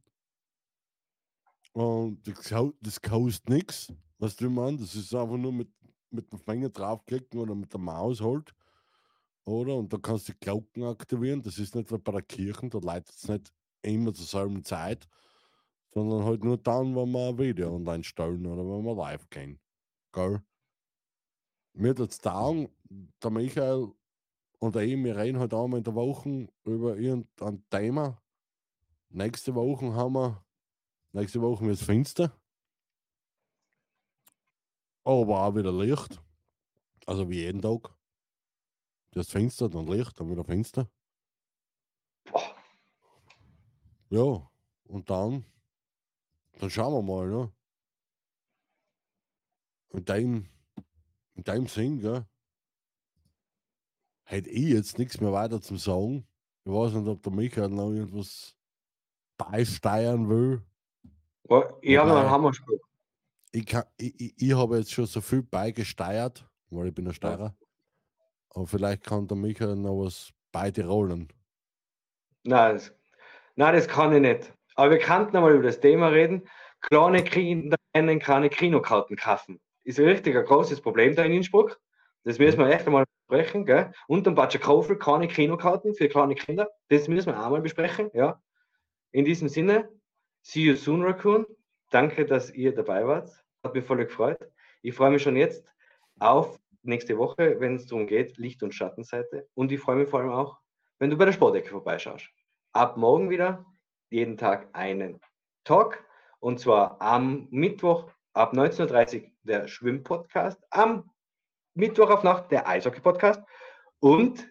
[1.72, 3.92] Und das, das kostet nichts.
[4.18, 5.68] Was du meinst, das ist einfach nur mit,
[6.16, 8.54] mit dem Finger draufklicken oder mit der Maus halt.
[9.44, 9.76] Oder?
[9.76, 11.42] Und da kannst du die Glocken aktivieren.
[11.42, 13.52] Das ist nicht wie bei der Kirche, da leitet es nicht
[13.82, 15.08] immer zur selben Zeit,
[15.92, 19.60] sondern halt nur dann, wenn wir ein Video online stellen oder wenn wir live gehen.
[20.12, 20.42] Gell?
[21.74, 22.68] Mir das taugen,
[23.22, 23.92] der Michael
[24.58, 28.20] und ich, wir reden halt einmal in der Woche über irgendein Thema.
[29.10, 30.44] Nächste Woche haben wir,
[31.12, 32.32] nächste Woche wird es finster.
[35.06, 36.20] Aber auch wieder Licht.
[37.06, 37.94] Also wie jeden Tag.
[39.12, 40.90] Das finster, dann Licht, dann wieder finster.
[44.10, 44.50] Ja,
[44.88, 45.44] und dann,
[46.58, 47.52] dann schauen wir mal, ne?
[49.90, 50.48] In dem,
[51.34, 52.26] in dem Sinn, gell?
[54.24, 56.26] Hätte ich jetzt nichts mehr weiter zum Sagen.
[56.64, 58.56] Ich weiß nicht, ob der Michael noch irgendwas
[59.36, 60.62] beisteuern will.
[61.48, 62.80] Oh, Ich habe noch Wobei- einen Hammerspruch.
[63.56, 67.56] Ich, kann, ich, ich, habe jetzt schon so viel beigesteuert, weil ich bin ein Steirer.
[68.50, 71.32] Aber vielleicht kann der Michael noch was beitirollen.
[72.44, 72.92] Nein, das,
[73.54, 74.52] nein, das kann ich nicht.
[74.74, 76.46] Aber wir könnten einmal über das Thema reden.
[76.82, 79.58] Kleine Kinder können keine Kinokarten kaufen.
[79.84, 81.80] Ist ein richtig ein großes Problem da in Innsbruck.
[82.24, 83.64] Das müssen wir echt einmal besprechen.
[83.64, 83.90] Gell?
[84.06, 86.68] Und am Batschakofel keine Kinokarten für kleine Kinder.
[86.90, 88.10] Das müssen wir auch mal besprechen.
[88.12, 88.38] Ja.
[89.12, 89.88] In diesem Sinne,
[90.42, 91.46] see you soon, Raccoon.
[91.90, 93.45] Danke, dass ihr dabei wart.
[93.66, 94.38] Hat mich voll gefreut.
[94.80, 95.66] Ich freue mich schon jetzt
[96.20, 99.48] auf nächste Woche, wenn es darum geht, Licht- und Schattenseite.
[99.54, 100.60] Und ich freue mich vor allem auch,
[101.00, 102.28] wenn du bei der Sportecke vorbeischaust.
[102.72, 103.66] Ab morgen wieder,
[104.08, 105.20] jeden Tag einen
[105.64, 106.04] Talk.
[106.38, 111.10] Und zwar am Mittwoch ab 19.30 Uhr der Schwimmpodcast, am
[111.74, 113.42] Mittwoch auf Nacht der Eishockey-Podcast.
[113.98, 114.48] Und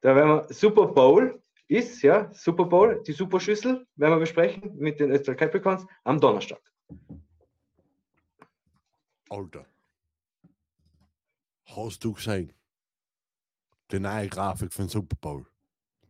[0.00, 1.38] da werden wir Super Bowl
[1.68, 6.62] ist, ja, Super Bowl, die Superschüssel, werden wir besprechen mit den Österreich Capricorns am Donnerstag.
[9.32, 9.64] Alter.
[11.64, 12.52] Hast du gesehen?
[13.90, 15.46] Die neue Grafik für den Super Bowl.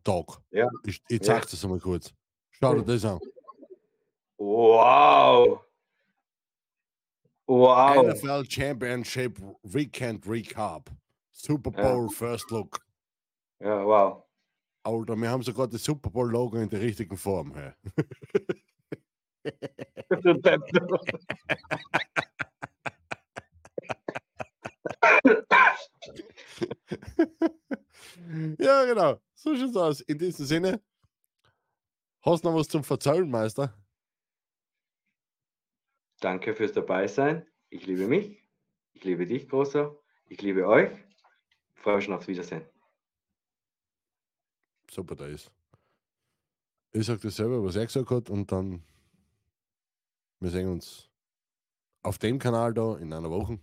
[0.03, 0.41] Tag.
[0.51, 0.67] Ja.
[0.85, 1.39] Ich, ich Ja.
[1.39, 2.13] zeig das mal kurz.
[2.51, 3.19] Schau dir das an.
[4.37, 5.61] Wow.
[7.47, 8.07] Wow.
[8.07, 10.91] NFL Championship Weekend Recap.
[11.31, 11.93] Super Ja.
[11.93, 12.77] Bowl First Look.
[13.61, 14.23] Ja, wow.
[14.83, 17.53] Alter, wir haben sogar das Super Bowl Logo in der richtigen Form.
[17.55, 17.71] Hey.
[28.59, 29.21] ja, genau.
[29.33, 30.01] So schaut's aus.
[30.01, 30.81] In diesem Sinne,
[32.21, 33.73] hast du noch was zum Verzeihen, Meister?
[36.19, 37.45] Danke fürs Dabeisein.
[37.69, 38.43] Ich liebe mich.
[38.93, 39.97] Ich liebe dich, Großer.
[40.27, 40.89] Ich liebe euch.
[41.75, 42.65] Freue mich schon aufs Wiedersehen.
[44.89, 45.51] Super, da ist.
[46.91, 48.83] Ich sag das selber, was er gesagt hat, und dann
[50.43, 51.09] wir sehen uns
[52.01, 53.61] auf dem Kanal da in einer Woche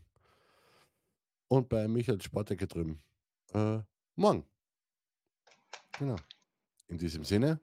[1.49, 3.03] und bei Michael Sportecke drüben
[3.55, 3.81] äh,
[4.16, 4.44] morgen.
[5.98, 6.16] Genau.
[6.89, 7.60] In diesem Sinne,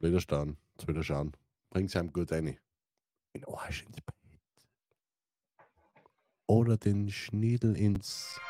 [0.00, 1.32] Widerstand, zu wieder schauen.
[1.70, 2.58] Bring's einem gut rein.
[3.32, 4.14] In Arsch ins Bett.
[6.46, 8.40] Oder den Schniedel ins